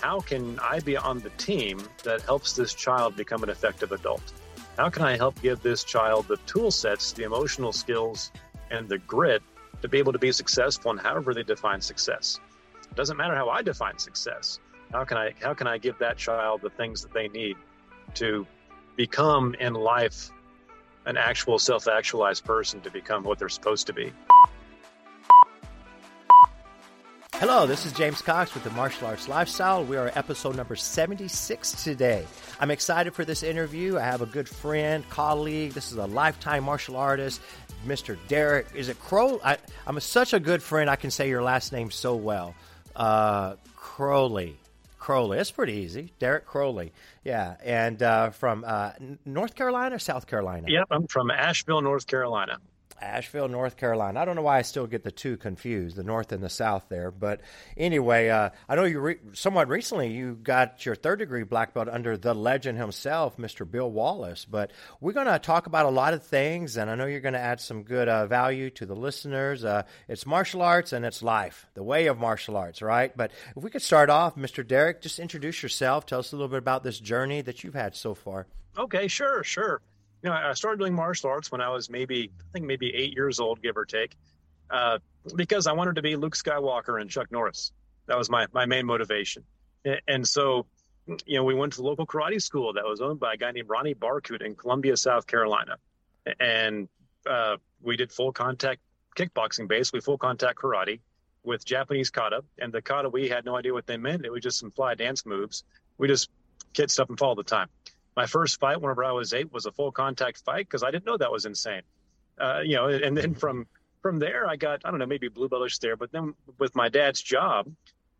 how 0.00 0.20
can 0.20 0.58
I 0.60 0.80
be 0.80 0.96
on 0.96 1.18
the 1.18 1.30
team 1.30 1.80
that 2.04 2.22
helps 2.22 2.52
this 2.52 2.72
child 2.72 3.16
become 3.16 3.42
an 3.42 3.48
effective 3.48 3.90
adult? 3.90 4.32
How 4.76 4.88
can 4.90 5.02
I 5.02 5.16
help 5.16 5.40
give 5.42 5.60
this 5.60 5.82
child 5.82 6.28
the 6.28 6.36
tool 6.46 6.70
sets, 6.70 7.12
the 7.12 7.24
emotional 7.24 7.72
skills, 7.72 8.30
and 8.70 8.88
the 8.88 8.98
grit 8.98 9.42
to 9.82 9.88
be 9.88 9.98
able 9.98 10.12
to 10.12 10.18
be 10.18 10.30
successful 10.30 10.92
in 10.92 10.98
however 10.98 11.34
they 11.34 11.42
define 11.42 11.80
success? 11.80 12.38
It 12.88 12.94
doesn't 12.94 13.16
matter 13.16 13.34
how 13.34 13.48
I 13.48 13.62
define 13.62 13.98
success. 13.98 14.60
How 14.92 15.04
can 15.04 15.18
I 15.18 15.34
how 15.42 15.52
can 15.52 15.66
I 15.66 15.78
give 15.78 15.98
that 15.98 16.16
child 16.16 16.62
the 16.62 16.70
things 16.70 17.02
that 17.02 17.12
they 17.12 17.28
need 17.28 17.56
to 18.14 18.46
become 18.96 19.54
in 19.58 19.74
life 19.74 20.30
an 21.06 21.16
actual 21.16 21.58
self-actualized 21.58 22.44
person 22.44 22.80
to 22.82 22.90
become 22.90 23.24
what 23.24 23.38
they're 23.38 23.48
supposed 23.48 23.86
to 23.88 23.92
be? 23.92 24.12
Hello, 27.40 27.68
this 27.68 27.86
is 27.86 27.92
James 27.92 28.20
Cox 28.20 28.52
with 28.52 28.64
the 28.64 28.70
Martial 28.70 29.06
Arts 29.06 29.28
Lifestyle. 29.28 29.84
We 29.84 29.96
are 29.96 30.10
episode 30.16 30.56
number 30.56 30.74
76 30.74 31.84
today. 31.84 32.26
I'm 32.58 32.72
excited 32.72 33.14
for 33.14 33.24
this 33.24 33.44
interview. 33.44 33.96
I 33.96 34.00
have 34.00 34.22
a 34.22 34.26
good 34.26 34.48
friend, 34.48 35.08
colleague. 35.08 35.70
This 35.70 35.92
is 35.92 35.98
a 35.98 36.06
lifetime 36.06 36.64
martial 36.64 36.96
artist, 36.96 37.40
Mr. 37.86 38.18
Derek. 38.26 38.66
Is 38.74 38.88
it 38.88 38.98
Crow? 38.98 39.40
I, 39.44 39.56
am 39.86 40.00
such 40.00 40.32
a 40.32 40.40
good 40.40 40.64
friend, 40.64 40.90
I 40.90 40.96
can 40.96 41.12
say 41.12 41.28
your 41.28 41.40
last 41.40 41.72
name 41.72 41.92
so 41.92 42.16
well. 42.16 42.56
Uh, 42.96 43.54
Crowley. 43.76 44.56
Crowley. 44.98 45.38
It's 45.38 45.52
pretty 45.52 45.74
easy. 45.74 46.12
Derek 46.18 46.44
Crowley. 46.44 46.92
Yeah. 47.22 47.54
And 47.62 48.02
uh, 48.02 48.30
from 48.30 48.64
uh, 48.66 48.90
North 49.24 49.54
Carolina, 49.54 49.94
or 49.94 50.00
South 50.00 50.26
Carolina? 50.26 50.66
Yep, 50.68 50.88
I'm 50.90 51.06
from 51.06 51.30
Asheville, 51.30 51.82
North 51.82 52.08
Carolina. 52.08 52.58
Asheville, 53.00 53.48
North 53.48 53.76
Carolina. 53.76 54.20
I 54.20 54.24
don't 54.24 54.36
know 54.36 54.42
why 54.42 54.58
I 54.58 54.62
still 54.62 54.86
get 54.86 55.04
the 55.04 55.10
two 55.10 55.36
confused, 55.36 55.96
the 55.96 56.02
North 56.02 56.32
and 56.32 56.42
the 56.42 56.48
South 56.48 56.86
there. 56.88 57.10
But 57.10 57.40
anyway, 57.76 58.28
uh, 58.28 58.50
I 58.68 58.76
know 58.76 58.84
you 58.84 59.00
re- 59.00 59.18
somewhat 59.32 59.68
recently 59.68 60.12
you 60.12 60.34
got 60.34 60.84
your 60.84 60.94
third 60.94 61.18
degree 61.18 61.42
black 61.42 61.74
belt 61.74 61.88
under 61.88 62.16
the 62.16 62.34
legend 62.34 62.78
himself, 62.78 63.36
Mr. 63.36 63.68
Bill 63.68 63.90
Wallace. 63.90 64.44
But 64.44 64.72
we're 65.00 65.12
going 65.12 65.26
to 65.26 65.38
talk 65.38 65.66
about 65.66 65.86
a 65.86 65.90
lot 65.90 66.14
of 66.14 66.22
things, 66.22 66.76
and 66.76 66.90
I 66.90 66.94
know 66.94 67.06
you're 67.06 67.20
going 67.20 67.34
to 67.34 67.40
add 67.40 67.60
some 67.60 67.82
good 67.82 68.08
uh, 68.08 68.26
value 68.26 68.70
to 68.70 68.86
the 68.86 68.96
listeners. 68.96 69.64
Uh, 69.64 69.82
it's 70.08 70.26
martial 70.26 70.62
arts 70.62 70.92
and 70.92 71.04
it's 71.04 71.22
life, 71.22 71.66
the 71.74 71.82
way 71.82 72.06
of 72.06 72.18
martial 72.18 72.56
arts, 72.56 72.82
right? 72.82 73.16
But 73.16 73.32
if 73.56 73.62
we 73.62 73.70
could 73.70 73.82
start 73.82 74.10
off, 74.10 74.36
Mr. 74.36 74.66
Derek, 74.66 75.00
just 75.00 75.18
introduce 75.18 75.62
yourself. 75.62 76.06
Tell 76.06 76.20
us 76.20 76.32
a 76.32 76.36
little 76.36 76.48
bit 76.48 76.58
about 76.58 76.82
this 76.82 76.98
journey 76.98 77.42
that 77.42 77.64
you've 77.64 77.74
had 77.74 77.94
so 77.94 78.14
far. 78.14 78.46
Okay, 78.76 79.08
sure, 79.08 79.42
sure 79.42 79.80
you 80.22 80.30
know, 80.30 80.36
I 80.36 80.52
started 80.54 80.78
doing 80.78 80.94
martial 80.94 81.30
arts 81.30 81.50
when 81.52 81.60
I 81.60 81.68
was 81.68 81.88
maybe, 81.88 82.30
I 82.40 82.52
think 82.52 82.66
maybe 82.66 82.94
eight 82.94 83.14
years 83.14 83.38
old, 83.38 83.62
give 83.62 83.76
or 83.76 83.84
take, 83.84 84.16
uh, 84.70 84.98
because 85.36 85.66
I 85.66 85.72
wanted 85.72 85.96
to 85.96 86.02
be 86.02 86.16
Luke 86.16 86.34
Skywalker 86.34 87.00
and 87.00 87.08
Chuck 87.08 87.30
Norris. 87.30 87.72
That 88.06 88.18
was 88.18 88.28
my, 88.28 88.46
my 88.52 88.66
main 88.66 88.86
motivation. 88.86 89.44
And 90.06 90.26
so, 90.26 90.66
you 91.24 91.36
know, 91.36 91.44
we 91.44 91.54
went 91.54 91.74
to 91.74 91.78
the 91.78 91.84
local 91.84 92.06
karate 92.06 92.42
school 92.42 92.72
that 92.72 92.84
was 92.84 93.00
owned 93.00 93.20
by 93.20 93.34
a 93.34 93.36
guy 93.36 93.52
named 93.52 93.68
Ronnie 93.68 93.94
Barkut 93.94 94.42
in 94.42 94.56
Columbia, 94.56 94.96
South 94.96 95.26
Carolina. 95.26 95.76
And 96.40 96.88
uh, 97.26 97.56
we 97.80 97.96
did 97.96 98.10
full 98.10 98.32
contact 98.32 98.80
kickboxing, 99.16 99.68
basically 99.68 100.00
full 100.00 100.18
contact 100.18 100.58
karate 100.58 101.00
with 101.44 101.64
Japanese 101.64 102.10
kata. 102.10 102.42
And 102.58 102.72
the 102.72 102.82
kata, 102.82 103.08
we 103.08 103.28
had 103.28 103.44
no 103.44 103.56
idea 103.56 103.72
what 103.72 103.86
they 103.86 103.96
meant. 103.96 104.24
It 104.24 104.32
was 104.32 104.42
just 104.42 104.58
some 104.58 104.70
fly 104.70 104.94
dance 104.94 105.24
moves. 105.24 105.64
We 105.96 106.08
just 106.08 106.28
kid 106.74 106.90
stuff 106.90 107.08
and 107.08 107.18
fall 107.18 107.30
all 107.30 107.34
the 107.34 107.44
time 107.44 107.68
my 108.18 108.26
first 108.26 108.58
fight 108.58 108.80
whenever 108.80 109.04
I 109.04 109.12
was 109.12 109.32
eight 109.32 109.52
was 109.52 109.66
a 109.66 109.70
full 109.70 109.92
contact 109.92 110.38
fight 110.44 110.66
because 110.66 110.82
I 110.82 110.90
didn't 110.90 111.06
know 111.06 111.16
that 111.16 111.30
was 111.30 111.44
insane. 111.44 111.82
Uh, 112.36 112.62
you 112.64 112.74
know, 112.74 112.88
and 112.88 113.16
then 113.16 113.32
from 113.32 113.68
from 114.02 114.18
there 114.18 114.44
I 114.44 114.56
got 114.56 114.80
I 114.84 114.90
don't 114.90 114.98
know 114.98 115.06
maybe 115.06 115.28
blue 115.28 115.48
beltish 115.48 115.78
there, 115.78 115.96
but 115.96 116.10
then 116.10 116.34
with 116.58 116.74
my 116.74 116.88
dad's 116.88 117.22
job, 117.22 117.70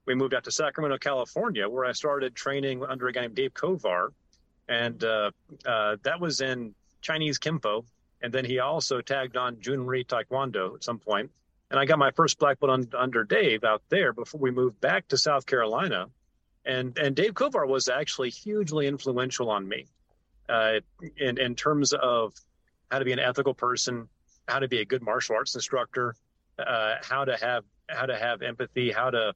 we 0.07 0.15
moved 0.15 0.35
out 0.35 0.45
to 0.45 0.53
Sacramento, 0.53 0.99
California, 0.99 1.69
where 1.69 1.85
I 1.85 1.91
started 1.91 2.37
training 2.37 2.85
under 2.85 3.09
a 3.09 3.13
guy 3.13 3.23
named 3.23 3.35
Dave 3.35 3.55
Kovar, 3.55 4.11
and 4.69 5.03
uh, 5.03 5.33
uh, 5.67 5.97
that 6.05 6.21
was 6.21 6.41
in 6.43 6.77
Chinese 7.01 7.41
Kempo, 7.41 7.85
and 8.23 8.33
then 8.33 8.45
he 8.45 8.61
also 8.61 9.01
tagged 9.01 9.37
on 9.37 9.57
Junri 9.57 10.07
Taekwondo 10.07 10.77
at 10.77 10.85
some 10.85 11.01
point, 11.01 11.33
and 11.73 11.81
I 11.81 11.87
got 11.87 11.99
my 11.99 12.13
first 12.13 12.39
black 12.39 12.61
belt 12.61 12.71
on, 12.71 12.87
under 12.97 13.25
Dave 13.25 13.65
out 13.65 13.83
there 13.89 14.13
before 14.13 14.41
we 14.41 14.53
moved 14.53 14.81
back 14.81 15.09
to 15.09 15.19
South 15.19 15.45
Carolina 15.45 16.07
and 16.69 16.97
and 16.99 17.17
Dave 17.17 17.33
Kovar 17.35 17.67
was 17.67 17.89
actually 17.89 18.31
hugely 18.31 18.87
influential 18.87 19.51
on 19.51 19.67
me, 19.67 19.87
uh, 20.49 20.81
in 21.17 21.39
in 21.39 21.55
terms 21.55 21.93
of 21.93 22.35
how 22.91 22.99
to 22.99 23.05
be 23.05 23.13
an 23.13 23.19
ethical 23.19 23.55
person, 23.55 24.09
how 24.47 24.59
to 24.61 24.69
be 24.69 24.81
a 24.81 24.85
good 24.85 25.03
martial 25.03 25.35
arts 25.35 25.55
instructor, 25.55 26.15
uh, 26.59 26.97
how 27.03 27.25
to 27.25 27.37
have 27.37 27.65
how 27.89 28.07
to 28.07 28.17
have 28.17 28.43
empathy, 28.43 28.93
how 28.93 29.11
to 29.11 29.35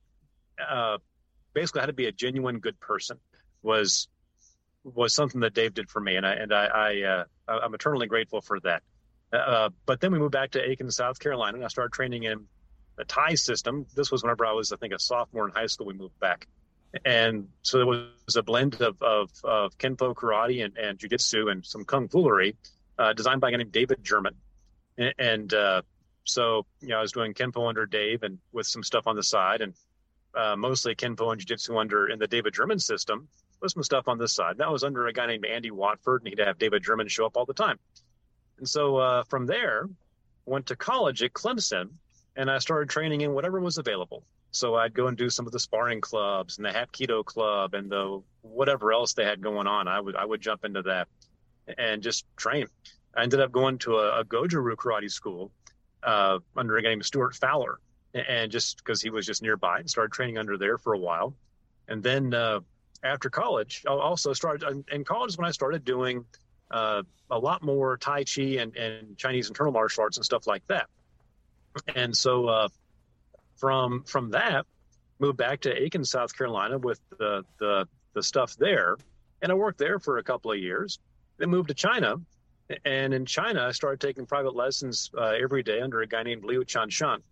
uh, 0.68 0.98
basically 1.54 1.80
how 1.80 1.86
to 1.86 1.92
be 1.92 2.06
a 2.06 2.12
genuine 2.12 2.58
good 2.58 2.78
person 2.78 3.18
was 3.62 4.08
was 4.84 5.14
something 5.14 5.40
that 5.40 5.54
Dave 5.54 5.74
did 5.74 5.88
for 5.88 6.00
me, 6.00 6.16
and 6.16 6.26
I 6.26 6.32
and 6.34 6.52
I, 6.52 6.64
I 6.66 7.02
uh, 7.02 7.24
I'm 7.48 7.74
eternally 7.74 8.06
grateful 8.06 8.40
for 8.40 8.60
that. 8.60 8.82
Uh, 9.32 9.70
but 9.86 10.00
then 10.00 10.12
we 10.12 10.18
moved 10.18 10.32
back 10.32 10.50
to 10.50 10.70
Aiken, 10.70 10.90
South 10.90 11.18
Carolina, 11.18 11.56
and 11.56 11.64
I 11.64 11.68
started 11.68 11.92
training 11.92 12.24
in 12.24 12.46
the 12.96 13.04
Thai 13.04 13.34
system. 13.34 13.86
This 13.96 14.10
was 14.10 14.22
whenever 14.22 14.44
I 14.44 14.52
was, 14.52 14.72
I 14.72 14.76
think, 14.76 14.92
a 14.92 14.98
sophomore 14.98 15.46
in 15.46 15.54
high 15.54 15.66
school. 15.66 15.86
We 15.86 15.94
moved 15.94 16.18
back, 16.20 16.46
and 17.04 17.48
so 17.62 17.78
there 17.78 17.86
was 17.86 18.36
a 18.36 18.42
blend 18.42 18.80
of 18.80 19.00
of, 19.02 19.30
of 19.44 19.76
kenpo 19.78 20.14
karate 20.14 20.64
and, 20.64 20.76
and 20.76 20.98
jujitsu 20.98 21.50
and 21.50 21.64
some 21.64 21.84
kung 21.84 22.08
foolery, 22.08 22.56
uh, 22.98 23.12
designed 23.12 23.40
by 23.40 23.48
a 23.48 23.50
guy 23.52 23.58
named 23.58 23.72
David 23.72 24.02
German, 24.02 24.34
and, 24.98 25.14
and 25.18 25.54
uh, 25.54 25.82
so 26.24 26.66
you 26.80 26.88
know 26.88 26.98
I 26.98 27.02
was 27.02 27.12
doing 27.12 27.34
kenpo 27.34 27.68
under 27.68 27.86
Dave 27.86 28.22
and 28.22 28.38
with 28.52 28.66
some 28.66 28.82
stuff 28.82 29.06
on 29.06 29.16
the 29.16 29.22
side, 29.22 29.60
and 29.60 29.74
uh, 30.34 30.56
mostly 30.56 30.94
kenpo 30.94 31.32
and 31.32 31.40
jujitsu 31.40 31.80
under 31.80 32.08
in 32.08 32.18
the 32.18 32.26
David 32.26 32.54
German 32.54 32.78
system 32.78 33.28
with 33.60 33.72
some 33.72 33.82
stuff 33.82 34.08
on 34.08 34.18
this 34.18 34.32
side. 34.34 34.58
That 34.58 34.70
was 34.70 34.84
under 34.84 35.06
a 35.06 35.12
guy 35.12 35.26
named 35.26 35.46
Andy 35.46 35.70
Watford, 35.70 36.22
and 36.22 36.28
he'd 36.28 36.44
have 36.44 36.58
David 36.58 36.82
German 36.82 37.08
show 37.08 37.26
up 37.26 37.36
all 37.36 37.46
the 37.46 37.54
time. 37.54 37.78
And 38.58 38.68
so 38.68 38.96
uh, 38.96 39.24
from 39.24 39.46
there, 39.46 39.88
went 40.44 40.66
to 40.66 40.76
college 40.76 41.22
at 41.22 41.32
Clemson, 41.32 41.90
and 42.36 42.50
I 42.50 42.58
started 42.58 42.90
training 42.90 43.20
in 43.20 43.32
whatever 43.32 43.60
was 43.60 43.78
available. 43.78 44.24
So 44.52 44.74
I'd 44.74 44.94
go 44.94 45.06
and 45.06 45.16
do 45.16 45.30
some 45.30 45.46
of 45.46 45.52
the 45.52 45.58
sparring 45.58 46.00
clubs 46.00 46.58
and 46.58 46.66
the 46.66 46.70
Hapkido 46.70 47.24
club 47.24 47.74
and 47.74 47.90
the 47.90 48.22
whatever 48.42 48.92
else 48.92 49.14
they 49.14 49.24
had 49.24 49.40
going 49.40 49.66
on. 49.66 49.88
I 49.88 49.98
would 49.98 50.14
I 50.14 50.24
would 50.24 50.40
jump 50.40 50.64
into 50.64 50.82
that 50.82 51.08
and 51.78 52.02
just 52.02 52.26
train. 52.36 52.66
I 53.16 53.22
ended 53.22 53.40
up 53.40 53.50
going 53.50 53.78
to 53.78 53.96
a, 53.96 54.20
a 54.20 54.24
Goju-Ryu 54.24 54.76
karate 54.76 55.10
school 55.10 55.50
uh, 56.02 56.38
under 56.56 56.76
a 56.76 56.82
guy 56.82 56.90
named 56.90 57.04
Stuart 57.04 57.34
Fowler, 57.34 57.78
and 58.14 58.52
just 58.52 58.76
because 58.76 59.00
he 59.00 59.10
was 59.10 59.26
just 59.26 59.42
nearby, 59.42 59.78
and 59.78 59.88
started 59.88 60.12
training 60.12 60.38
under 60.38 60.58
there 60.58 60.76
for 60.76 60.92
a 60.92 60.98
while. 60.98 61.34
And 61.88 62.02
then 62.02 62.34
uh, 62.34 62.60
after 63.02 63.30
college, 63.30 63.84
I 63.86 63.92
also 63.92 64.32
started 64.32 64.84
in 64.92 65.04
college 65.04 65.36
when 65.36 65.46
I 65.46 65.50
started 65.52 65.84
doing 65.84 66.24
uh, 66.70 67.02
a 67.30 67.38
lot 67.38 67.62
more 67.62 67.96
Tai 67.96 68.24
Chi 68.24 68.42
and, 68.60 68.76
and 68.76 69.16
Chinese 69.16 69.48
internal 69.48 69.72
martial 69.72 70.04
arts 70.04 70.18
and 70.18 70.24
stuff 70.24 70.46
like 70.46 70.66
that. 70.66 70.88
And 71.94 72.14
so 72.16 72.46
uh, 72.48 72.68
from 73.56 74.04
from 74.04 74.30
that, 74.30 74.66
moved 75.18 75.38
back 75.38 75.60
to 75.60 75.82
Aiken, 75.82 76.04
South 76.04 76.36
Carolina, 76.36 76.78
with 76.78 77.00
the 77.18 77.44
the 77.58 77.88
the 78.14 78.22
stuff 78.22 78.56
there, 78.56 78.96
and 79.40 79.50
I 79.50 79.54
worked 79.54 79.78
there 79.78 79.98
for 79.98 80.18
a 80.18 80.22
couple 80.22 80.52
of 80.52 80.58
years. 80.58 80.98
Then 81.38 81.50
moved 81.50 81.68
to 81.68 81.74
China, 81.74 82.16
and 82.84 83.14
in 83.14 83.26
China, 83.26 83.66
I 83.66 83.72
started 83.72 84.00
taking 84.00 84.26
private 84.26 84.54
lessons 84.54 85.10
uh, 85.16 85.34
every 85.40 85.62
day 85.62 85.80
under 85.80 86.02
a 86.02 86.06
guy 86.06 86.22
named 86.22 86.44
Liu 86.44 86.64
Chanshan, 86.64 87.22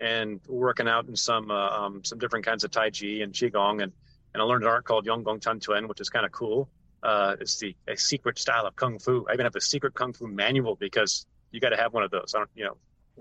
and 0.00 0.40
working 0.48 0.88
out 0.88 1.06
in 1.06 1.16
some 1.16 1.50
uh, 1.50 1.68
um, 1.68 2.04
some 2.04 2.18
different 2.18 2.44
kinds 2.44 2.64
of 2.64 2.70
Tai 2.70 2.90
Chi 2.90 3.06
and 3.22 3.32
Qigong, 3.32 3.82
and 3.82 3.92
and 4.32 4.42
I 4.42 4.44
learned 4.44 4.64
an 4.64 4.70
art 4.70 4.84
called 4.84 5.06
Yonggong 5.06 5.40
Tan 5.40 5.60
Tuen, 5.60 5.88
which 5.88 6.00
is 6.00 6.10
kind 6.10 6.26
of 6.26 6.32
cool. 6.32 6.68
Uh, 7.02 7.36
it's 7.40 7.58
the 7.58 7.76
a 7.86 7.96
secret 7.96 8.38
style 8.38 8.66
of 8.66 8.74
kung 8.76 8.98
fu. 8.98 9.26
I 9.28 9.34
even 9.34 9.44
have 9.44 9.54
a 9.54 9.60
secret 9.60 9.94
kung 9.94 10.12
fu 10.12 10.26
manual 10.26 10.74
because 10.74 11.26
you 11.52 11.60
got 11.60 11.70
to 11.70 11.76
have 11.76 11.92
one 11.92 12.02
of 12.02 12.10
those. 12.10 12.32
I 12.34 12.38
don't, 12.38 12.50
you 12.54 12.64
know, 12.64 12.76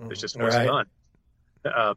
it's 0.09 0.22
just 0.22 0.38
more 0.38 0.47
right. 0.47 0.68
fun. 0.68 0.85
Uh, 1.66 1.94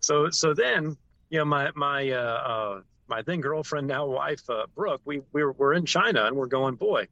so 0.00 0.30
so 0.30 0.54
then 0.54 0.96
you 1.30 1.38
know 1.38 1.44
my 1.44 1.70
my 1.74 2.10
uh, 2.10 2.16
uh, 2.16 2.80
my 3.08 3.22
then 3.22 3.40
girlfriend 3.40 3.86
now 3.86 4.06
wife 4.06 4.48
uh, 4.50 4.66
Brooke 4.74 5.00
we 5.04 5.22
we 5.32 5.42
were, 5.44 5.52
we're 5.52 5.74
in 5.74 5.86
China 5.86 6.24
and 6.24 6.36
we're 6.36 6.46
going 6.46 6.74
boy 6.76 7.06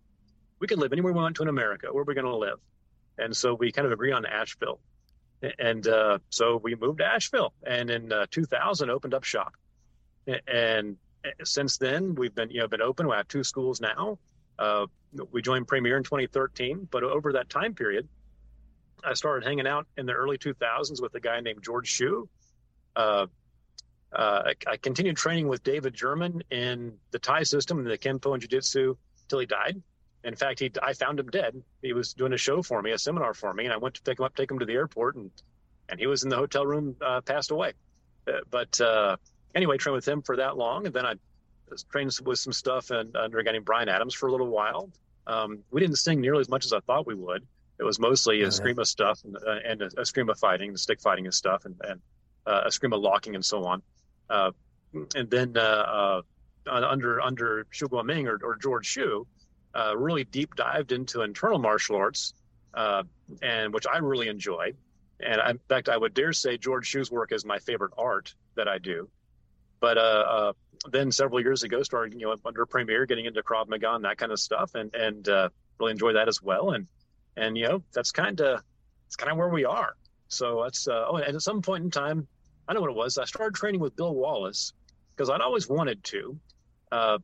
we 0.59 0.67
could 0.67 0.79
live 0.79 0.93
anywhere 0.93 1.13
we 1.13 1.21
want 1.21 1.37
to 1.37 1.43
in 1.43 1.49
America. 1.49 1.89
Where 1.91 2.03
are 2.03 2.05
we 2.05 2.15
going 2.15 2.27
to 2.27 2.37
live? 2.37 2.59
And 3.19 3.37
so 3.37 3.55
we 3.55 3.73
kind 3.73 3.87
of 3.87 3.93
agreed 3.93 4.13
on 4.13 4.27
Asheville. 4.27 4.81
And 5.59 5.87
uh, 5.87 6.19
so 6.31 6.61
we 6.63 6.75
moved 6.75 6.99
to 6.99 7.05
Asheville 7.05 7.53
and 7.67 7.91
in 7.91 8.13
uh, 8.13 8.27
2000 8.31 8.91
opened 8.91 9.15
up 9.15 9.25
shop. 9.25 9.53
And 10.47 10.97
since 11.45 11.77
then 11.77 12.15
we've 12.15 12.35
been 12.35 12.51
you 12.51 12.61
know 12.61 12.69
been 12.69 12.83
open. 12.83 13.07
We 13.07 13.15
have 13.15 13.29
two 13.29 13.45
schools 13.45 13.81
now. 13.81 14.19
We 15.31 15.43
joined 15.43 15.69
Premier 15.69 15.97
in 15.97 16.03
2013 16.05 16.89
but 16.91 17.03
over 17.03 17.33
that 17.33 17.49
time 17.49 17.75
period 17.75 18.09
I 19.05 19.15
started 19.15 19.47
hanging 19.47 19.67
out 19.67 19.87
in 19.97 20.07
the 20.07 20.13
early 20.13 20.39
2000s 20.39 21.01
with 21.01 21.15
a 21.15 21.21
guy 21.21 21.41
named 21.41 21.63
George 21.63 21.93
Xu. 21.93 22.29
Uh, 22.95 23.27
uh, 24.13 24.43
I, 24.47 24.55
I, 24.71 24.77
continued 24.77 25.17
training 25.17 25.49
with 25.49 25.63
David 25.63 25.93
German 25.93 26.43
in 26.51 26.97
the 27.11 27.19
Thai 27.19 27.43
system 27.43 27.79
and 27.79 27.87
the 27.87 27.99
Kenpo 27.99 28.33
and 28.33 28.41
Jiu 28.41 28.49
Jitsu 28.49 28.97
till 29.29 29.39
he 29.39 29.47
died. 29.47 29.83
In 30.25 30.35
fact, 30.35 30.59
he 30.61 30.73
I 30.83 30.93
found 30.95 31.21
him 31.21 31.29
dead. 31.29 31.63
He 31.83 31.93
was 31.93 32.15
doing 32.15 32.33
a 32.33 32.39
show 32.39 32.63
for 32.63 32.81
me, 32.81 32.93
a 32.93 32.99
seminar 32.99 33.35
for 33.35 33.53
me, 33.53 33.65
and 33.65 33.73
I 33.73 33.77
went 33.77 33.97
to 33.97 34.03
pick 34.03 34.19
him 34.19 34.25
up, 34.25 34.35
take 34.35 34.51
him 34.51 34.59
to 34.59 34.65
the 34.65 34.73
airport, 34.73 35.17
and 35.17 35.31
and 35.89 36.01
he 36.01 36.07
was 36.07 36.25
in 36.25 36.31
the 36.31 36.37
hotel 36.37 36.67
room, 36.67 36.97
uh, 37.01 37.21
passed 37.21 37.51
away. 37.51 37.75
Uh, 38.27 38.39
but 38.51 38.81
uh, 38.81 39.17
anyway, 39.55 39.77
trained 39.77 39.95
with 39.95 40.09
him 40.09 40.23
for 40.23 40.37
that 40.37 40.57
long, 40.57 40.87
and 40.87 40.95
then 40.95 41.07
I 41.07 41.15
trained 41.91 42.13
with 42.25 42.39
some 42.39 42.53
stuff 42.53 42.91
and 42.91 43.17
under 43.17 43.39
a 43.39 43.45
guy 43.45 43.53
named 43.53 43.65
Brian 43.65 43.89
Adams 43.89 44.15
for 44.15 44.29
a 44.29 44.33
little 44.33 44.49
while. 44.49 44.91
Um, 45.27 45.61
we 45.71 45.81
didn't 45.81 45.97
sing 45.97 46.21
nearly 46.21 46.41
as 46.41 46.49
much 46.49 46.65
as 46.65 46.73
I 46.73 46.81
thought 46.81 47.07
we 47.07 47.15
would. 47.15 47.47
It 47.79 47.85
was 47.85 47.99
mostly 47.99 48.43
a 48.43 48.51
scream 48.51 48.79
of 48.79 48.89
stuff 48.89 49.21
and, 49.25 49.37
uh, 49.37 49.59
and 49.65 49.83
a, 49.83 49.91
eskrima 49.91 50.39
fighting, 50.39 50.73
the 50.73 50.79
stick 50.79 51.01
fighting 51.01 51.27
and 51.27 51.35
stuff, 51.35 51.67
and, 51.67 51.75
and 51.85 52.01
uh, 52.47 52.63
of 52.69 53.01
locking 53.01 53.35
and 53.35 53.45
so 53.45 53.65
on. 53.65 53.83
Uh, 54.31 54.53
and 55.15 55.31
then 55.31 55.57
uh, 55.57 55.61
uh, 55.61 56.23
under 56.67 57.21
under 57.21 57.67
Xu 57.73 57.89
Guoming 57.89 58.27
or, 58.27 58.39
or 58.43 58.57
George 58.57 58.95
Xu, 58.95 59.27
uh, 59.75 59.97
really 59.97 60.25
deep 60.25 60.55
dived 60.55 60.93
into 60.93 61.23
internal 61.23 61.59
martial 61.59 61.97
arts, 61.97 62.33
uh, 62.75 63.03
and 63.43 63.75
which 63.75 63.87
I 63.87 63.99
really 63.99 64.29
enjoy. 64.29 64.73
And 65.21 65.41
I, 65.41 65.51
in 65.51 65.59
fact, 65.69 65.89
I 65.89 65.97
would 65.97 66.15
dare 66.15 66.33
say 66.33 66.57
George 66.57 66.91
Xu's 66.91 67.11
work 67.11 67.33
is 67.33 67.45
my 67.45 67.59
favorite 67.59 67.93
art 67.97 68.35
that 68.55 68.69
I 68.69 68.79
do. 68.79 69.09
But 69.81 69.99
uh, 69.99 70.01
uh, 70.01 70.53
then 70.91 71.13
several 71.13 71.41
years 71.41 71.63
ago, 71.63 71.83
started 71.83 72.15
you 72.19 72.27
know 72.27 72.37
under 72.45 72.65
Premier, 72.67 73.07
getting 73.07 73.27
into 73.27 73.43
Krav 73.43 73.69
Maga 73.69 73.95
and 73.95 74.05
that 74.05 74.19
kind 74.19 74.33
of 74.33 74.41
stuff, 74.41 74.75
and 74.75 74.95
and 74.95 75.29
uh, 75.29 75.49
really 75.79 75.93
enjoy 75.93 76.15
that 76.15 76.29
as 76.29 76.43
well. 76.43 76.71
And 76.71 76.87
and 77.37 77.57
you 77.57 77.69
know 77.69 77.83
that's 77.93 78.13
kind 78.13 78.41
of 78.41 78.63
it's 79.07 79.17
kind 79.17 79.31
of 79.31 79.39
where 79.39 79.49
we 79.49 79.65
are. 79.65 79.97
So 80.29 80.63
that's 80.65 80.89
uh, 80.89 81.05
oh, 81.09 81.17
and 81.17 81.37
at 81.37 81.43
some 81.43 81.63
point 81.63 81.85
in 81.85 81.91
time, 81.91 82.27
I 82.67 82.75
know 82.75 82.81
what 82.81 82.91
it 82.91 82.97
was. 82.97 83.19
I 83.19 83.25
started 83.25 83.55
training 83.55 83.81
with 83.81 83.95
Bill 83.97 84.15
Wallace 84.15 84.73
because 85.15 85.31
I'd 85.31 85.41
always 85.41 85.69
wanted 85.69 86.03
to, 86.05 86.39
uh, 86.93 87.19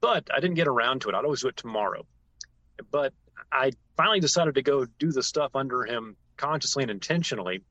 but 0.00 0.28
I 0.32 0.40
didn't 0.40 0.56
get 0.56 0.68
around 0.68 1.02
to 1.02 1.08
it. 1.08 1.14
I'd 1.14 1.24
always 1.24 1.42
do 1.42 1.48
it 1.48 1.56
tomorrow. 1.56 2.06
But 2.90 3.12
I 3.52 3.72
finally 3.96 4.20
decided 4.20 4.54
to 4.54 4.62
go 4.62 4.86
do 4.98 5.12
the 5.12 5.22
stuff 5.22 5.50
under 5.54 5.84
him 5.84 6.16
consciously 6.36 6.82
and 6.82 6.90
intentionally 6.90 7.62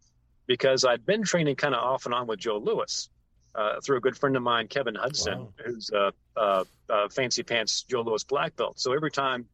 because 0.45 0.83
I'd 0.83 1.05
been 1.05 1.23
training 1.23 1.55
kind 1.55 1.73
of 1.73 1.83
off 1.83 2.05
and 2.05 2.13
on 2.13 2.27
with 2.27 2.39
Joe 2.39 2.57
Lewis. 2.57 3.09
uh, 3.55 3.81
through 3.81 3.97
a 3.97 3.99
good 3.99 4.17
friend 4.17 4.35
of 4.35 4.43
mine, 4.43 4.67
Kevin 4.67 4.95
Hudson, 4.95 5.39
wow. 5.39 5.53
who's 5.65 5.89
a, 5.91 6.13
a, 6.35 6.65
a, 6.89 7.09
fancy 7.09 7.43
pants 7.43 7.83
Joe 7.83 8.01
Lewis 8.01 8.23
black 8.23 8.55
belt. 8.55 8.79
So 8.79 8.93
every 8.93 9.11
time 9.11 9.47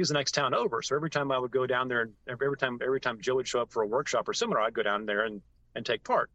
was 0.00 0.08
the 0.08 0.14
next 0.14 0.32
town 0.32 0.54
over, 0.54 0.82
so 0.82 0.94
every 0.96 1.10
time 1.10 1.30
I 1.32 1.38
would 1.38 1.50
go 1.50 1.66
down 1.66 1.88
there, 1.88 2.02
and 2.02 2.12
every 2.28 2.56
time 2.56 2.78
every 2.82 3.00
time 3.00 3.20
Joe 3.20 3.36
would 3.36 3.48
show 3.48 3.60
up 3.60 3.72
for 3.72 3.82
a 3.82 3.86
workshop 3.86 4.28
or 4.28 4.34
seminar, 4.34 4.62
I'd 4.62 4.74
go 4.74 4.82
down 4.82 5.06
there 5.06 5.24
and 5.24 5.40
and 5.74 5.86
take 5.86 6.04
part. 6.04 6.30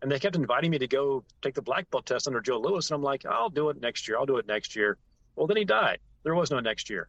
And 0.00 0.10
they 0.10 0.18
kept 0.18 0.34
inviting 0.34 0.70
me 0.72 0.78
to 0.78 0.88
go 0.88 1.24
take 1.42 1.54
the 1.54 1.62
black 1.62 1.88
belt 1.90 2.06
test 2.06 2.26
under 2.26 2.40
Joe 2.40 2.58
Lewis, 2.58 2.90
and 2.90 2.96
I'm 2.96 3.02
like, 3.02 3.24
I'll 3.24 3.50
do 3.50 3.68
it 3.70 3.80
next 3.80 4.08
year. 4.08 4.18
I'll 4.18 4.26
do 4.26 4.38
it 4.38 4.46
next 4.46 4.74
year. 4.74 4.98
Well, 5.36 5.46
then 5.46 5.56
he 5.56 5.64
died. 5.64 5.98
There 6.24 6.34
was 6.34 6.50
no 6.50 6.60
next 6.60 6.90
year. 6.90 7.08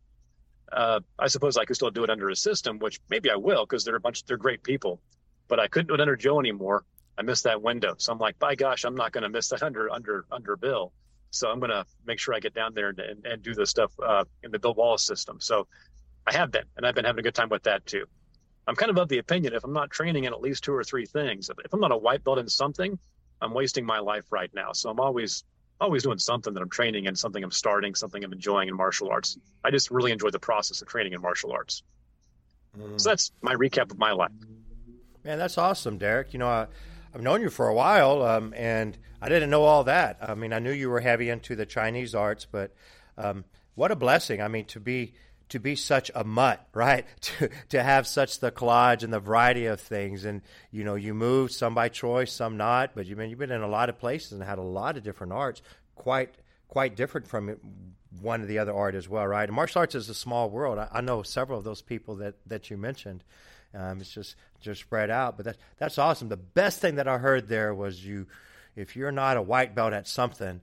Uh, 0.71 0.99
I 1.19 1.27
suppose 1.27 1.57
I 1.57 1.65
could 1.65 1.75
still 1.75 1.91
do 1.91 2.03
it 2.03 2.09
under 2.09 2.29
his 2.29 2.41
system, 2.41 2.79
which 2.79 2.99
maybe 3.09 3.29
I 3.29 3.35
will 3.35 3.65
because 3.65 3.83
they're 3.83 3.95
a 3.95 3.99
bunch, 3.99 4.25
they're 4.25 4.37
great 4.37 4.63
people. 4.63 5.01
But 5.47 5.59
I 5.59 5.67
couldn't 5.67 5.87
do 5.87 5.95
it 5.95 6.01
under 6.01 6.15
Joe 6.15 6.39
anymore. 6.39 6.85
I 7.17 7.21
missed 7.21 7.43
that 7.43 7.61
window, 7.61 7.95
so 7.97 8.11
I'm 8.11 8.17
like, 8.17 8.39
by 8.39 8.55
gosh, 8.55 8.85
I'm 8.85 8.95
not 8.95 9.11
going 9.11 9.23
to 9.23 9.29
miss 9.29 9.49
that 9.49 9.63
under 9.69 9.91
under 9.91 10.25
under 10.31 10.55
Bill. 10.55 10.91
So 11.33 11.49
I'm 11.49 11.59
going 11.59 11.71
to 11.71 11.85
make 12.05 12.19
sure 12.19 12.33
I 12.33 12.39
get 12.39 12.53
down 12.53 12.73
there 12.73 12.89
and, 12.89 12.99
and, 12.99 13.25
and 13.25 13.41
do 13.41 13.53
the 13.53 13.65
stuff 13.65 13.91
uh, 14.05 14.23
in 14.43 14.51
the 14.51 14.59
Bill 14.59 14.73
Wallace 14.73 15.03
system. 15.03 15.39
So 15.39 15.67
I 16.27 16.33
have 16.33 16.51
been, 16.51 16.65
and 16.77 16.85
I've 16.85 16.95
been 16.95 17.05
having 17.05 17.19
a 17.19 17.23
good 17.23 17.35
time 17.35 17.49
with 17.49 17.63
that 17.63 17.85
too. 17.85 18.05
I'm 18.67 18.75
kind 18.75 18.89
of 18.89 18.97
of 18.97 19.09
the 19.09 19.17
opinion 19.17 19.53
if 19.53 19.63
I'm 19.63 19.73
not 19.73 19.89
training 19.89 20.23
in 20.23 20.33
at 20.33 20.41
least 20.41 20.63
two 20.63 20.73
or 20.73 20.83
three 20.83 21.05
things, 21.05 21.49
if 21.49 21.73
I'm 21.73 21.79
not 21.79 21.91
a 21.91 21.97
white 21.97 22.23
belt 22.23 22.37
in 22.37 22.47
something, 22.47 22.97
I'm 23.41 23.53
wasting 23.53 23.85
my 23.85 23.99
life 23.99 24.23
right 24.29 24.49
now. 24.53 24.71
So 24.71 24.89
I'm 24.89 24.99
always 24.99 25.43
always 25.81 26.03
doing 26.03 26.19
something 26.19 26.53
that 26.53 26.61
I'm 26.61 26.69
training 26.69 27.05
in, 27.05 27.15
something 27.15 27.43
I'm 27.43 27.51
starting, 27.51 27.93
something 27.93 28.23
I'm 28.23 28.31
enjoying 28.31 28.69
in 28.69 28.75
martial 28.75 29.09
arts. 29.09 29.37
I 29.63 29.71
just 29.71 29.91
really 29.91 30.11
enjoy 30.11 30.29
the 30.29 30.39
process 30.39 30.81
of 30.81 30.87
training 30.87 31.13
in 31.13 31.21
martial 31.21 31.51
arts. 31.51 31.83
Mm. 32.77 33.01
So 33.01 33.09
that's 33.09 33.31
my 33.41 33.53
recap 33.55 33.91
of 33.91 33.97
my 33.97 34.11
life. 34.11 34.31
Man, 35.25 35.37
that's 35.37 35.57
awesome, 35.57 35.97
Derek. 35.97 36.31
You 36.31 36.39
know, 36.39 36.47
I, 36.47 36.67
have 37.13 37.21
known 37.21 37.41
you 37.41 37.49
for 37.49 37.67
a 37.67 37.73
while, 37.73 38.23
um, 38.23 38.53
and 38.57 38.97
I 39.21 39.29
didn't 39.29 39.49
know 39.49 39.63
all 39.63 39.85
that. 39.85 40.17
I 40.21 40.33
mean, 40.33 40.51
I 40.51 40.59
knew 40.59 40.71
you 40.71 40.89
were 40.89 40.99
heavy 40.99 41.29
into 41.29 41.55
the 41.55 41.65
Chinese 41.65 42.13
arts, 42.13 42.45
but 42.49 42.73
um, 43.17 43.45
what 43.75 43.91
a 43.91 43.95
blessing! 43.95 44.41
I 44.41 44.47
mean, 44.47 44.65
to 44.65 44.79
be 44.79 45.13
to 45.49 45.59
be 45.59 45.75
such 45.75 46.09
a 46.15 46.23
mutt, 46.23 46.67
right? 46.73 47.05
To 47.21 47.49
to 47.69 47.83
have 47.83 48.07
such 48.07 48.39
the 48.39 48.51
collage 48.51 49.03
and 49.03 49.13
the 49.13 49.19
variety 49.19 49.67
of 49.67 49.79
things, 49.79 50.25
and 50.25 50.41
you 50.71 50.83
know, 50.83 50.95
you 50.95 51.13
moved 51.13 51.53
some 51.53 51.75
by 51.75 51.89
choice, 51.89 52.33
some 52.33 52.57
not, 52.57 52.95
but 52.95 53.05
you 53.05 53.15
mean 53.15 53.29
you've 53.29 53.39
been 53.39 53.51
in 53.51 53.61
a 53.61 53.67
lot 53.67 53.89
of 53.89 53.99
places 53.99 54.33
and 54.33 54.43
had 54.43 54.57
a 54.57 54.63
lot 54.63 54.97
of 54.97 55.03
different 55.03 55.33
arts, 55.33 55.61
quite 55.95 56.33
quite 56.67 56.95
different 56.95 57.27
from 57.27 57.55
one 58.21 58.41
of 58.41 58.47
the 58.47 58.57
other 58.57 58.73
art 58.73 58.95
as 58.95 59.07
well, 59.07 59.27
right? 59.27 59.47
And 59.47 59.55
martial 59.55 59.79
arts 59.79 59.93
is 59.93 60.09
a 60.09 60.15
small 60.15 60.49
world. 60.49 60.79
I, 60.79 60.87
I 60.91 61.01
know 61.01 61.21
several 61.21 61.59
of 61.59 61.63
those 61.63 61.83
people 61.83 62.15
that 62.15 62.35
that 62.47 62.69
you 62.71 62.77
mentioned. 62.77 63.23
Um, 63.73 63.99
it's 63.99 64.13
just 64.13 64.35
just 64.61 64.81
spread 64.81 65.09
out, 65.09 65.37
but 65.37 65.45
that's 65.45 65.57
that's 65.77 65.97
awesome. 65.97 66.29
The 66.29 66.37
best 66.37 66.79
thing 66.79 66.95
that 66.95 67.07
I 67.07 67.17
heard 67.17 67.47
there 67.47 67.73
was 67.73 68.05
you, 68.05 68.27
if 68.75 68.95
you're 68.95 69.11
not 69.11 69.37
a 69.37 69.41
white 69.41 69.75
belt 69.75 69.93
at 69.93 70.07
something 70.07 70.61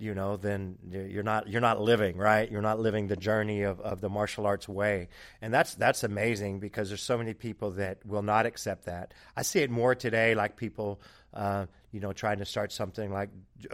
you 0.00 0.14
know, 0.14 0.38
then 0.38 0.78
you're 0.90 1.22
not 1.22 1.46
you're 1.46 1.60
not 1.60 1.78
living 1.78 2.16
right. 2.16 2.50
You're 2.50 2.62
not 2.62 2.80
living 2.80 3.06
the 3.06 3.16
journey 3.16 3.62
of, 3.62 3.80
of 3.80 4.00
the 4.00 4.08
martial 4.08 4.46
arts 4.46 4.66
way, 4.66 5.08
and 5.42 5.52
that's 5.52 5.74
that's 5.74 6.02
amazing 6.02 6.58
because 6.58 6.88
there's 6.88 7.02
so 7.02 7.18
many 7.18 7.34
people 7.34 7.72
that 7.72 8.04
will 8.06 8.22
not 8.22 8.46
accept 8.46 8.86
that. 8.86 9.12
I 9.36 9.42
see 9.42 9.60
it 9.60 9.70
more 9.70 9.94
today, 9.94 10.34
like 10.34 10.56
people, 10.56 11.02
uh, 11.34 11.66
you 11.92 12.00
know, 12.00 12.14
trying 12.14 12.38
to 12.38 12.46
start 12.46 12.72
something 12.72 13.12
like 13.12 13.28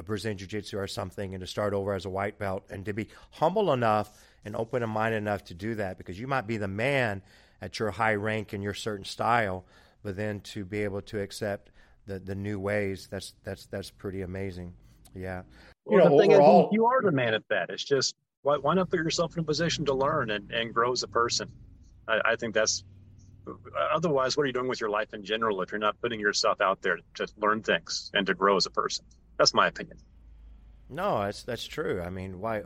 Brazilian 0.05 0.37
Jiu 0.37 0.49
Jitsu 0.49 0.79
or 0.79 0.89
something, 0.89 1.33
and 1.33 1.41
to 1.43 1.47
start 1.47 1.73
over 1.73 1.95
as 1.95 2.07
a 2.07 2.11
white 2.11 2.41
belt, 2.41 2.65
and 2.71 2.85
to 2.87 2.93
be 2.93 3.07
humble 3.31 3.73
enough 3.73 4.11
and 4.45 4.57
open 4.57 4.87
minded 4.89 5.19
enough 5.19 5.45
to 5.45 5.55
do 5.55 5.77
that, 5.77 5.97
because 5.97 6.19
you 6.19 6.27
might 6.27 6.49
be 6.49 6.57
the 6.57 6.69
man 6.69 7.23
at 7.61 7.79
your 7.79 7.91
high 7.91 8.15
rank 8.15 8.53
and 8.53 8.63
your 8.63 8.75
certain 8.75 9.05
style, 9.05 9.65
but 10.03 10.17
then 10.17 10.41
to 10.41 10.65
be 10.65 10.83
able 10.83 11.03
to 11.03 11.21
accept 11.21 11.71
the 12.07 12.19
the 12.19 12.35
new 12.35 12.59
ways, 12.59 13.09
that's 13.11 13.35
that's 13.45 13.67
that's 13.67 13.91
pretty 13.91 14.23
amazing. 14.23 14.75
Yeah 15.15 15.43
you 15.89 15.99
know, 15.99 16.11
the 16.11 16.19
thing 16.19 16.33
overall, 16.33 16.67
is, 16.67 16.73
you 16.73 16.87
are 16.87 17.03
the 17.03 17.13
man 17.13 17.35
at 17.35 17.43
that. 17.49 17.71
It's 17.71 17.85
just 17.85 18.15
why, 18.43 18.57
why 18.57 18.75
not 18.75 18.91
put 18.91 18.99
yourself 18.99 19.35
in 19.35 19.41
a 19.41 19.45
position 19.45 19.85
to 19.87 19.95
learn 19.95 20.31
and, 20.31 20.51
and 20.51 20.75
grow 20.75 20.93
as 20.93 21.03
a 21.03 21.09
person? 21.09 21.51
I, 22.09 22.21
I 22.25 22.37
think 22.37 22.55
that's 22.55 22.85
otherwise, 23.93 24.37
what 24.37 24.45
are 24.45 24.47
you 24.47 24.53
doing 24.53 24.69
with 24.69 24.81
your 24.81 24.91
life 24.91 25.15
in 25.15 25.25
general 25.25 25.63
if 25.63 25.71
you're 25.71 25.79
not 25.79 26.01
putting 26.01 26.19
yourself 26.19 26.61
out 26.61 26.83
there 26.83 26.99
to 27.15 27.27
learn 27.39 27.63
things 27.63 28.11
and 28.15 28.27
to 28.27 28.35
grow 28.35 28.57
as 28.57 28.67
a 28.67 28.71
person? 28.71 29.05
That's 29.39 29.55
my 29.55 29.69
opinion. 29.69 29.99
No, 30.89 31.23
that's 31.23 31.43
that's 31.43 31.67
true. 31.67 32.01
I 32.01 32.11
mean, 32.11 32.41
why 32.41 32.63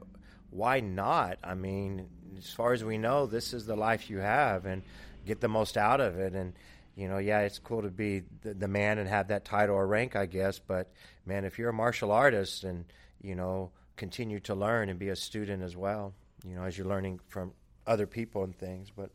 why 0.50 0.81
not? 0.81 1.38
I 1.43 1.55
mean, 1.55 2.08
as 2.38 2.50
far 2.50 2.73
as 2.73 2.85
we 2.85 2.99
know, 2.99 3.26
this 3.26 3.52
is 3.52 3.67
the 3.67 3.76
life 3.76 4.11
you 4.11 4.19
have, 4.19 4.67
and 4.67 4.82
get 5.26 5.41
the 5.41 5.49
most 5.49 5.76
out 5.76 6.00
of 6.00 6.19
it. 6.19 6.35
And 6.35 6.55
you 6.97 7.08
know, 7.08 7.19
yeah, 7.19 7.41
it's 7.41 7.58
cool 7.58 7.82
to 7.82 7.88
be 7.91 8.23
the, 8.43 8.55
the 8.55 8.69
man 8.69 8.99
and 8.99 9.08
have 9.08 9.29
that 9.29 9.44
title 9.44 9.76
or 9.76 9.87
rank, 9.87 10.17
I 10.17 10.26
guess. 10.26 10.58
But 10.58 10.91
man, 11.25 11.44
if 11.44 11.58
you're 11.58 11.70
a 11.70 11.75
martial 11.75 12.12
artist 12.12 12.64
and 12.64 12.85
you 13.23 13.35
know, 13.35 13.70
continue 13.97 14.41
to 14.41 14.55
learn 14.55 14.88
and 14.88 14.99
be 14.99 15.08
a 15.08 15.17
student 15.17 15.62
as 15.62 15.76
well, 15.76 16.14
you 16.47 16.54
know, 16.54 16.64
as 16.64 16.76
you're 16.76 16.87
learning 16.87 17.21
from 17.28 17.52
other 17.87 18.07
people 18.07 18.45
and 18.45 18.57
things. 18.57 18.90
But 18.95 19.11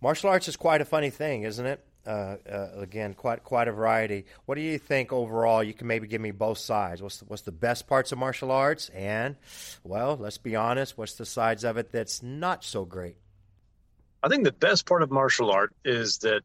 martial 0.00 0.30
arts 0.30 0.48
is 0.48 0.56
quite 0.56 0.80
a 0.80 0.84
funny 0.84 1.10
thing, 1.10 1.42
isn't 1.42 1.66
it? 1.66 1.84
Uh, 2.06 2.36
uh, 2.50 2.68
again, 2.76 3.14
quite 3.14 3.42
quite 3.44 3.66
a 3.66 3.72
variety. 3.72 4.26
What 4.44 4.56
do 4.56 4.60
you 4.60 4.78
think 4.78 5.12
overall? 5.12 5.62
You 5.62 5.72
can 5.72 5.86
maybe 5.86 6.06
give 6.06 6.20
me 6.20 6.32
both 6.32 6.58
sides. 6.58 7.02
What's 7.02 7.18
the, 7.18 7.24
what's 7.24 7.42
the 7.42 7.52
best 7.52 7.86
parts 7.86 8.12
of 8.12 8.18
martial 8.18 8.50
arts, 8.50 8.90
and 8.90 9.36
well, 9.82 10.16
let's 10.20 10.38
be 10.38 10.54
honest, 10.54 10.98
what's 10.98 11.14
the 11.14 11.24
sides 11.24 11.64
of 11.64 11.76
it 11.78 11.92
that's 11.92 12.22
not 12.22 12.62
so 12.62 12.84
great? 12.84 13.16
I 14.22 14.28
think 14.28 14.44
the 14.44 14.52
best 14.52 14.86
part 14.86 15.02
of 15.02 15.10
martial 15.10 15.50
art 15.50 15.74
is 15.84 16.18
that 16.18 16.42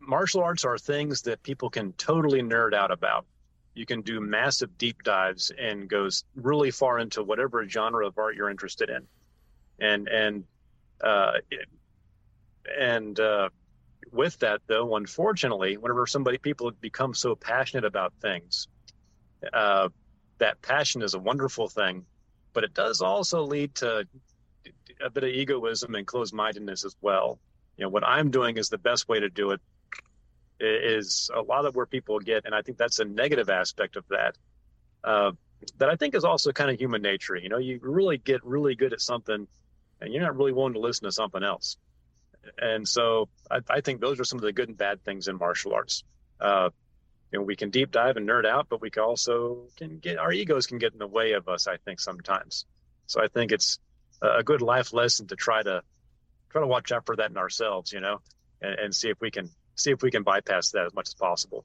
martial 0.00 0.42
arts 0.42 0.64
are 0.64 0.78
things 0.78 1.22
that 1.22 1.42
people 1.42 1.70
can 1.70 1.92
totally 1.92 2.42
nerd 2.42 2.74
out 2.74 2.90
about 2.90 3.26
you 3.74 3.86
can 3.86 4.02
do 4.02 4.20
massive 4.20 4.76
deep 4.78 5.02
dives 5.02 5.52
and 5.58 5.88
goes 5.88 6.24
really 6.34 6.70
far 6.70 6.98
into 6.98 7.22
whatever 7.22 7.66
genre 7.68 8.06
of 8.06 8.18
art 8.18 8.34
you're 8.34 8.50
interested 8.50 8.90
in 8.90 9.06
and 9.78 10.08
and 10.08 10.44
uh, 11.02 11.32
and 12.78 13.18
uh, 13.18 13.48
with 14.12 14.38
that 14.38 14.60
though 14.66 14.96
unfortunately 14.96 15.76
whenever 15.76 16.06
somebody 16.06 16.38
people 16.38 16.70
become 16.80 17.14
so 17.14 17.34
passionate 17.34 17.84
about 17.84 18.12
things 18.20 18.68
uh, 19.52 19.88
that 20.38 20.60
passion 20.62 21.02
is 21.02 21.14
a 21.14 21.18
wonderful 21.18 21.68
thing 21.68 22.04
but 22.52 22.64
it 22.64 22.74
does 22.74 23.00
also 23.00 23.42
lead 23.42 23.74
to 23.74 24.06
a 25.04 25.10
bit 25.10 25.24
of 25.24 25.30
egoism 25.30 25.94
and 25.94 26.06
closed-mindedness 26.06 26.84
as 26.84 26.96
well 27.00 27.38
you 27.76 27.84
know 27.84 27.88
what 27.88 28.04
i'm 28.04 28.30
doing 28.30 28.56
is 28.56 28.68
the 28.68 28.78
best 28.78 29.08
way 29.08 29.20
to 29.20 29.28
do 29.30 29.50
it 29.50 29.60
is 30.60 31.30
a 31.34 31.40
lot 31.40 31.64
of 31.64 31.74
where 31.74 31.86
people 31.86 32.18
get, 32.20 32.44
and 32.44 32.54
I 32.54 32.62
think 32.62 32.78
that's 32.78 32.98
a 32.98 33.04
negative 33.04 33.48
aspect 33.48 33.96
of 33.96 34.04
that. 34.08 34.36
Uh, 35.02 35.32
that 35.78 35.88
I 35.88 35.96
think 35.96 36.14
is 36.14 36.24
also 36.24 36.52
kind 36.52 36.70
of 36.70 36.78
human 36.78 37.02
nature. 37.02 37.36
You 37.36 37.48
know, 37.48 37.58
you 37.58 37.80
really 37.82 38.18
get 38.18 38.44
really 38.44 38.74
good 38.74 38.92
at 38.92 39.00
something, 39.00 39.46
and 40.00 40.12
you're 40.12 40.22
not 40.22 40.36
really 40.36 40.52
willing 40.52 40.74
to 40.74 40.80
listen 40.80 41.04
to 41.04 41.12
something 41.12 41.42
else. 41.42 41.76
And 42.58 42.88
so 42.88 43.28
I, 43.50 43.60
I 43.68 43.80
think 43.80 44.00
those 44.00 44.20
are 44.20 44.24
some 44.24 44.38
of 44.38 44.42
the 44.42 44.52
good 44.52 44.68
and 44.68 44.78
bad 44.78 45.04
things 45.04 45.28
in 45.28 45.38
martial 45.38 45.74
arts. 45.74 46.04
Uh, 46.40 46.70
you 47.32 47.38
know, 47.38 47.44
we 47.44 47.56
can 47.56 47.70
deep 47.70 47.90
dive 47.90 48.16
and 48.16 48.28
nerd 48.28 48.46
out, 48.46 48.66
but 48.68 48.80
we 48.80 48.90
can 48.90 49.02
also 49.02 49.68
can 49.76 49.98
get 49.98 50.18
our 50.18 50.32
egos 50.32 50.66
can 50.66 50.78
get 50.78 50.92
in 50.92 50.98
the 50.98 51.06
way 51.06 51.32
of 51.32 51.48
us. 51.48 51.66
I 51.66 51.76
think 51.76 52.00
sometimes. 52.00 52.66
So 53.06 53.22
I 53.22 53.28
think 53.28 53.52
it's 53.52 53.78
a 54.22 54.42
good 54.42 54.62
life 54.62 54.92
lesson 54.92 55.26
to 55.28 55.36
try 55.36 55.62
to 55.62 55.82
try 56.50 56.60
to 56.60 56.66
watch 56.66 56.92
out 56.92 57.06
for 57.06 57.16
that 57.16 57.30
in 57.30 57.36
ourselves. 57.36 57.92
You 57.92 58.00
know, 58.00 58.20
and, 58.60 58.78
and 58.78 58.94
see 58.94 59.10
if 59.10 59.20
we 59.20 59.30
can 59.30 59.50
see 59.76 59.90
if 59.90 60.02
we 60.02 60.10
can 60.10 60.22
bypass 60.22 60.70
that 60.70 60.86
as 60.86 60.94
much 60.94 61.08
as 61.08 61.14
possible. 61.14 61.64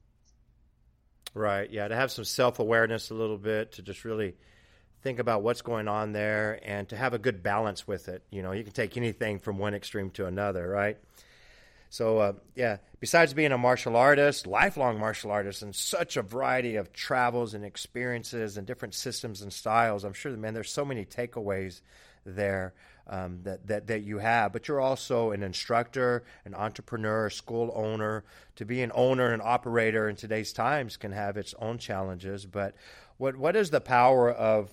Right. 1.34 1.70
Yeah. 1.70 1.88
To 1.88 1.94
have 1.94 2.10
some 2.10 2.24
self 2.24 2.60
awareness 2.60 3.10
a 3.10 3.14
little 3.14 3.38
bit, 3.38 3.72
to 3.72 3.82
just 3.82 4.04
really 4.04 4.36
think 5.02 5.18
about 5.18 5.42
what's 5.42 5.62
going 5.62 5.88
on 5.88 6.12
there, 6.12 6.60
and 6.62 6.88
to 6.88 6.96
have 6.96 7.14
a 7.14 7.18
good 7.18 7.42
balance 7.42 7.86
with 7.86 8.08
it. 8.08 8.22
You 8.30 8.42
know, 8.42 8.52
you 8.52 8.64
can 8.64 8.72
take 8.72 8.96
anything 8.96 9.38
from 9.38 9.58
one 9.58 9.74
extreme 9.74 10.10
to 10.12 10.26
another, 10.26 10.68
right? 10.68 10.98
So, 11.88 12.18
uh, 12.18 12.32
yeah, 12.54 12.78
besides 13.00 13.32
being 13.32 13.52
a 13.52 13.58
martial 13.58 13.96
artist, 13.96 14.46
lifelong 14.46 14.98
martial 14.98 15.30
artist, 15.30 15.62
and 15.62 15.74
such 15.74 16.16
a 16.16 16.22
variety 16.22 16.76
of 16.76 16.92
travels 16.92 17.54
and 17.54 17.64
experiences 17.64 18.56
and 18.56 18.66
different 18.66 18.94
systems 18.94 19.42
and 19.42 19.52
styles, 19.52 20.04
I'm 20.04 20.12
sure, 20.12 20.32
man, 20.36 20.52
there's 20.52 20.70
so 20.70 20.84
many 20.84 21.04
takeaways 21.04 21.80
there 22.24 22.74
um, 23.06 23.40
that, 23.44 23.66
that, 23.68 23.86
that 23.86 24.02
you 24.02 24.18
have. 24.18 24.52
But 24.52 24.68
you're 24.68 24.80
also 24.80 25.30
an 25.30 25.42
instructor, 25.42 26.24
an 26.44 26.54
entrepreneur, 26.54 27.26
a 27.26 27.30
school 27.30 27.72
owner. 27.74 28.24
To 28.56 28.64
be 28.64 28.82
an 28.82 28.92
owner 28.94 29.32
and 29.32 29.40
operator 29.40 30.08
in 30.08 30.16
today's 30.16 30.52
times 30.52 30.96
can 30.96 31.12
have 31.12 31.36
its 31.36 31.54
own 31.58 31.78
challenges. 31.78 32.46
But 32.46 32.74
what, 33.16 33.36
what 33.36 33.56
is 33.56 33.70
the 33.70 33.80
power 33.80 34.30
of 34.30 34.70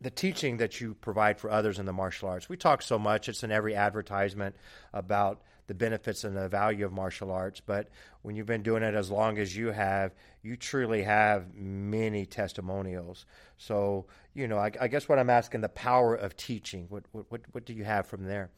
the 0.00 0.10
teaching 0.10 0.58
that 0.58 0.80
you 0.80 0.94
provide 0.94 1.38
for 1.38 1.50
others 1.50 1.78
in 1.78 1.86
the 1.86 1.92
martial 1.92 2.28
arts? 2.28 2.48
We 2.48 2.56
talk 2.56 2.82
so 2.82 2.98
much, 2.98 3.28
it's 3.28 3.42
in 3.42 3.50
every 3.50 3.74
advertisement 3.74 4.56
about 4.92 5.42
the 5.66 5.74
benefits 5.74 6.24
and 6.24 6.36
the 6.36 6.48
value 6.48 6.84
of 6.84 6.92
martial 6.92 7.30
arts. 7.30 7.60
But 7.60 7.88
when 8.22 8.36
you've 8.36 8.46
been 8.46 8.62
doing 8.62 8.82
it 8.82 8.94
as 8.94 9.10
long 9.10 9.38
as 9.38 9.54
you 9.54 9.68
have, 9.68 10.14
you 10.42 10.56
truly 10.56 11.02
have 11.02 11.54
many 11.54 12.26
testimonials. 12.26 13.26
So, 13.58 14.06
you 14.34 14.48
know, 14.48 14.56
I, 14.58 14.70
I 14.80 14.88
guess 14.88 15.08
what 15.08 15.18
I'm 15.18 15.30
asking 15.30 15.60
the 15.60 15.68
power 15.68 16.14
of 16.14 16.36
teaching. 16.36 16.86
What, 16.88 17.04
what 17.12 17.42
what 17.52 17.66
do 17.66 17.74
you 17.74 17.84
have 17.84 18.06
from 18.06 18.24
there? 18.24 18.50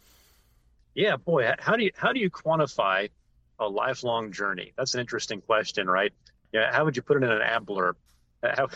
Yeah, 0.95 1.17
boy, 1.17 1.51
how 1.59 1.77
do 1.77 1.85
you 1.85 1.91
how 1.97 2.13
do 2.13 2.21
you 2.21 2.31
quantify 2.31 3.11
a 3.59 3.69
lifelong 3.69 4.33
journey? 4.33 4.73
That's 4.77 4.95
an 4.95 5.01
interesting 5.01 5.41
question, 5.41 5.89
right? 5.89 6.13
Yeah, 6.53 6.73
how 6.73 6.85
would 6.85 6.97
you 6.97 7.03
put 7.03 7.17
it 7.17 7.25
in 7.25 7.31
an 7.31 7.43
ad 7.43 7.67
blurb? 7.67 7.95
Uh, 8.43 8.55
how, 8.57 8.69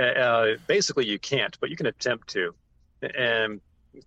uh, 0.00 0.56
basically, 0.66 1.06
you 1.06 1.18
can't, 1.18 1.58
but 1.60 1.70
you 1.70 1.76
can 1.76 1.86
attempt 1.86 2.28
to. 2.28 2.54
And 3.02 3.60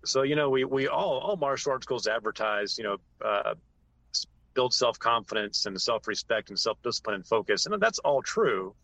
so 0.04 0.22
you 0.22 0.36
know 0.36 0.50
we 0.50 0.64
we 0.64 0.88
all 0.88 1.18
all 1.18 1.36
martial 1.36 1.72
arts 1.72 1.84
schools 1.84 2.06
advertise 2.06 2.78
you 2.78 2.84
know 2.84 2.96
uh, 3.24 3.54
build 4.54 4.72
self 4.72 4.98
confidence 4.98 5.66
and 5.66 5.80
self 5.80 6.06
respect 6.06 6.48
and 6.50 6.58
self 6.58 6.80
discipline 6.82 7.16
and 7.16 7.26
focus 7.26 7.66
and 7.66 7.80
that's 7.80 7.98
all 8.00 8.22
true, 8.22 8.74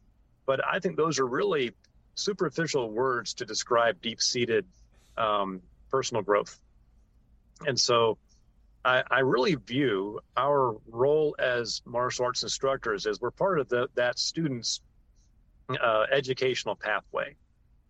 but 0.47 0.61
I 0.67 0.79
think 0.79 0.97
those 0.97 1.19
are 1.19 1.26
really 1.26 1.73
superficial 2.14 2.90
words 2.90 3.35
to 3.35 3.45
describe 3.45 4.02
deep 4.02 4.21
seated 4.21 4.67
um, 5.17 5.61
personal 5.90 6.23
growth, 6.23 6.59
and 7.67 7.79
so. 7.79 8.19
I, 8.83 9.02
I, 9.11 9.19
really 9.19 9.57
view 9.57 10.21
our 10.38 10.75
role 10.88 11.37
as 11.38 11.83
martial 11.85 12.25
arts 12.25 12.43
instructors 12.43 13.05
as 13.05 13.21
we're 13.21 13.31
part 13.31 13.61
of 13.61 13.69
the, 13.69 13.88
that 13.95 14.19
student's 14.19 14.81
uh, 15.77 16.07
educational 16.11 16.77
pathway. 16.77 17.37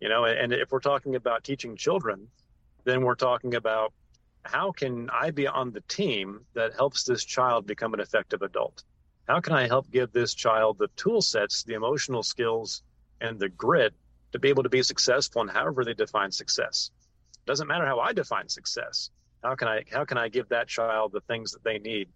You 0.00 0.08
know, 0.08 0.24
and 0.24 0.52
if 0.52 0.72
we're 0.72 0.80
talking 0.80 1.14
about 1.14 1.44
teaching 1.44 1.76
children, 1.76 2.28
then 2.84 3.02
we're 3.02 3.14
talking 3.14 3.54
about 3.54 3.92
how 4.42 4.72
can 4.72 5.10
I 5.10 5.30
be 5.30 5.46
on 5.46 5.72
the 5.72 5.82
team 5.82 6.40
that 6.54 6.74
helps 6.74 7.04
this 7.04 7.24
child 7.24 7.66
become 7.66 7.92
an 7.92 8.00
effective 8.00 8.42
adult? 8.42 8.82
How 9.28 9.40
can 9.40 9.52
I 9.52 9.66
help 9.66 9.90
give 9.90 10.12
this 10.12 10.34
child 10.34 10.78
the 10.78 10.88
tool 10.96 11.20
sets, 11.20 11.62
the 11.62 11.74
emotional 11.74 12.22
skills, 12.22 12.82
and 13.20 13.38
the 13.38 13.50
grit 13.50 13.94
to 14.32 14.38
be 14.38 14.48
able 14.48 14.62
to 14.62 14.68
be 14.68 14.82
successful 14.82 15.42
in 15.42 15.48
however 15.48 15.84
they 15.84 15.94
define 15.94 16.32
success? 16.32 16.90
It 17.34 17.46
Doesn't 17.46 17.68
matter 17.68 17.86
how 17.86 18.00
I 18.00 18.12
define 18.12 18.48
success. 18.48 19.10
How 19.42 19.54
can 19.54 19.68
I 19.68 19.84
how 19.90 20.04
can 20.04 20.18
I 20.18 20.28
give 20.28 20.48
that 20.48 20.68
child 20.68 21.12
the 21.12 21.20
things 21.20 21.52
that 21.52 21.64
they 21.64 21.78
need 21.78 22.08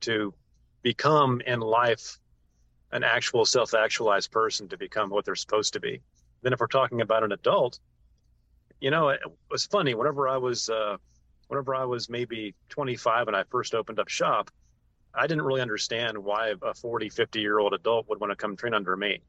to 0.00 0.34
become 0.82 1.40
in 1.46 1.60
life 1.60 2.18
an 2.92 3.02
actual 3.02 3.44
self-actualized 3.44 4.30
person 4.30 4.68
to 4.68 4.76
become 4.76 5.10
what 5.10 5.24
they're 5.24 5.34
supposed 5.34 5.72
to 5.74 5.80
be? 5.80 6.00
Then 6.42 6.52
if 6.52 6.60
we're 6.60 6.66
talking 6.66 7.00
about 7.00 7.24
an 7.24 7.32
adult, 7.32 7.78
you 8.80 8.90
know, 8.90 9.08
it 9.08 9.20
was 9.50 9.66
funny. 9.66 9.94
Whenever 9.94 10.28
I 10.28 10.36
was, 10.36 10.68
uh, 10.68 10.96
whenever 11.48 11.74
I 11.74 11.84
was 11.84 12.08
maybe 12.08 12.54
25 12.68 13.28
and 13.28 13.36
I 13.36 13.44
first 13.44 13.74
opened 13.74 13.98
up 13.98 14.08
shop, 14.08 14.50
I 15.14 15.26
didn't 15.26 15.44
really 15.44 15.62
understand 15.62 16.18
why 16.18 16.54
a 16.62 16.74
40, 16.74 17.08
50 17.08 17.40
year 17.40 17.58
old 17.58 17.72
adult 17.72 18.08
would 18.08 18.20
want 18.20 18.30
to 18.30 18.36
come 18.36 18.56
train 18.56 18.74
under 18.74 18.96
me. 18.96 19.20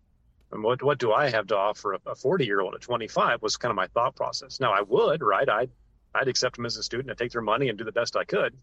And 0.51 0.63
what 0.63 0.81
what 0.81 0.97
do 0.97 1.11
I 1.11 1.29
have 1.29 1.47
to 1.47 1.57
offer 1.57 1.97
a 2.05 2.15
40 2.15 2.45
year 2.45 2.61
old 2.61 2.73
at 2.75 2.81
25 2.81 3.41
was 3.41 3.57
kind 3.57 3.69
of 3.69 3.75
my 3.75 3.87
thought 3.87 4.15
process. 4.15 4.59
Now 4.59 4.73
I 4.73 4.81
would, 4.81 5.21
right? 5.21 5.47
I'd 5.47 5.69
I'd 6.15 6.27
accept 6.27 6.55
them 6.55 6.65
as 6.65 6.77
a 6.77 6.83
student 6.83 7.09
and 7.09 7.17
take 7.17 7.31
their 7.31 7.41
money 7.41 7.69
and 7.69 7.77
do 7.77 7.83
the 7.83 7.91
best 7.91 8.15
I 8.15 8.23
could. 8.23 8.55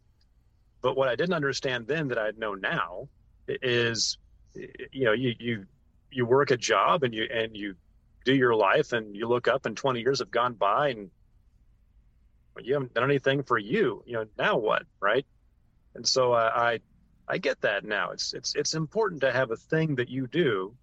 But 0.80 0.96
what 0.96 1.08
I 1.08 1.16
didn't 1.16 1.34
understand 1.34 1.86
then 1.86 2.08
that 2.08 2.18
I 2.18 2.32
know 2.36 2.54
now 2.54 3.08
is, 3.48 4.18
you 4.54 5.04
know, 5.04 5.12
you 5.12 5.34
you 5.38 5.66
you 6.10 6.26
work 6.26 6.50
a 6.50 6.56
job 6.56 7.02
and 7.02 7.14
you 7.14 7.28
and 7.32 7.56
you 7.56 7.74
do 8.24 8.34
your 8.34 8.54
life 8.54 8.92
and 8.92 9.14
you 9.14 9.28
look 9.28 9.48
up 9.48 9.66
and 9.66 9.76
20 9.76 10.00
years 10.00 10.20
have 10.20 10.30
gone 10.30 10.54
by 10.54 10.88
and 10.88 11.10
you 12.62 12.72
haven't 12.72 12.94
done 12.94 13.04
anything 13.04 13.42
for 13.42 13.58
you 13.58 14.02
you 14.06 14.14
know 14.14 14.24
now 14.38 14.56
what 14.56 14.84
right? 15.00 15.26
And 15.94 16.06
so 16.06 16.32
uh, 16.32 16.50
i 16.54 16.80
i 17.28 17.38
get 17.38 17.60
that 17.62 17.84
now. 17.84 18.10
It's 18.10 18.32
it's 18.34 18.54
it's 18.54 18.74
important 18.74 19.20
to 19.22 19.32
have 19.32 19.50
a 19.50 19.56
thing 19.56 19.96
that 19.96 20.08
you 20.08 20.26
do 20.26 20.74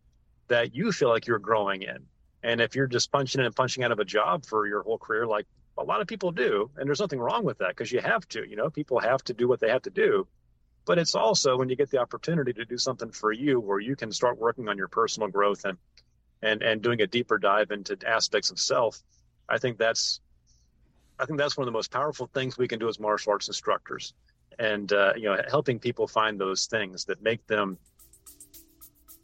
that 0.47 0.75
you 0.75 0.91
feel 0.91 1.09
like 1.09 1.27
you're 1.27 1.39
growing 1.39 1.81
in. 1.83 1.99
And 2.43 2.59
if 2.59 2.75
you're 2.75 2.87
just 2.87 3.11
punching 3.11 3.39
in 3.39 3.45
and 3.45 3.55
punching 3.55 3.83
out 3.83 3.91
of 3.91 3.99
a 3.99 4.05
job 4.05 4.45
for 4.45 4.67
your 4.67 4.83
whole 4.83 4.97
career 4.97 5.25
like 5.27 5.45
a 5.77 5.83
lot 5.83 6.01
of 6.01 6.07
people 6.07 6.31
do 6.31 6.69
and 6.77 6.87
there's 6.87 6.99
nothing 6.99 7.19
wrong 7.19 7.43
with 7.43 7.57
that 7.59 7.69
because 7.69 7.91
you 7.91 8.01
have 8.01 8.27
to 8.29 8.47
you 8.47 8.55
know 8.55 8.69
people 8.69 8.99
have 8.99 9.23
to 9.23 9.33
do 9.33 9.47
what 9.47 9.59
they 9.59 9.69
have 9.69 9.81
to 9.81 9.89
do 9.89 10.27
but 10.85 10.97
it's 10.97 11.15
also 11.15 11.57
when 11.57 11.69
you 11.69 11.75
get 11.75 11.89
the 11.89 11.97
opportunity 11.97 12.53
to 12.53 12.65
do 12.65 12.77
something 12.77 13.11
for 13.11 13.31
you 13.31 13.59
where 13.59 13.79
you 13.79 13.95
can 13.95 14.11
start 14.11 14.39
working 14.39 14.67
on 14.67 14.77
your 14.77 14.88
personal 14.88 15.29
growth 15.29 15.65
and 15.65 15.77
and 16.41 16.61
and 16.63 16.81
doing 16.81 17.01
a 17.01 17.07
deeper 17.07 17.38
dive 17.38 17.71
into 17.71 17.97
aspects 18.07 18.50
of 18.50 18.59
self 18.59 19.01
i 19.50 19.57
think 19.57 19.77
that's 19.77 20.21
i 21.19 21.25
think 21.25 21.38
that's 21.38 21.57
one 21.57 21.67
of 21.67 21.71
the 21.71 21.77
most 21.77 21.91
powerful 21.91 22.29
things 22.33 22.57
we 22.57 22.67
can 22.67 22.79
do 22.79 22.88
as 22.88 23.00
martial 23.00 23.31
arts 23.31 23.47
instructors. 23.47 24.13
And 24.59 24.91
uh, 24.91 25.13
you 25.15 25.23
know 25.23 25.38
helping 25.50 25.79
people 25.79 26.07
find 26.07 26.39
those 26.39 26.65
things 26.65 27.05
that 27.05 27.23
make 27.23 27.45
them 27.47 27.77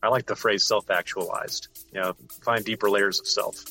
i 0.02 0.08
like 0.08 0.26
the 0.26 0.36
phrase 0.36 0.66
self-actualized 0.66 1.68
you 1.94 2.02
know 2.02 2.14
find 2.42 2.64
deeper 2.64 2.90
layers 2.90 3.20
of 3.20 3.28
self. 3.28 3.64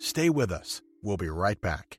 Stay 0.00 0.30
with 0.30 0.50
us. 0.50 0.82
We'll 1.02 1.16
be 1.16 1.28
right 1.28 1.60
back 1.60 1.98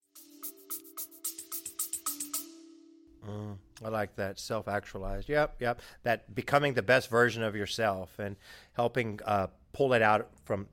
I 3.83 3.89
like 3.89 4.15
that 4.15 4.39
self 4.39 4.67
actualized. 4.67 5.29
Yep, 5.29 5.55
yep. 5.59 5.81
That 6.03 6.33
becoming 6.33 6.73
the 6.73 6.81
best 6.81 7.09
version 7.09 7.43
of 7.43 7.55
yourself 7.55 8.19
and 8.19 8.35
helping 8.73 9.19
uh, 9.25 9.47
pull 9.73 9.93
it 9.93 10.01
out 10.01 10.29
from 10.45 10.67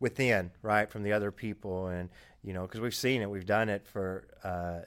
within, 0.00 0.50
right, 0.62 0.90
from 0.90 1.02
the 1.02 1.12
other 1.12 1.30
people. 1.30 1.88
And, 1.88 2.08
you 2.42 2.52
know, 2.52 2.62
because 2.62 2.80
we've 2.80 2.94
seen 2.94 3.22
it, 3.22 3.30
we've 3.30 3.46
done 3.46 3.68
it 3.68 3.86
for 3.86 4.26
uh, 4.44 4.80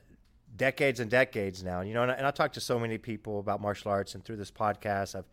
decades 0.56 1.00
and 1.00 1.10
decades 1.10 1.64
now. 1.64 1.82
You 1.82 1.94
know, 1.94 2.04
and 2.04 2.12
I, 2.12 2.16
and 2.16 2.28
I 2.28 2.32
to 2.48 2.62
so 2.62 2.80
many 2.80 2.98
people 2.98 3.40
about 3.40 3.62
martial 3.62 3.92
arts, 3.92 4.16
and 4.16 4.24
through 4.24 4.38
this 4.38 4.52
podcast, 4.52 5.16
I've 5.16 5.26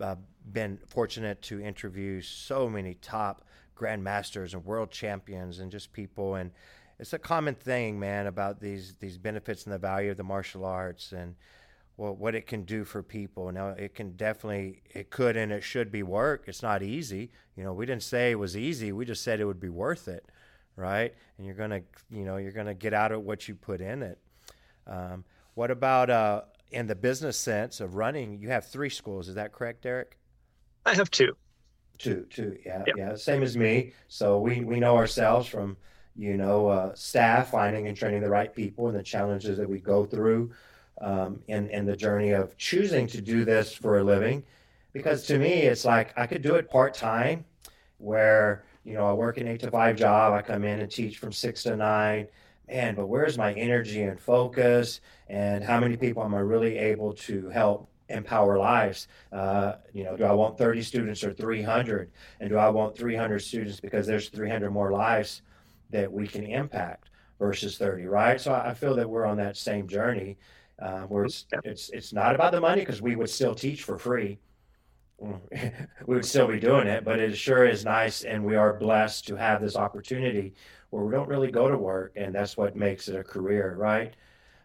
uh, 0.00 0.16
been 0.52 0.78
fortunate 0.86 1.42
to 1.42 1.60
interview 1.60 2.20
so 2.20 2.68
many 2.68 2.94
top 2.94 3.44
grandmasters 3.76 4.54
and 4.54 4.64
world 4.64 4.90
champions 4.90 5.58
and 5.58 5.70
just 5.70 5.92
people 5.92 6.36
and 6.36 6.50
it's 6.98 7.12
a 7.12 7.18
common 7.18 7.54
thing, 7.54 7.98
man, 7.98 8.26
about 8.26 8.60
these 8.60 8.94
these 9.00 9.18
benefits 9.18 9.64
and 9.64 9.72
the 9.72 9.78
value 9.78 10.10
of 10.10 10.16
the 10.16 10.24
martial 10.24 10.64
arts 10.64 11.12
and 11.12 11.36
well, 11.96 12.14
what 12.14 12.34
it 12.34 12.46
can 12.46 12.62
do 12.62 12.84
for 12.84 13.02
people. 13.02 13.50
Now, 13.52 13.68
it 13.68 13.94
can 13.94 14.16
definitely, 14.16 14.82
it 14.92 15.10
could 15.10 15.36
and 15.36 15.50
it 15.50 15.62
should 15.62 15.90
be 15.90 16.02
work. 16.02 16.44
It's 16.46 16.62
not 16.62 16.82
easy. 16.82 17.30
You 17.56 17.64
know, 17.64 17.72
we 17.72 17.86
didn't 17.86 18.02
say 18.02 18.32
it 18.32 18.38
was 18.38 18.56
easy. 18.56 18.92
We 18.92 19.06
just 19.06 19.22
said 19.22 19.40
it 19.40 19.46
would 19.46 19.60
be 19.60 19.70
worth 19.70 20.08
it, 20.08 20.26
right? 20.76 21.14
And 21.38 21.46
you're 21.46 21.56
gonna, 21.56 21.82
you 22.10 22.24
know, 22.24 22.36
you're 22.36 22.52
gonna 22.52 22.74
get 22.74 22.92
out 22.92 23.12
of 23.12 23.22
what 23.22 23.48
you 23.48 23.54
put 23.54 23.80
in 23.80 24.02
it. 24.02 24.18
Um, 24.86 25.24
what 25.54 25.70
about 25.70 26.10
uh, 26.10 26.42
in 26.70 26.86
the 26.86 26.94
business 26.94 27.38
sense 27.38 27.80
of 27.80 27.94
running? 27.94 28.38
You 28.40 28.50
have 28.50 28.66
three 28.66 28.90
schools. 28.90 29.28
Is 29.28 29.36
that 29.36 29.52
correct, 29.52 29.82
Derek? 29.82 30.18
I 30.84 30.94
have 30.94 31.10
two. 31.10 31.34
Two, 31.98 32.26
two. 32.28 32.58
Yeah, 32.64 32.84
yep. 32.86 32.96
yeah. 32.98 33.14
Same 33.16 33.42
as 33.42 33.56
me. 33.56 33.94
So 34.08 34.38
we 34.38 34.60
we 34.60 34.78
know 34.78 34.96
ourselves 34.96 35.48
from 35.48 35.78
you 36.18 36.36
know, 36.36 36.68
uh, 36.68 36.94
staff, 36.94 37.50
finding 37.50 37.88
and 37.88 37.96
training 37.96 38.22
the 38.22 38.30
right 38.30 38.54
people, 38.54 38.88
and 38.88 38.96
the 38.96 39.02
challenges 39.02 39.58
that 39.58 39.68
we 39.68 39.78
go 39.80 40.04
through, 40.04 40.50
um, 41.00 41.40
and 41.48 41.70
and 41.70 41.86
the 41.86 41.96
journey 41.96 42.30
of 42.30 42.56
choosing 42.56 43.06
to 43.08 43.20
do 43.20 43.44
this 43.44 43.72
for 43.72 43.98
a 43.98 44.04
living, 44.04 44.42
because 44.92 45.26
to 45.26 45.38
me, 45.38 45.62
it's 45.62 45.84
like 45.84 46.12
I 46.16 46.26
could 46.26 46.42
do 46.42 46.54
it 46.54 46.70
part 46.70 46.94
time, 46.94 47.44
where 47.98 48.64
you 48.84 48.94
know 48.94 49.06
I 49.06 49.12
work 49.12 49.38
an 49.38 49.48
eight 49.48 49.60
to 49.60 49.70
five 49.70 49.96
job. 49.96 50.32
I 50.32 50.42
come 50.42 50.64
in 50.64 50.80
and 50.80 50.90
teach 50.90 51.18
from 51.18 51.32
six 51.32 51.62
to 51.64 51.76
nine. 51.76 52.28
Man, 52.68 52.96
but 52.96 53.06
where's 53.06 53.38
my 53.38 53.52
energy 53.52 54.02
and 54.02 54.18
focus? 54.18 55.00
And 55.28 55.62
how 55.62 55.78
many 55.78 55.96
people 55.96 56.24
am 56.24 56.34
I 56.34 56.40
really 56.40 56.78
able 56.78 57.12
to 57.12 57.48
help 57.48 57.88
empower 58.08 58.58
lives. 58.58 59.08
Uh, 59.32 59.74
you 59.92 60.04
know, 60.04 60.16
do 60.16 60.24
I 60.24 60.32
want 60.32 60.56
30 60.58 60.82
students 60.82 61.24
or 61.24 61.32
300? 61.32 62.10
And 62.40 62.50
do 62.50 62.56
I 62.56 62.68
want 62.68 62.96
300 62.96 63.40
students 63.40 63.80
because 63.80 64.06
there's 64.06 64.28
300 64.28 64.70
more 64.70 64.92
lives 64.92 65.42
that 65.90 66.10
we 66.10 66.26
can 66.26 66.44
impact 66.44 67.10
versus 67.38 67.78
30, 67.78 68.06
right? 68.06 68.40
So 68.40 68.52
I 68.52 68.74
feel 68.74 68.94
that 68.96 69.08
we're 69.08 69.26
on 69.26 69.36
that 69.38 69.56
same 69.56 69.88
journey 69.88 70.36
uh, 70.80 71.02
where 71.02 71.24
it's, 71.24 71.46
it's, 71.64 71.90
it's 71.90 72.12
not 72.12 72.34
about 72.34 72.52
the 72.52 72.60
money 72.60 72.82
because 72.82 73.02
we 73.02 73.16
would 73.16 73.30
still 73.30 73.54
teach 73.54 73.82
for 73.82 73.98
free. 73.98 74.38
we 75.18 75.34
would 76.06 76.24
still 76.24 76.46
be 76.46 76.60
doing 76.60 76.86
it, 76.86 77.04
but 77.04 77.18
it 77.18 77.36
sure 77.36 77.64
is 77.64 77.84
nice. 77.84 78.22
And 78.24 78.44
we 78.44 78.56
are 78.56 78.74
blessed 78.74 79.26
to 79.28 79.36
have 79.36 79.62
this 79.62 79.76
opportunity 79.76 80.54
where 80.90 81.04
we 81.04 81.12
don't 81.12 81.28
really 81.28 81.50
go 81.50 81.70
to 81.70 81.78
work. 81.78 82.12
And 82.16 82.34
that's 82.34 82.56
what 82.56 82.76
makes 82.76 83.08
it 83.08 83.16
a 83.16 83.24
career, 83.24 83.74
right? 83.78 84.14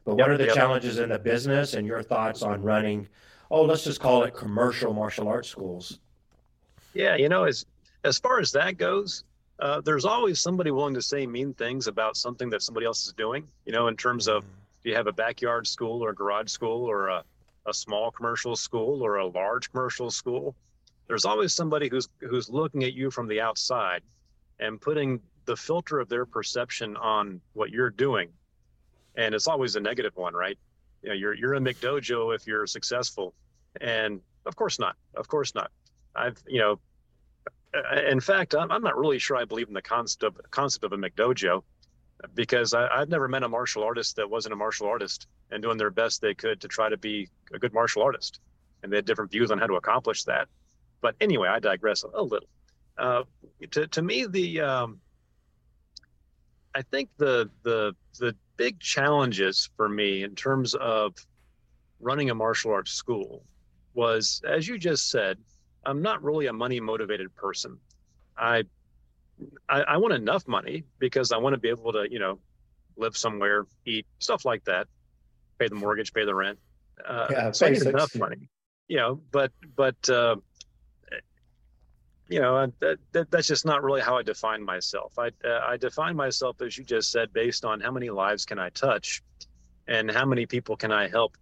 But 0.03 0.15
what 0.15 0.29
are 0.29 0.37
the 0.37 0.47
challenges 0.47 0.99
in 0.99 1.09
the 1.09 1.19
business 1.19 1.73
and 1.73 1.87
your 1.87 2.03
thoughts 2.03 2.41
on 2.41 2.61
running 2.61 3.07
oh, 3.51 3.63
let's 3.63 3.83
just 3.83 3.99
call 3.99 4.23
it 4.23 4.33
commercial 4.33 4.93
martial 4.93 5.27
arts 5.27 5.49
schools. 5.49 5.99
Yeah, 6.93 7.15
you 7.15 7.29
know, 7.29 7.43
as 7.43 7.65
as 8.03 8.17
far 8.17 8.39
as 8.39 8.51
that 8.53 8.77
goes, 8.77 9.25
uh, 9.61 9.79
there's 9.81 10.05
always 10.05 10.39
somebody 10.39 10.71
willing 10.71 10.95
to 10.95 11.01
say 11.01 11.27
mean 11.27 11.53
things 11.53 11.85
about 11.85 12.17
something 12.17 12.49
that 12.49 12.63
somebody 12.63 12.85
else 12.85 13.05
is 13.05 13.13
doing. 13.13 13.47
You 13.65 13.71
know, 13.71 13.87
in 13.87 13.95
terms 13.95 14.27
of 14.27 14.43
do 14.83 14.89
you 14.89 14.95
have 14.95 15.05
a 15.05 15.13
backyard 15.13 15.67
school 15.67 16.03
or 16.03 16.09
a 16.09 16.15
garage 16.15 16.49
school 16.49 16.85
or 16.89 17.09
a, 17.09 17.23
a 17.67 17.73
small 17.73 18.09
commercial 18.09 18.55
school 18.55 19.03
or 19.03 19.17
a 19.17 19.27
large 19.27 19.71
commercial 19.71 20.09
school? 20.09 20.55
There's 21.07 21.25
always 21.25 21.53
somebody 21.53 21.89
who's 21.89 22.09
who's 22.19 22.49
looking 22.49 22.83
at 22.83 22.93
you 22.93 23.11
from 23.11 23.27
the 23.27 23.39
outside 23.39 24.01
and 24.59 24.81
putting 24.81 25.21
the 25.45 25.55
filter 25.55 25.99
of 25.99 26.09
their 26.09 26.25
perception 26.25 26.97
on 26.97 27.39
what 27.53 27.69
you're 27.69 27.89
doing. 27.91 28.29
And 29.15 29.35
it's 29.35 29.47
always 29.47 29.75
a 29.75 29.79
negative 29.79 30.15
one, 30.15 30.33
right? 30.33 30.57
You 31.03 31.09
know, 31.09 31.15
you're 31.15 31.35
you're 31.35 31.53
a 31.53 31.59
McDojo 31.59 32.33
if 32.33 32.47
you're 32.47 32.65
successful. 32.65 33.35
And 33.79 34.21
of 34.47 34.55
course 34.55 34.79
not. 34.79 34.95
Of 35.15 35.27
course 35.27 35.53
not. 35.53 35.69
I've, 36.15 36.41
you 36.47 36.59
know, 36.59 36.79
in 38.07 38.19
fact, 38.19 38.55
I'm, 38.55 38.71
I'm 38.71 38.81
not 38.81 38.97
really 38.97 39.19
sure 39.19 39.37
I 39.37 39.45
believe 39.45 39.67
in 39.67 39.73
the 39.73 39.81
concept 39.81 40.23
of, 40.23 40.39
concept 40.51 40.83
of 40.83 40.93
a 40.93 40.97
McDojo 40.97 41.63
because 42.33 42.73
I, 42.73 42.99
have 42.99 43.09
never 43.09 43.27
met 43.27 43.43
a 43.43 43.49
martial 43.49 43.83
artist 43.83 44.15
that 44.17 44.29
wasn't 44.29 44.53
a 44.53 44.55
martial 44.55 44.87
artist 44.87 45.27
and 45.51 45.61
doing 45.61 45.77
their 45.77 45.89
best 45.89 46.21
they 46.21 46.33
could 46.33 46.61
to 46.61 46.67
try 46.67 46.89
to 46.89 46.97
be 46.97 47.29
a 47.53 47.59
good 47.59 47.73
martial 47.73 48.03
artist. 48.03 48.39
And 48.83 48.91
they 48.91 48.97
had 48.97 49.05
different 49.05 49.31
views 49.31 49.51
on 49.51 49.57
how 49.57 49.67
to 49.67 49.75
accomplish 49.75 50.23
that. 50.25 50.47
But 51.01 51.15
anyway, 51.19 51.49
I 51.49 51.59
digress 51.59 52.03
a, 52.03 52.07
a 52.13 52.21
little. 52.21 52.47
Uh, 52.97 53.23
to, 53.71 53.87
to 53.87 54.01
me, 54.01 54.25
the 54.27 54.61
um, 54.61 54.99
I 56.75 56.81
think 56.81 57.09
the 57.17 57.49
the 57.63 57.95
the 58.19 58.35
big 58.57 58.79
challenges 58.79 59.69
for 59.75 59.89
me 59.89 60.23
in 60.23 60.35
terms 60.35 60.75
of 60.75 61.15
running 61.99 62.29
a 62.29 62.35
martial 62.35 62.71
arts 62.71 62.91
school 62.91 63.43
was, 63.93 64.41
as 64.47 64.67
you 64.67 64.77
just 64.77 65.09
said, 65.09 65.37
I'm 65.85 66.01
not 66.01 66.23
really 66.23 66.47
a 66.47 66.53
money 66.53 66.79
motivated 66.79 67.35
person. 67.35 67.77
I, 68.37 68.63
I, 69.67 69.81
I 69.81 69.97
want 69.97 70.13
enough 70.13 70.47
money 70.47 70.83
because 70.99 71.31
I 71.31 71.37
want 71.37 71.53
to 71.53 71.59
be 71.59 71.69
able 71.69 71.93
to, 71.93 72.07
you 72.09 72.19
know, 72.19 72.39
live 72.97 73.17
somewhere, 73.17 73.65
eat, 73.85 74.05
stuff 74.19 74.45
like 74.45 74.63
that, 74.65 74.87
pay 75.57 75.67
the 75.67 75.75
mortgage, 75.75 76.13
pay 76.13 76.25
the 76.25 76.35
rent. 76.35 76.59
Uh, 77.07 77.27
yeah, 77.31 77.51
so 77.51 77.65
I 77.65 77.69
need 77.71 77.81
enough 77.83 78.15
money, 78.15 78.49
you 78.87 78.97
know, 78.97 79.21
but, 79.31 79.51
but, 79.75 80.09
uh, 80.09 80.35
you 82.27 82.39
know, 82.39 82.71
that, 82.79 82.97
that, 83.11 83.31
that's 83.31 83.47
just 83.47 83.65
not 83.65 83.83
really 83.83 84.01
how 84.01 84.17
I 84.17 84.23
define 84.23 84.63
myself. 84.63 85.17
I, 85.17 85.31
uh, 85.43 85.61
I 85.67 85.77
define 85.77 86.15
myself, 86.15 86.61
as 86.61 86.77
you 86.77 86.83
just 86.83 87.11
said, 87.11 87.33
based 87.33 87.65
on 87.65 87.81
how 87.81 87.91
many 87.91 88.09
lives 88.09 88.45
can 88.45 88.59
I 88.59 88.69
touch 88.69 89.21
and 89.87 90.09
how 90.09 90.25
many 90.25 90.45
people 90.45 90.77
can 90.77 90.91
I 90.91 91.07
help 91.07 91.35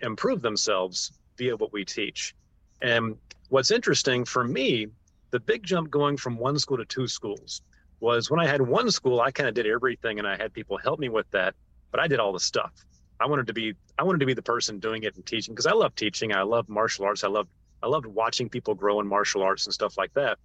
improve 0.00 0.42
themselves 0.42 1.12
via 1.36 1.56
what 1.56 1.72
we 1.72 1.84
teach. 1.84 2.34
And 2.82 3.16
what's 3.48 3.70
interesting 3.70 4.24
for 4.24 4.44
me, 4.44 4.88
the 5.30 5.40
big 5.40 5.62
jump 5.62 5.90
going 5.90 6.16
from 6.16 6.38
one 6.38 6.58
school 6.58 6.76
to 6.78 6.84
two 6.84 7.06
schools 7.06 7.62
was 8.00 8.30
when 8.30 8.40
I 8.40 8.46
had 8.46 8.62
one 8.62 8.90
school, 8.90 9.20
I 9.20 9.30
kind 9.30 9.48
of 9.48 9.54
did 9.54 9.66
everything 9.66 10.18
and 10.18 10.28
I 10.28 10.36
had 10.36 10.52
people 10.52 10.78
help 10.78 11.00
me 11.00 11.08
with 11.08 11.30
that, 11.32 11.54
but 11.90 12.00
I 12.00 12.06
did 12.06 12.20
all 12.20 12.32
the 12.32 12.40
stuff. 12.40 12.72
I 13.20 13.26
wanted 13.26 13.48
to 13.48 13.52
be 13.52 13.74
I 13.98 14.04
wanted 14.04 14.20
to 14.20 14.26
be 14.26 14.34
the 14.34 14.42
person 14.42 14.78
doing 14.78 15.02
it 15.02 15.16
and 15.16 15.26
teaching 15.26 15.52
because 15.52 15.66
I 15.66 15.72
love 15.72 15.94
teaching. 15.96 16.32
I 16.32 16.42
love 16.42 16.68
martial 16.68 17.04
arts. 17.04 17.24
I 17.24 17.28
love 17.28 17.48
I 17.82 17.88
loved 17.88 18.06
watching 18.06 18.48
people 18.48 18.74
grow 18.74 19.00
in 19.00 19.06
martial 19.08 19.42
arts 19.42 19.66
and 19.66 19.74
stuff 19.74 19.98
like 19.98 20.14
that. 20.14 20.38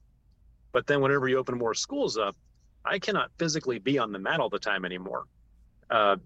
But 0.71 0.87
then 0.87 1.01
whenever 1.01 1.27
you 1.27 1.37
open 1.37 1.57
more 1.57 1.75
schools 1.75 2.17
up, 2.17 2.35
I 2.83 2.97
cannot 2.97 3.31
physically 3.37 3.77
be 3.77 3.99
on 3.99 4.11
the 4.11 4.19
mat 4.19 4.39
all 4.39 4.49
the 4.49 4.59
time 4.59 4.85
anymore. 4.85 5.25
Uh, 5.89 6.17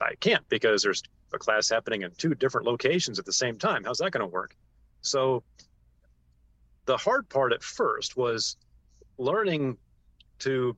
I 0.00 0.14
can't 0.18 0.46
because 0.48 0.82
there's 0.82 1.02
a 1.32 1.38
class 1.38 1.68
happening 1.68 2.02
in 2.02 2.10
two 2.12 2.34
different 2.34 2.66
locations 2.66 3.18
at 3.18 3.24
the 3.24 3.32
same 3.32 3.58
time. 3.58 3.84
How's 3.84 3.98
that 3.98 4.10
going 4.10 4.20
to 4.20 4.26
work? 4.26 4.56
So 5.02 5.44
the 6.86 6.96
hard 6.96 7.28
part 7.28 7.52
at 7.52 7.62
first 7.62 8.16
was 8.16 8.56
learning 9.18 9.76
to 10.40 10.76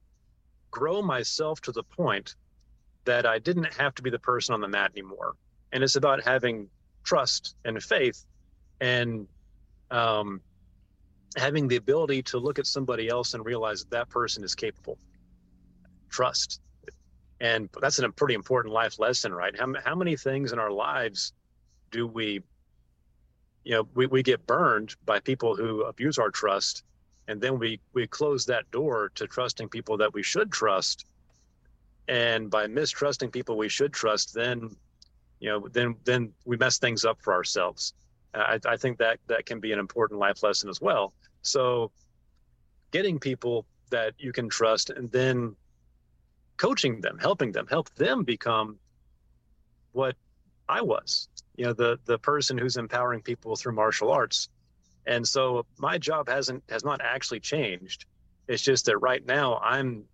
grow 0.71 1.03
myself 1.03 1.61
to 1.62 1.73
the 1.73 1.83
point 1.83 2.37
that 3.05 3.25
I 3.25 3.38
didn't 3.38 3.73
have 3.75 3.95
to 3.95 4.03
be 4.03 4.11
the 4.11 4.19
person 4.19 4.55
on 4.55 4.61
the 4.61 4.69
mat 4.69 4.90
anymore. 4.95 5.35
And 5.73 5.83
it's 5.83 5.97
about 5.97 6.23
having 6.23 6.69
trust 7.05 7.57
and 7.64 7.83
faith 7.83 8.25
and 8.81 9.27
um, 9.90 10.40
having 11.37 11.69
the 11.69 11.77
ability 11.77 12.23
to 12.25 12.38
look 12.38 12.59
at 12.59 12.66
somebody 12.66 13.09
else 13.09 13.35
and 13.35 13.45
realize 13.45 13.81
that 13.81 13.90
that 13.90 14.09
person 14.09 14.45
is 14.45 14.55
capable. 14.55 14.99
Trust. 16.11 16.61
And 17.40 17.69
that's 17.81 17.99
a 17.99 18.09
pretty 18.11 18.35
important 18.35 18.75
life 18.75 18.99
lesson, 18.99 19.33
right? 19.33 19.55
How, 19.59 19.73
how 19.85 19.95
many 19.95 20.16
things 20.16 20.53
in 20.53 20.59
our 20.59 20.71
lives 20.71 21.33
do 21.90 22.07
we, 22.07 22.42
you 23.67 23.73
know, 23.73 23.89
we, 23.97 24.07
we 24.07 24.23
get 24.23 24.47
burned 24.47 24.95
by 25.05 25.19
people 25.19 25.57
who 25.57 25.83
abuse 25.83 26.19
our 26.19 26.31
trust. 26.31 26.85
And 27.27 27.41
then 27.41 27.59
we, 27.59 27.81
we 27.95 28.07
close 28.07 28.47
that 28.47 28.71
door 28.71 29.11
to 29.17 29.27
trusting 29.27 29.69
people 29.71 29.97
that 29.97 30.15
we 30.15 30.23
should 30.23 30.53
trust. 30.53 31.05
And 32.07 32.49
by 32.49 32.69
mistrusting 32.69 33.33
people 33.33 33.57
we 33.57 33.69
should 33.69 33.93
trust, 33.93 34.33
then, 34.33 34.71
you 35.41 35.51
know, 35.51 35.67
then, 35.73 35.97
then 36.05 36.33
we 36.45 36.57
mess 36.57 36.79
things 36.79 37.05
up 37.05 37.19
for 37.21 37.35
ourselves. 37.35 37.93
I, 38.33 38.61
I 38.65 38.77
think 38.77 38.99
that 38.99 39.19
that 39.27 39.47
can 39.47 39.59
be 39.59 39.73
an 39.73 39.81
important 39.81 40.21
life 40.21 40.45
lesson 40.45 40.71
as 40.71 40.81
well. 40.81 41.13
So, 41.43 41.91
getting 42.93 43.19
people 43.19 43.67
that 43.91 44.15
you 44.17 44.31
can 44.31 44.49
trust 44.49 44.91
and 44.91 45.11
then 45.11 45.57
coaching 46.57 47.01
them, 47.01 47.19
helping 47.19 47.51
them, 47.51 47.67
help 47.67 47.93
them 47.97 48.23
become 48.23 48.79
what 49.91 50.15
I 50.69 50.83
was. 50.83 51.29
You 51.57 51.66
know, 51.66 51.73
the 51.73 51.99
the 52.05 52.19
person 52.19 52.59
who's 52.59 52.77
empowering 52.77 53.23
people 53.23 53.57
through 53.57 53.75
martial 53.75 54.11
arts. 54.11 54.49
And 55.07 55.27
so 55.27 55.64
my 55.79 55.99
job 55.99 56.29
hasn't 56.29 56.64
has 56.69 56.85
not 56.85 57.01
actually 57.01 57.40
changed. 57.40 58.07
It's 58.49 58.62
just 58.62 58.87
that 58.87 58.99
right 58.99 59.25
now 59.25 59.59
I'm 59.59 60.05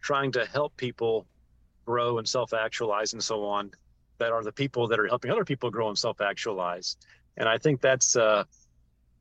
trying 0.00 0.32
to 0.32 0.46
help 0.46 0.76
people 0.76 1.26
grow 1.84 2.18
and 2.18 2.28
self-actualize 2.28 3.14
and 3.14 3.22
so 3.22 3.44
on 3.44 3.70
that 4.18 4.30
are 4.32 4.44
the 4.44 4.52
people 4.52 4.86
that 4.88 5.00
are 5.00 5.06
helping 5.06 5.30
other 5.30 5.44
people 5.44 5.70
grow 5.70 5.88
and 5.88 5.98
self-actualize 5.98 6.96
and 7.38 7.48
I 7.48 7.56
think 7.56 7.80
that's 7.80 8.16
uh, 8.16 8.44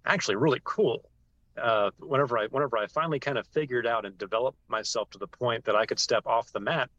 actually 0.06 0.36
really 0.36 0.60
cool. 0.64 1.10
Uh, 1.56 1.92
whenever 2.00 2.38
I 2.38 2.48
whenever 2.48 2.78
I 2.78 2.88
finally 2.88 3.20
kind 3.20 3.38
of 3.38 3.48
figured 3.48 3.88
out 3.88 4.06
and 4.06 4.18
developed 4.18 4.58
myself 4.68 5.10
to 5.12 5.18
the 5.18 5.28
point 5.28 5.66
that 5.66 5.76
I 5.76 5.86
could 5.86 6.00
step 6.00 6.28
off 6.28 6.52
the 6.52 6.60
mat, 6.60 6.90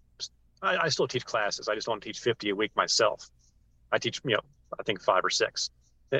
I, 0.62 0.76
I 0.84 0.88
still 0.88 1.06
teach 1.06 1.24
classes. 1.24 1.68
I 1.68 1.74
just 1.74 1.86
don't 1.86 2.02
teach 2.02 2.20
50 2.20 2.50
a 2.50 2.56
week 2.56 2.72
myself. 2.74 3.28
I 3.92 3.98
teach, 3.98 4.20
you 4.24 4.32
know, 4.32 4.40
I 4.78 4.82
think 4.82 5.02
five 5.02 5.24
or 5.24 5.30
six, 5.30 5.70
uh, 6.12 6.18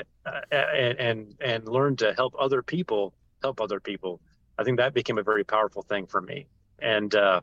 and 0.51 0.99
and 0.99 1.35
and 1.41 1.67
learn 1.67 1.95
to 1.97 2.13
help 2.13 2.35
other 2.39 2.61
people 2.61 3.13
help 3.41 3.61
other 3.61 3.79
people. 3.79 4.21
I 4.57 4.63
think 4.63 4.77
that 4.77 4.93
became 4.93 5.17
a 5.17 5.23
very 5.23 5.43
powerful 5.43 5.83
thing 5.83 6.07
for 6.07 6.21
me, 6.21 6.47
and 6.79 7.13
uh, 7.15 7.41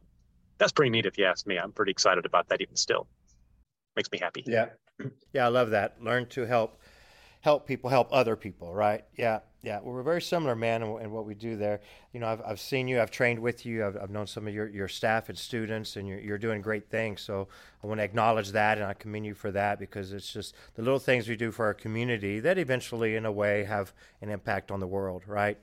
that's 0.59 0.73
pretty 0.73 0.91
neat 0.91 1.07
if 1.07 1.19
you 1.19 1.25
ask 1.25 1.47
me. 1.47 1.59
I'm 1.59 1.73
pretty 1.73 1.93
excited 1.93 2.27
about 2.27 2.49
that 2.49 2.61
even 2.61 2.77
still. 2.77 3.07
Makes 3.97 4.11
me 4.11 4.19
happy. 4.19 4.45
Yeah, 4.47 4.67
yeah, 5.33 5.47
I 5.47 5.49
love 5.49 5.71
that. 5.71 6.03
Learn 6.03 6.27
to 6.27 6.47
help 6.47 6.79
help 7.47 7.65
people 7.65 7.89
help 7.89 8.09
other 8.11 8.35
people, 8.35 8.75
right? 8.75 9.05
Yeah, 9.15 9.39
yeah. 9.63 9.79
Well, 9.81 9.95
we're 9.95 10.03
very 10.03 10.21
similar, 10.21 10.57
man, 10.57 10.83
in, 10.83 11.01
in, 11.01 11.13
what 11.13 11.27
we 11.27 11.37
do 11.37 11.57
there. 11.57 11.79
You 12.13 12.19
know, 12.19 12.27
I've, 12.27 12.43
I've 12.45 12.59
seen 12.59 12.89
you, 12.89 13.01
I've 13.01 13.13
trained 13.13 13.39
with 13.39 13.65
you, 13.65 13.87
I've, 13.87 13.97
I've 13.97 14.11
known 14.11 14.27
some 14.27 14.49
of 14.49 14.53
your, 14.53 14.69
your 14.69 14.89
staff 14.89 15.29
and 15.29 15.39
students, 15.39 15.95
and 15.95 16.09
you're, 16.09 16.19
you're 16.19 16.39
doing 16.39 16.61
great 16.61 16.91
things. 16.91 17.21
So 17.21 17.47
I 17.85 17.87
want 17.87 18.01
to 18.01 18.05
acknowledge 18.05 18.51
that, 18.51 18.79
and 18.79 18.87
I 18.89 18.95
commend 18.95 19.27
you 19.27 19.35
for 19.35 19.53
that 19.53 19.79
because 19.79 20.13
it's 20.13 20.33
just 20.33 20.57
the 20.75 20.83
little 20.83 20.99
things 20.99 21.29
we 21.29 21.37
do 21.37 21.53
for 21.53 21.67
our 21.67 21.75
community 21.75 22.41
that 22.41 22.59
eventually, 22.59 23.15
in 23.15 23.25
a 23.25 23.31
way, 23.31 23.63
have 23.63 23.93
an 24.23 24.29
impact 24.29 24.73
on 24.73 24.81
the 24.81 24.89
world, 24.89 25.23
right? 25.29 25.57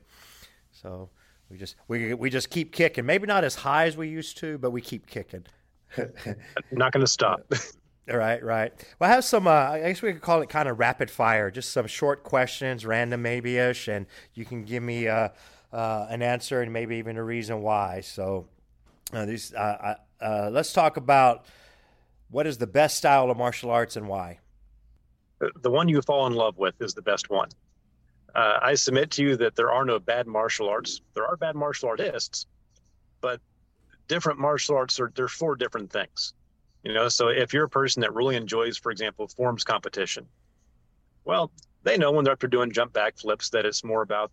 So 0.71 1.09
we 1.49 1.57
just 1.57 1.75
we 1.89 2.13
we 2.13 2.29
just 2.29 2.49
keep 2.49 2.71
kicking. 2.71 3.05
Maybe 3.05 3.27
not 3.27 3.43
as 3.43 3.55
high 3.55 3.87
as 3.87 3.97
we 3.97 4.07
used 4.07 4.37
to, 4.37 4.57
but 4.57 4.71
we 4.71 4.79
keep 4.79 5.05
kicking. 5.05 5.45
not 6.71 6.93
going 6.93 7.05
to 7.05 7.11
stop. 7.11 7.41
Right, 8.07 8.43
right. 8.43 8.73
Well, 8.99 9.09
I 9.09 9.13
have 9.13 9.23
some. 9.23 9.47
Uh, 9.47 9.51
I 9.51 9.79
guess 9.79 10.01
we 10.01 10.11
could 10.11 10.21
call 10.21 10.41
it 10.41 10.49
kind 10.49 10.67
of 10.67 10.77
rapid 10.77 11.09
fire, 11.09 11.49
just 11.49 11.71
some 11.71 11.87
short 11.87 12.23
questions, 12.23 12.85
random 12.85 13.21
maybe 13.21 13.57
ish, 13.57 13.87
and 13.87 14.07
you 14.33 14.43
can 14.43 14.65
give 14.65 14.83
me 14.83 15.07
uh, 15.07 15.29
uh, 15.71 16.07
an 16.09 16.21
answer 16.21 16.61
and 16.61 16.73
maybe 16.73 16.97
even 16.97 17.15
a 17.15 17.23
reason 17.23 17.61
why. 17.61 18.01
So, 18.01 18.47
uh, 19.13 19.25
these. 19.25 19.53
Uh, 19.53 19.95
uh, 20.19 20.49
let's 20.51 20.73
talk 20.73 20.97
about 20.97 21.45
what 22.29 22.45
is 22.45 22.57
the 22.57 22.67
best 22.67 22.97
style 22.97 23.29
of 23.31 23.37
martial 23.37 23.71
arts 23.71 23.95
and 23.95 24.07
why. 24.07 24.39
The 25.61 25.71
one 25.71 25.87
you 25.87 26.01
fall 26.01 26.27
in 26.27 26.33
love 26.33 26.57
with 26.57 26.75
is 26.81 26.93
the 26.93 27.01
best 27.01 27.29
one. 27.29 27.49
I 28.35 28.73
submit 28.73 29.11
to 29.11 29.21
you 29.21 29.37
that 29.37 29.55
there 29.55 29.71
are 29.71 29.85
no 29.85 29.99
bad 29.99 30.27
martial 30.27 30.67
arts. 30.67 31.01
There 31.13 31.25
are 31.25 31.37
bad 31.37 31.55
martial 31.55 31.89
artists, 31.89 32.47
but 33.21 33.39
different 34.07 34.39
martial 34.39 34.75
arts 34.75 34.99
are 34.99 35.11
they're 35.15 35.27
four 35.27 35.55
different 35.55 35.91
things 35.91 36.33
you 36.83 36.93
know, 36.93 37.07
so 37.07 37.29
if 37.29 37.53
you're 37.53 37.63
a 37.63 37.69
person 37.69 38.01
that 38.01 38.13
really 38.13 38.35
enjoys, 38.35 38.77
for 38.77 38.91
example, 38.91 39.27
forms 39.27 39.63
competition, 39.63 40.25
well, 41.23 41.51
they 41.83 41.97
know 41.97 42.11
when 42.11 42.25
they're 42.25 42.33
up 42.33 42.49
doing 42.49 42.71
jump 42.71 42.91
back 42.93 43.17
flips 43.17 43.49
that 43.49 43.65
it's 43.65 43.83
more 43.83 44.01
about 44.01 44.31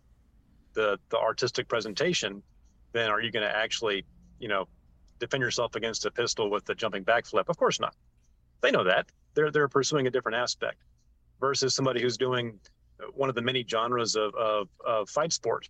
the 0.73 0.97
the 1.09 1.17
artistic 1.17 1.67
presentation 1.67 2.43
than 2.91 3.09
are 3.09 3.21
you 3.21 3.31
going 3.31 3.47
to 3.47 3.55
actually, 3.55 4.05
you 4.39 4.49
know, 4.49 4.67
defend 5.19 5.41
yourself 5.41 5.75
against 5.75 6.05
a 6.05 6.11
pistol 6.11 6.49
with 6.49 6.65
the 6.65 6.75
jumping 6.75 7.03
back 7.03 7.25
flip? 7.25 7.47
Of 7.47 7.57
course 7.57 7.79
not. 7.79 7.95
They 8.61 8.71
know 8.71 8.83
that. 8.83 9.07
They're 9.33 9.51
they're 9.51 9.69
pursuing 9.69 10.07
a 10.07 10.11
different 10.11 10.37
aspect 10.37 10.83
versus 11.39 11.73
somebody 11.73 12.01
who's 12.01 12.17
doing 12.17 12.59
one 13.13 13.29
of 13.29 13.35
the 13.35 13.41
many 13.41 13.65
genres 13.65 14.15
of 14.17 14.35
of, 14.35 14.67
of 14.85 15.09
fight 15.09 15.31
sport 15.31 15.69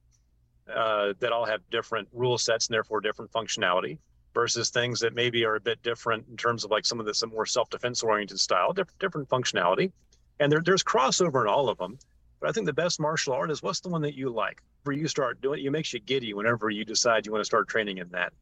uh, 0.74 1.14
that 1.20 1.32
all 1.32 1.46
have 1.46 1.62
different 1.70 2.08
rule 2.12 2.40
sets 2.40 2.68
and 2.68 2.74
therefore 2.74 3.02
different 3.02 3.32
functionality 3.32 4.00
versus 4.34 4.70
things 4.70 5.00
that 5.02 5.14
maybe 5.14 5.46
are 5.46 5.56
a 5.56 5.60
bit 5.60 5.82
different 5.84 6.26
in 6.30 6.38
terms 6.38 6.64
of 6.64 6.72
like 6.72 6.86
some 6.86 7.00
of 7.00 7.06
the 7.06 7.28
more 7.28 7.46
self-defense 7.46 8.04
oriented 8.04 8.40
style, 8.40 8.74
different, 8.74 9.00
different 9.00 9.30
functionality. 9.30 9.92
And 10.40 10.52
there, 10.52 10.62
there's 10.64 10.84
crossover 10.84 11.42
in 11.42 11.48
all 11.48 11.70
of 11.70 11.78
them. 11.78 11.98
But 12.40 12.50
I 12.50 12.54
think 12.54 12.66
the 12.66 12.74
best 12.74 13.00
martial 13.00 13.34
art 13.34 13.52
is 13.52 13.62
what's 13.62 13.82
the 13.82 13.90
one 13.90 14.02
that 14.02 14.16
you 14.16 14.30
like. 14.30 14.62
Where 14.84 14.96
you 14.96 15.08
start 15.08 15.42
doing 15.42 15.60
it, 15.60 15.68
it 15.68 15.70
makes 15.70 15.94
you 15.94 16.00
giddy 16.00 16.34
whenever 16.34 16.70
you 16.70 16.84
decide 16.84 17.26
you 17.26 17.32
want 17.32 17.42
to 17.42 17.46
start 17.46 17.68
training 17.68 18.00
in 18.00 18.10
that. 18.10 18.34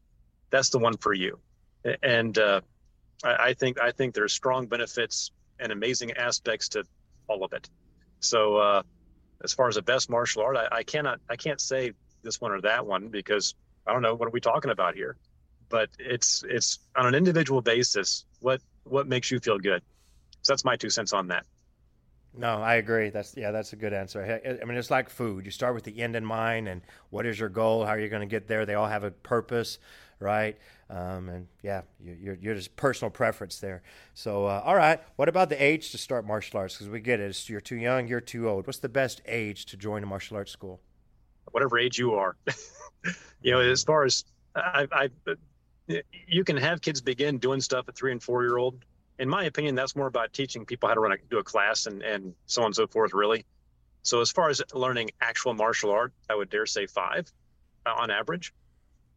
That's 0.48 0.70
the 0.70 0.78
one 0.78 0.96
for 0.96 1.12
you. 1.12 1.38
And 2.02 2.38
uh, 2.38 2.62
I, 3.22 3.34
I 3.34 3.54
think 3.54 3.78
I 3.78 3.90
think 3.90 4.14
there's 4.14 4.32
strong 4.32 4.66
benefits 4.66 5.32
and 5.58 5.70
amazing 5.70 6.12
aspects 6.12 6.70
to 6.70 6.84
all 7.28 7.44
of 7.44 7.52
it. 7.52 7.68
So 8.20 8.56
uh, 8.56 8.82
as 9.44 9.52
far 9.52 9.68
as 9.68 9.74
the 9.74 9.82
best 9.82 10.08
martial 10.08 10.42
art, 10.42 10.56
I, 10.56 10.68
I 10.72 10.82
cannot 10.82 11.20
I 11.28 11.36
can't 11.36 11.60
say 11.60 11.92
this 12.22 12.40
one 12.40 12.52
or 12.52 12.60
that 12.62 12.86
one 12.86 13.08
because 13.08 13.54
I 13.86 13.92
don't 13.92 14.02
know 14.02 14.14
what 14.14 14.26
are 14.26 14.32
we 14.32 14.40
talking 14.40 14.70
about 14.70 14.94
here 14.94 15.16
but 15.70 15.88
it's 15.98 16.44
it's 16.46 16.80
on 16.96 17.06
an 17.06 17.14
individual 17.14 17.62
basis 17.62 18.26
what 18.40 18.60
what 18.84 19.06
makes 19.06 19.30
you 19.30 19.38
feel 19.38 19.58
good? 19.58 19.82
So 20.42 20.52
that's 20.52 20.64
my 20.64 20.76
two 20.76 20.90
cents 20.90 21.12
on 21.12 21.28
that. 21.28 21.46
No 22.36 22.56
i 22.62 22.74
agree. 22.74 23.10
That's 23.10 23.36
yeah 23.36 23.50
that's 23.50 23.72
a 23.72 23.76
good 23.76 23.92
answer. 23.92 24.22
I 24.22 24.64
mean 24.64 24.76
it's 24.76 24.90
like 24.90 25.08
food. 25.08 25.46
You 25.46 25.50
start 25.50 25.74
with 25.74 25.84
the 25.84 26.00
end 26.00 26.16
in 26.16 26.24
mind 26.24 26.68
and 26.68 26.82
what 27.10 27.24
is 27.24 27.38
your 27.38 27.48
goal? 27.48 27.84
How 27.84 27.92
are 27.92 28.00
you 28.00 28.08
going 28.08 28.20
to 28.20 28.26
get 28.26 28.48
there? 28.48 28.66
They 28.66 28.74
all 28.74 28.88
have 28.88 29.04
a 29.04 29.10
purpose 29.10 29.78
right? 30.22 30.58
Um, 30.90 31.30
and 31.30 31.46
yeah 31.62 31.82
you're, 32.04 32.34
you're 32.34 32.54
just 32.54 32.76
personal 32.76 33.10
preference 33.10 33.58
there. 33.58 33.82
So 34.14 34.46
uh, 34.46 34.62
all 34.64 34.76
right. 34.76 35.00
What 35.16 35.28
about 35.28 35.48
the 35.48 35.62
age 35.62 35.92
to 35.92 35.98
start 35.98 36.26
martial 36.26 36.58
arts? 36.58 36.74
Because 36.74 36.90
we 36.90 37.00
get 37.00 37.20
it. 37.20 37.30
It's, 37.30 37.48
you're 37.48 37.60
too 37.60 37.76
young 37.76 38.06
you're 38.06 38.20
too 38.20 38.48
old. 38.48 38.66
What's 38.66 38.80
the 38.80 38.88
best 38.88 39.22
age 39.26 39.66
to 39.66 39.76
join 39.76 40.02
a 40.02 40.06
martial 40.06 40.36
arts 40.36 40.52
school? 40.52 40.80
Whatever 41.52 41.78
age 41.78 41.98
you 41.98 42.14
are. 42.14 42.36
You 43.42 43.52
know 43.52 43.60
as 43.60 43.82
far 43.84 44.04
as 44.04 44.24
I, 44.54 44.86
I 44.92 45.08
you 46.26 46.44
can 46.44 46.56
have 46.56 46.80
kids 46.80 47.00
begin 47.00 47.38
doing 47.38 47.60
stuff 47.60 47.88
at 47.88 47.96
three 47.96 48.12
and 48.12 48.22
four 48.22 48.42
year 48.42 48.58
old. 48.58 48.84
In 49.18 49.28
my 49.28 49.44
opinion, 49.44 49.74
that's 49.74 49.94
more 49.94 50.06
about 50.06 50.32
teaching 50.32 50.64
people 50.64 50.88
how 50.88 50.94
to 50.94 51.00
run 51.00 51.12
a, 51.12 51.16
do 51.28 51.38
a 51.38 51.44
class 51.44 51.86
and, 51.86 52.02
and 52.02 52.34
so 52.46 52.62
on 52.62 52.66
and 52.66 52.74
so 52.74 52.86
forth, 52.86 53.12
really. 53.12 53.44
So 54.02 54.20
as 54.20 54.30
far 54.30 54.48
as 54.48 54.62
learning 54.72 55.10
actual 55.20 55.52
martial 55.52 55.90
art, 55.90 56.12
I 56.28 56.34
would 56.34 56.48
dare 56.48 56.66
say 56.66 56.86
five 56.86 57.30
uh, 57.84 57.94
on 57.96 58.10
average. 58.10 58.54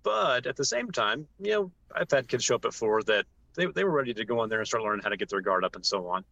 But 0.03 0.45
at 0.45 0.57
the 0.57 0.65
same 0.65 0.91
time, 0.91 1.27
you 1.39 1.51
know, 1.51 1.71
I've 1.95 2.11
had 2.11 2.27
kids 2.27 2.43
show 2.43 2.55
up 2.55 2.65
at 2.65 2.73
four 2.73 3.01
that 3.03 3.25
they, 3.55 3.67
they 3.67 3.85
were 3.85 3.91
ready 3.91 4.13
to 4.13 4.25
go 4.25 4.43
in 4.43 4.49
there 4.49 4.59
and 4.59 4.67
start 4.67 4.83
learning 4.83 5.03
how 5.03 5.09
to 5.09 5.17
get 5.17 5.29
their 5.29 5.41
guard 5.41 5.63
up 5.63 5.75
and 5.75 5.85
so 5.85 6.07
on. 6.07 6.25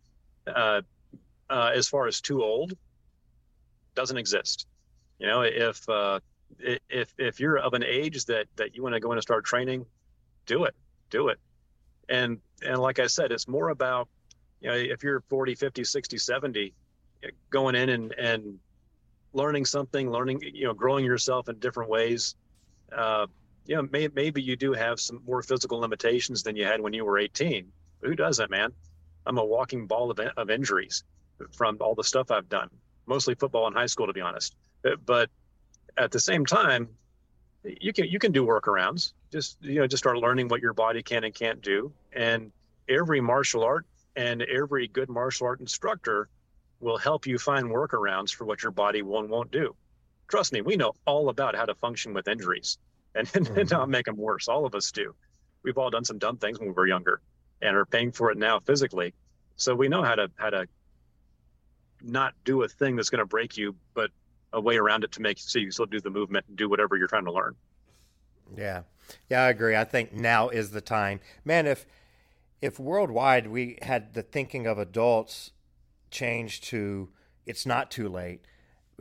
Uh, 0.45 0.81
uh, 1.49 1.71
as 1.73 1.87
far 1.87 2.07
as 2.07 2.19
too 2.19 2.43
old, 2.43 2.73
doesn't 3.95 4.17
exist. 4.17 4.67
You 5.19 5.27
know, 5.27 5.41
if 5.41 5.87
uh, 5.87 6.19
if 6.59 7.13
if 7.17 7.39
you're 7.39 7.57
of 7.57 7.73
an 7.73 7.83
age 7.83 8.25
that 8.25 8.47
that 8.55 8.75
you 8.75 8.83
want 8.83 8.95
to 8.95 8.99
go 8.99 9.11
in 9.11 9.17
and 9.17 9.23
start 9.23 9.45
training, 9.45 9.85
do 10.45 10.65
it, 10.65 10.75
do 11.09 11.29
it. 11.29 11.39
And, 12.09 12.39
and 12.65 12.77
like 12.79 12.99
I 12.99 13.07
said, 13.07 13.31
it's 13.31 13.47
more 13.47 13.69
about, 13.69 14.07
you 14.59 14.69
know, 14.69 14.75
if 14.75 15.03
you're 15.03 15.21
40, 15.29 15.55
50, 15.55 15.83
60, 15.83 16.17
70, 16.17 16.73
going 17.49 17.75
in 17.75 17.89
and, 17.89 18.13
and 18.13 18.59
learning 19.33 19.65
something, 19.65 20.11
learning, 20.11 20.41
you 20.41 20.65
know, 20.65 20.73
growing 20.73 21.05
yourself 21.05 21.49
in 21.49 21.57
different 21.59 21.89
ways. 21.89 22.35
Uh, 22.95 23.27
you 23.65 23.75
know, 23.75 23.87
may, 23.91 24.09
maybe 24.13 24.41
you 24.41 24.55
do 24.55 24.73
have 24.73 24.99
some 24.99 25.21
more 25.25 25.41
physical 25.41 25.79
limitations 25.79 26.43
than 26.43 26.55
you 26.55 26.65
had 26.65 26.81
when 26.81 26.93
you 26.93 27.05
were 27.05 27.17
18. 27.17 27.67
Who 28.01 28.15
doesn't, 28.15 28.49
man? 28.49 28.71
I'm 29.25 29.37
a 29.37 29.45
walking 29.45 29.87
ball 29.87 30.11
of, 30.11 30.19
of 30.19 30.49
injuries 30.49 31.03
from 31.51 31.77
all 31.79 31.95
the 31.95 32.03
stuff 32.03 32.31
I've 32.31 32.49
done, 32.49 32.69
mostly 33.05 33.35
football 33.35 33.67
in 33.67 33.73
high 33.73 33.85
school, 33.85 34.07
to 34.07 34.13
be 34.13 34.21
honest. 34.21 34.55
But 35.05 35.29
at 35.97 36.11
the 36.11 36.19
same 36.19 36.45
time, 36.45 36.89
you 37.63 37.93
can 37.93 38.05
you 38.05 38.17
can 38.17 38.31
do 38.31 38.45
workarounds. 38.45 39.13
Just 39.31 39.57
you 39.61 39.79
know, 39.79 39.87
just 39.87 40.03
start 40.03 40.17
learning 40.17 40.47
what 40.47 40.61
your 40.61 40.73
body 40.73 41.01
can 41.01 41.23
and 41.23 41.33
can't 41.33 41.61
do. 41.61 41.91
And 42.13 42.51
every 42.89 43.21
martial 43.21 43.63
art 43.63 43.85
and 44.15 44.41
every 44.41 44.87
good 44.87 45.09
martial 45.09 45.47
art 45.47 45.59
instructor 45.59 46.27
will 46.79 46.97
help 46.97 47.25
you 47.25 47.37
find 47.37 47.67
workarounds 47.67 48.33
for 48.33 48.45
what 48.45 48.63
your 48.63 48.71
body 48.71 49.01
will 49.01 49.19
and 49.19 49.29
won't 49.29 49.51
do. 49.51 49.75
Trust 50.27 50.51
me, 50.51 50.61
we 50.61 50.75
know 50.75 50.93
all 51.05 51.29
about 51.29 51.55
how 51.55 51.65
to 51.65 51.75
function 51.75 52.13
with 52.13 52.27
injuries 52.27 52.77
and, 53.15 53.27
mm-hmm. 53.27 53.59
and 53.59 53.69
not 53.69 53.89
make 53.89 54.05
them 54.05 54.17
worse. 54.17 54.47
All 54.47 54.65
of 54.65 54.75
us 54.75 54.91
do. 54.91 55.13
We've 55.63 55.77
all 55.77 55.89
done 55.89 56.05
some 56.05 56.17
dumb 56.17 56.37
things 56.37 56.59
when 56.59 56.69
we 56.69 56.73
were 56.73 56.87
younger 56.87 57.21
and 57.61 57.75
are 57.75 57.85
paying 57.85 58.11
for 58.11 58.31
it 58.31 58.37
now 58.37 58.59
physically. 58.59 59.13
So 59.55 59.75
we 59.75 59.87
know 59.87 60.01
how 60.01 60.15
to 60.15 60.31
how 60.37 60.49
to 60.49 60.67
not 62.01 62.33
do 62.45 62.63
a 62.63 62.67
thing 62.67 62.95
that's 62.95 63.09
going 63.09 63.19
to 63.19 63.25
break 63.25 63.57
you, 63.57 63.75
but 63.93 64.09
a 64.53 64.59
way 64.59 64.77
around 64.77 65.03
it 65.03 65.11
to 65.13 65.21
make 65.21 65.37
so 65.37 65.59
you 65.59 65.71
still 65.71 65.85
do 65.85 66.01
the 66.01 66.09
movement 66.09 66.45
and 66.47 66.57
do 66.57 66.67
whatever 66.67 66.97
you're 66.97 67.07
trying 67.07 67.25
to 67.25 67.31
learn. 67.31 67.55
Yeah, 68.57 68.81
yeah, 69.29 69.43
I 69.43 69.49
agree. 69.49 69.75
I 69.75 69.83
think 69.83 70.13
now 70.13 70.49
is 70.49 70.71
the 70.71 70.81
time, 70.81 71.19
man. 71.45 71.67
If 71.67 71.85
if 72.61 72.79
worldwide 72.79 73.47
we 73.47 73.79
had 73.81 74.13
the 74.13 74.21
thinking 74.21 74.67
of 74.67 74.77
adults 74.77 75.51
change 76.11 76.61
to 76.61 77.09
it's 77.45 77.65
not 77.65 77.89
too 77.89 78.07
late. 78.07 78.41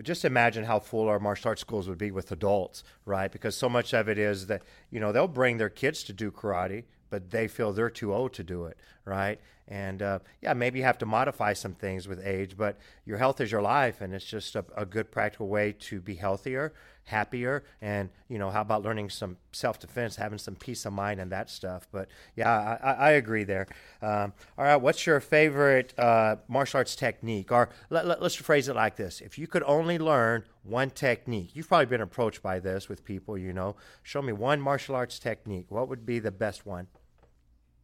Just 0.02 0.24
imagine 0.24 0.64
how 0.64 0.78
full 0.78 1.08
our 1.08 1.20
martial 1.20 1.50
arts 1.50 1.60
schools 1.60 1.86
would 1.86 1.98
be 1.98 2.10
with 2.10 2.32
adults, 2.32 2.82
right? 3.04 3.30
Because 3.30 3.54
so 3.54 3.68
much 3.68 3.92
of 3.92 4.08
it 4.08 4.16
is 4.16 4.46
that 4.46 4.62
you 4.90 4.98
know 4.98 5.12
they'll 5.12 5.28
bring 5.28 5.58
their 5.58 5.68
kids 5.68 6.02
to 6.04 6.12
do 6.14 6.30
karate, 6.30 6.84
but 7.10 7.30
they 7.30 7.46
feel 7.46 7.72
they're 7.72 7.90
too 7.90 8.14
old 8.14 8.32
to 8.34 8.44
do 8.44 8.64
it, 8.64 8.78
right? 9.04 9.38
And 9.70 10.02
uh, 10.02 10.18
yeah, 10.42 10.52
maybe 10.52 10.80
you 10.80 10.84
have 10.84 10.98
to 10.98 11.06
modify 11.06 11.52
some 11.52 11.74
things 11.74 12.08
with 12.08 12.20
age, 12.26 12.56
but 12.56 12.76
your 13.06 13.18
health 13.18 13.40
is 13.40 13.52
your 13.52 13.62
life, 13.62 14.00
and 14.00 14.12
it's 14.12 14.24
just 14.24 14.56
a, 14.56 14.64
a 14.76 14.84
good 14.84 15.12
practical 15.12 15.46
way 15.46 15.72
to 15.78 16.00
be 16.00 16.16
healthier, 16.16 16.74
happier, 17.04 17.62
and 17.80 18.10
you 18.28 18.38
know, 18.38 18.50
how 18.50 18.62
about 18.62 18.82
learning 18.82 19.10
some 19.10 19.36
self 19.52 19.78
defense, 19.78 20.16
having 20.16 20.38
some 20.38 20.56
peace 20.56 20.84
of 20.84 20.92
mind 20.92 21.20
and 21.20 21.30
that 21.30 21.48
stuff. 21.48 21.86
But 21.92 22.08
yeah, 22.34 22.78
I, 22.82 22.92
I 22.92 23.10
agree 23.12 23.44
there. 23.44 23.68
Um, 24.02 24.32
all 24.58 24.64
right, 24.64 24.76
what's 24.76 25.06
your 25.06 25.20
favorite 25.20 25.96
uh, 25.96 26.36
martial 26.48 26.78
arts 26.78 26.96
technique? 26.96 27.52
Or 27.52 27.70
let, 27.90 28.06
let, 28.06 28.20
let's 28.20 28.34
phrase 28.34 28.68
it 28.68 28.74
like 28.74 28.96
this: 28.96 29.20
If 29.20 29.38
you 29.38 29.46
could 29.46 29.62
only 29.62 29.98
learn 29.98 30.44
one 30.64 30.90
technique, 30.90 31.50
you've 31.54 31.68
probably 31.68 31.86
been 31.86 32.00
approached 32.00 32.42
by 32.42 32.58
this 32.58 32.88
with 32.88 33.04
people, 33.04 33.38
you 33.38 33.52
know. 33.52 33.76
Show 34.02 34.20
me 34.20 34.32
one 34.32 34.60
martial 34.60 34.96
arts 34.96 35.20
technique. 35.20 35.66
What 35.68 35.88
would 35.88 36.04
be 36.04 36.18
the 36.18 36.32
best 36.32 36.66
one? 36.66 36.88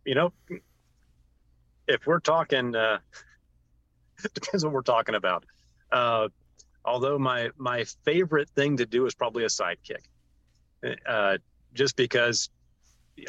you 0.06 0.14
know, 0.14 0.32
if 1.88 2.06
we're 2.06 2.20
talking, 2.20 2.74
uh, 2.74 2.98
depends 4.34 4.64
what 4.64 4.72
we're 4.72 4.82
talking 4.82 5.14
about. 5.14 5.44
Uh, 5.90 6.28
although 6.84 7.18
my 7.18 7.50
my 7.56 7.84
favorite 8.04 8.48
thing 8.50 8.76
to 8.78 8.86
do 8.86 9.06
is 9.06 9.14
probably 9.14 9.44
a 9.44 9.48
sidekick, 9.48 10.04
uh, 11.06 11.38
just 11.74 11.96
because 11.96 12.50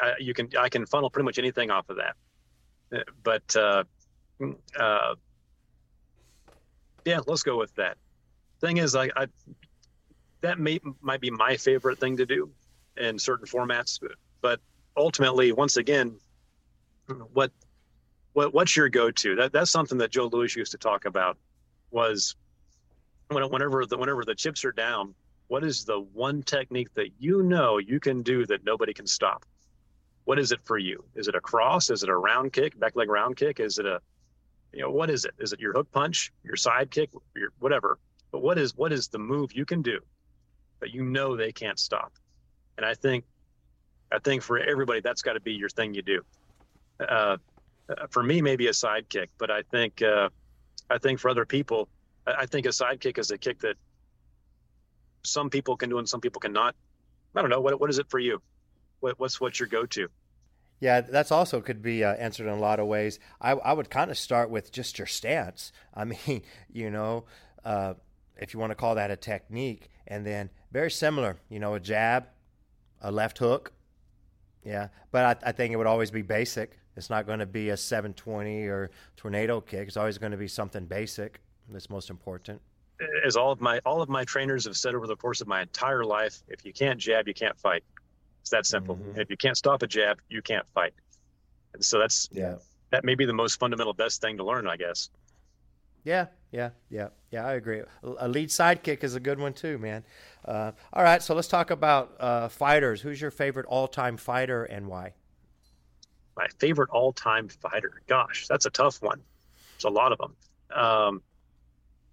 I, 0.02 0.14
you 0.20 0.34
can 0.34 0.50
I 0.58 0.70
can 0.70 0.86
funnel 0.86 1.10
pretty 1.10 1.26
much 1.26 1.40
anything 1.40 1.72
off 1.72 1.90
of 1.90 1.98
that. 1.98 2.16
Uh, 2.92 3.04
but 3.24 3.56
uh, 3.56 3.84
uh, 4.80 5.16
yeah, 7.06 7.20
let's 7.28 7.44
go 7.44 7.58
with 7.58 7.74
that. 7.76 7.98
Thing 8.60 8.78
is, 8.78 8.96
I, 8.96 9.10
I 9.16 9.28
that 10.42 10.60
may 10.60 10.80
might 11.02 11.22
be 11.22 11.32
my 11.32 11.58
favorite 11.58 12.00
thing 12.00 12.18
to 12.18 12.26
do 12.26 12.52
in 12.98 13.20
certain 13.20 13.46
formats, 13.46 14.00
but 14.42 14.60
ultimately, 14.96 15.52
once 15.52 15.78
again, 15.78 16.20
what 17.34 17.52
what 18.38 18.54
what's 18.54 18.76
your 18.76 18.88
go-to? 18.88 19.36
That 19.36 19.52
that's 19.52 19.72
something 19.72 19.98
that 19.98 20.12
Joe 20.12 20.30
Lewis 20.32 20.56
used 20.56 20.72
to 20.74 20.78
talk 20.78 21.06
about. 21.06 21.38
Was 21.90 22.36
whenever 23.30 23.86
the 23.86 23.98
whenever 23.98 24.24
the 24.24 24.36
chips 24.36 24.64
are 24.64 24.72
down, 24.72 25.16
what 25.48 25.64
is 25.64 25.86
the 25.86 26.00
one 26.00 26.44
technique 26.44 26.94
that 26.94 27.10
you 27.20 27.42
know 27.42 27.80
you 27.80 28.00
can 28.00 28.22
do 28.22 28.46
that 28.46 28.64
nobody 28.64 28.94
can 28.94 29.08
stop? 29.08 29.44
what 30.28 30.38
is 30.38 30.52
it 30.52 30.60
for 30.66 30.78
you? 30.78 31.06
Is 31.16 31.30
it 31.30 31.36
a 31.36 31.40
cross? 31.40 31.90
Is 31.90 32.04
it 32.04 32.10
a 32.10 32.16
round 32.18 32.52
kick, 32.52 32.78
back 32.78 32.98
leg 32.98 33.10
round 33.10 33.38
kick? 33.38 33.62
Is 33.62 33.80
it 33.80 33.86
a, 33.86 34.02
you 34.74 34.82
know, 34.82 34.92
what 34.92 35.10
is 35.10 35.24
it? 35.24 35.32
Is 35.40 35.54
it 35.54 35.62
your 35.62 35.72
hook 35.72 35.90
punch, 35.94 36.34
your 36.44 36.58
side 36.58 36.92
kick, 36.92 37.12
your 37.34 37.52
whatever? 37.60 37.98
But 38.34 38.42
what 38.42 38.58
is 38.58 38.76
what 38.76 38.92
is 38.92 39.08
the 39.08 39.20
move 39.20 39.54
you 39.54 39.64
can 39.64 39.82
do 39.82 40.02
that 40.82 40.94
you 40.94 41.06
know 41.06 41.38
they 41.38 41.54
can't 41.54 41.80
stop? 41.80 42.12
And 42.76 42.86
I 42.86 42.94
think, 42.94 43.24
I 44.12 44.20
think 44.20 44.44
for 44.44 44.60
everybody, 44.60 45.00
that's 45.00 45.22
got 45.22 45.34
to 45.34 45.40
be 45.40 45.54
your 45.54 45.70
thing 45.70 45.94
you 45.94 46.02
do. 46.02 46.22
Uh, 47.00 47.38
for 48.10 48.24
me, 48.24 48.42
maybe 48.42 48.68
a 48.68 48.74
side 48.74 49.10
kick, 49.10 49.30
but 49.38 49.50
I 49.50 49.62
think, 49.62 50.02
uh, 50.02 50.30
I 50.90 50.98
think 50.98 51.20
for 51.20 51.30
other 51.30 51.46
people, 51.46 51.88
I 52.26 52.46
think 52.46 52.66
a 52.66 52.74
side 52.74 53.00
kick 53.00 53.18
is 53.18 53.32
a 53.32 53.38
kick 53.38 53.60
that 53.60 53.76
some 55.24 55.50
people 55.50 55.78
can 55.78 55.90
do 55.90 55.98
and 55.98 56.08
some 56.08 56.22
people 56.22 56.40
cannot. 56.40 56.76
I 57.36 57.42
don't 57.42 57.50
know. 57.50 57.62
What 57.62 57.80
what 57.80 57.90
is 57.90 58.00
it 58.00 58.10
for 58.10 58.20
you? 58.20 58.42
What, 59.00 59.20
what's 59.20 59.40
what's 59.40 59.60
your 59.60 59.68
go 59.68 59.86
to? 59.86 60.08
Yeah, 60.80 61.02
that's 61.02 61.32
also 61.32 61.62
could 61.62 61.82
be 61.82 62.04
uh, 62.04 62.14
answered 62.14 62.48
in 62.48 62.54
a 62.54 62.60
lot 62.60 62.80
of 62.80 62.88
ways. 62.88 63.20
I, 63.42 63.52
I 63.52 63.74
would 63.74 63.90
kind 63.90 64.12
of 64.12 64.18
start 64.18 64.50
with 64.50 64.72
just 64.72 65.00
your 65.00 65.08
stance. 65.08 65.72
I 65.94 66.04
mean, 66.28 66.44
you 66.72 66.90
know, 66.92 67.26
uh, 67.66 67.96
if 68.38 68.54
you 68.54 68.60
want 68.60 68.72
to 68.72 68.76
call 68.76 68.96
that 68.96 69.12
a 69.12 69.16
technique, 69.16 69.90
and 70.08 70.26
then 70.26 70.50
very 70.72 70.92
similar, 70.92 71.38
you 71.50 71.60
know, 71.60 71.74
a 71.74 71.80
jab, 71.80 72.28
a 73.02 73.12
left 73.12 73.38
hook. 73.38 73.74
Yeah, 74.64 74.90
but 75.12 75.44
I, 75.44 75.50
I 75.50 75.52
think 75.54 75.74
it 75.74 75.78
would 75.78 75.88
always 75.88 76.12
be 76.12 76.22
basic. 76.22 76.78
It's 76.98 77.10
not 77.10 77.26
going 77.26 77.40
to 77.40 77.46
be 77.46 77.70
a 77.70 77.78
720 77.78 78.66
or 78.68 78.90
tornado 79.16 79.62
kick. 79.62 79.88
It's 79.88 79.98
always 79.98 80.18
going 80.18 80.32
to 80.32 80.38
be 80.38 80.48
something 80.48 80.86
basic 80.86 81.40
that's 81.70 81.90
most 81.90 82.10
important. 82.10 82.62
As 83.26 83.36
all 83.36 83.52
of 83.52 83.62
my 83.62 83.80
all 83.86 84.02
of 84.02 84.10
my 84.10 84.24
trainers 84.26 84.66
have 84.66 84.76
said 84.76 84.96
over 84.96 85.06
the 85.06 85.16
course 85.16 85.40
of 85.40 85.48
my 85.48 85.62
entire 85.62 86.04
life, 86.04 86.42
if 86.48 86.66
you 86.66 86.74
can't 86.74 87.00
jab, 87.00 87.28
you 87.28 87.34
can't 87.34 87.58
fight. 87.60 87.84
It's 88.42 88.50
that 88.50 88.66
simple. 88.66 88.96
Mm-hmm. 88.96 89.20
If 89.20 89.30
you 89.30 89.38
can't 89.38 89.56
stop 89.56 89.84
a 89.84 89.88
jab, 89.88 90.20
you 90.30 90.42
can't 90.42 90.66
fight. 90.74 90.94
And 91.74 91.86
so 91.86 92.00
that's 92.00 92.28
yeah. 92.32 92.56
That 92.90 93.04
may 93.04 93.16
be 93.16 93.26
the 93.26 93.34
most 93.34 93.60
fundamental 93.60 93.94
best 93.94 94.22
thing 94.22 94.38
to 94.38 94.44
learn, 94.44 94.68
I 94.68 94.78
guess. 94.78 95.10
Yeah, 96.04 96.28
yeah, 96.52 96.70
yeah, 96.90 97.10
yeah. 97.32 97.46
I 97.46 97.54
agree. 97.54 97.82
A 98.02 98.28
lead 98.30 98.48
sidekick 98.48 99.04
is 99.04 99.14
a 99.14 99.20
good 99.20 99.40
one 99.40 99.54
too, 99.54 99.78
man. 99.78 100.06
Uh, 100.46 100.72
all 100.94 101.04
right, 101.04 101.22
so 101.22 101.36
let's 101.36 101.50
talk 101.50 101.70
about 101.70 102.16
uh, 102.20 102.48
fighters. 102.48 103.02
Who's 103.02 103.20
your 103.20 103.32
favorite 103.32 103.66
all-time 103.66 104.16
fighter 104.16 104.64
and 104.64 104.88
why? 104.88 105.14
My 106.38 106.48
favorite 106.60 106.92
all-time 106.92 107.50
fighter. 107.50 108.02
Gosh, 108.08 108.48
that's 108.48 108.66
a 108.66 108.70
tough 108.70 109.02
one. 109.02 109.22
There's 109.74 109.86
a 109.86 109.90
lot 109.90 110.12
of 110.12 110.20
them. 110.20 110.36
Um, 110.74 111.22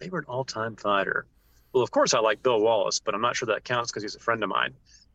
favorite 0.00 0.26
all-time 0.26 0.76
fighter. 0.76 1.26
Well, 1.72 1.82
of 1.82 1.90
course, 1.90 2.14
I 2.14 2.20
like 2.20 2.42
Bill 2.42 2.60
Wallace, 2.60 3.00
but 3.00 3.14
I'm 3.14 3.20
not 3.20 3.36
sure 3.36 3.46
that 3.46 3.64
counts 3.64 3.90
because 3.90 4.02
he's 4.02 4.14
a 4.14 4.20
friend 4.20 4.42
of 4.42 4.48
mine. 4.48 4.72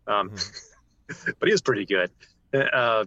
Um, 0.08 0.30
mm-hmm. 0.30 1.32
but 1.40 1.48
he 1.48 1.52
was 1.52 1.62
pretty 1.62 1.86
good. 1.86 2.12
Uh, 2.54 3.06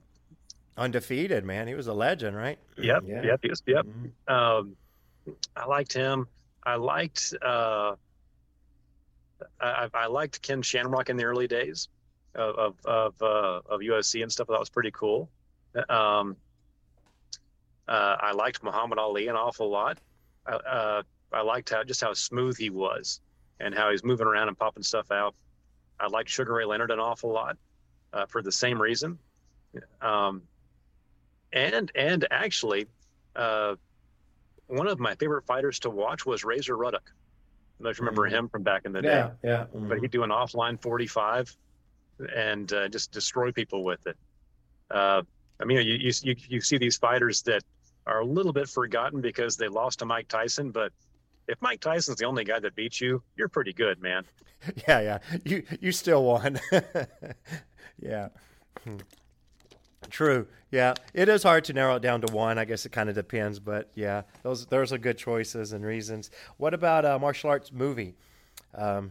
Undefeated, 0.77 1.45
man. 1.45 1.69
He 1.69 1.75
was 1.75 1.87
a 1.87 1.93
legend, 1.93 2.37
right? 2.37 2.59
Yep, 2.79 3.05
yeah. 3.07 3.23
yep, 3.23 3.41
was, 3.49 3.63
yep. 3.67 3.87
Mm-hmm. 3.87 4.33
Um, 4.33 4.77
I 5.57 5.67
liked 5.67 5.93
him. 5.93 6.27
I 6.65 6.77
liked 6.77 7.35
uh, 7.43 7.95
I, 9.61 9.89
I, 9.93 10.07
liked 10.07 10.43
Ken 10.43 10.63
Shamrock 10.63 11.11
in 11.11 11.17
the 11.17 11.25
early 11.25 11.47
days 11.47 11.89
of 12.35 12.57
of 12.57 12.75
of, 12.85 13.15
uh, 13.21 13.61
of 13.69 13.81
UFC 13.81 14.23
and 14.23 14.33
stuff. 14.33 14.49
That 14.49 14.59
was 14.59 14.71
pretty 14.71 14.91
cool. 14.93 15.29
Um, 15.89 16.37
uh, 17.89 18.17
I 18.21 18.33
liked 18.33 18.63
Muhammad 18.63 18.99
Ali 18.99 19.29
an 19.29 19.37
awful 19.37 19.71
lot. 19.71 19.99
I, 20.47 20.53
uh, 20.53 21.03
I 21.33 21.43
liked 21.43 21.71
how 21.71 21.83
just 21.85 22.01
how 22.01 22.13
smooth 22.13 22.57
he 22.57 22.71
was 22.71 23.21
and 23.61 23.75
how 23.75 23.91
he's 23.91 24.05
moving 24.05 24.27
around 24.27 24.49
and 24.49 24.59
popping 24.59 24.83
stuff 24.83 25.11
out. 25.11 25.35
I 25.99 26.09
liked 26.09 26.29
Sugar 26.29 26.55
Ray 26.55 26.65
Leonard 26.65 26.91
an 26.91 26.99
awful 26.99 27.33
lot 27.33 27.57
uh, 28.13 28.27
for 28.27 28.43
the 28.43 28.53
same 28.53 28.81
reason. 28.81 29.19
Um, 30.01 30.43
and 31.53 31.91
and 31.95 32.27
actually, 32.31 32.87
uh, 33.37 33.77
one 34.67 34.87
of 34.87 34.99
my 34.99 35.15
favorite 35.15 35.45
fighters 35.45 35.79
to 35.81 35.91
watch 35.91 36.27
was 36.27 36.45
Razor 36.45 36.77
Ruddock. 36.77 37.05
I 37.07 37.13
don't 37.79 37.85
know 37.85 37.91
if 37.91 37.99
you 37.99 38.05
remember 38.05 38.27
mm-hmm. 38.27 38.37
him 38.37 38.49
from 38.49 38.63
back 38.63 38.83
in 38.85 38.93
the 38.93 39.03
day. 39.03 39.09
Yeah, 39.09 39.31
yeah. 39.43 39.65
Mm-hmm. 39.65 39.89
But 39.89 40.01
he'd 40.01 40.11
do 40.11 40.23
an 40.23 40.31
offline 40.31 40.81
45 40.81 41.57
and 42.35 42.73
uh, 42.73 42.89
just 42.89 43.13
destroy 43.13 43.53
people 43.53 43.85
with 43.85 44.07
it. 44.07 44.17
I 45.63 45.65
mean, 45.65 45.79
you, 45.79 45.95
you, 45.95 46.13
you, 46.23 46.37
you 46.49 46.61
see 46.61 46.77
these 46.77 46.97
fighters 46.97 47.43
that 47.43 47.63
are 48.07 48.21
a 48.21 48.25
little 48.25 48.53
bit 48.53 48.69
forgotten 48.69 49.21
because 49.21 49.57
they 49.57 49.69
lost 49.69 50.01
to 50.01 50.05
Mike 50.05 50.27
Tyson, 50.27 50.73
but 50.73 50.93
if 51.47 51.61
Mike 51.63 51.81
Tyson's 51.81 52.19
the 52.19 52.25
only 52.25 52.45
guy 52.45 52.59
that 52.59 52.75
beats 52.75 53.01
you, 53.01 53.23
you're 53.37 53.49
pretty 53.49 53.73
good, 53.73 54.01
man. 54.01 54.25
Yeah, 54.87 55.01
yeah. 55.01 55.19
You 55.45 55.65
you 55.81 55.91
still 55.91 56.23
won. 56.23 56.61
yeah. 58.01 58.29
Hmm. 58.85 58.99
True. 60.09 60.47
Yeah, 60.71 60.95
it 61.15 61.29
is 61.29 61.43
hard 61.43 61.65
to 61.65 61.73
narrow 61.73 61.97
it 61.97 62.03
down 62.03 62.21
to 62.21 62.33
one. 62.33 62.59
I 62.59 62.65
guess 62.65 62.87
it 62.87 62.93
kind 62.93 63.09
of 63.09 63.17
depends, 63.17 63.59
but 63.59 63.91
yeah, 63.97 64.23
those 64.45 64.67
those 64.67 64.93
are 64.93 64.99
good 64.99 65.19
choices 65.19 65.73
and 65.73 65.85
reasons. 65.85 66.31
What 66.59 66.75
about 66.75 67.05
a 67.05 67.19
martial 67.19 67.51
arts 67.51 67.73
movie? 67.73 68.15
Um, 68.73 69.11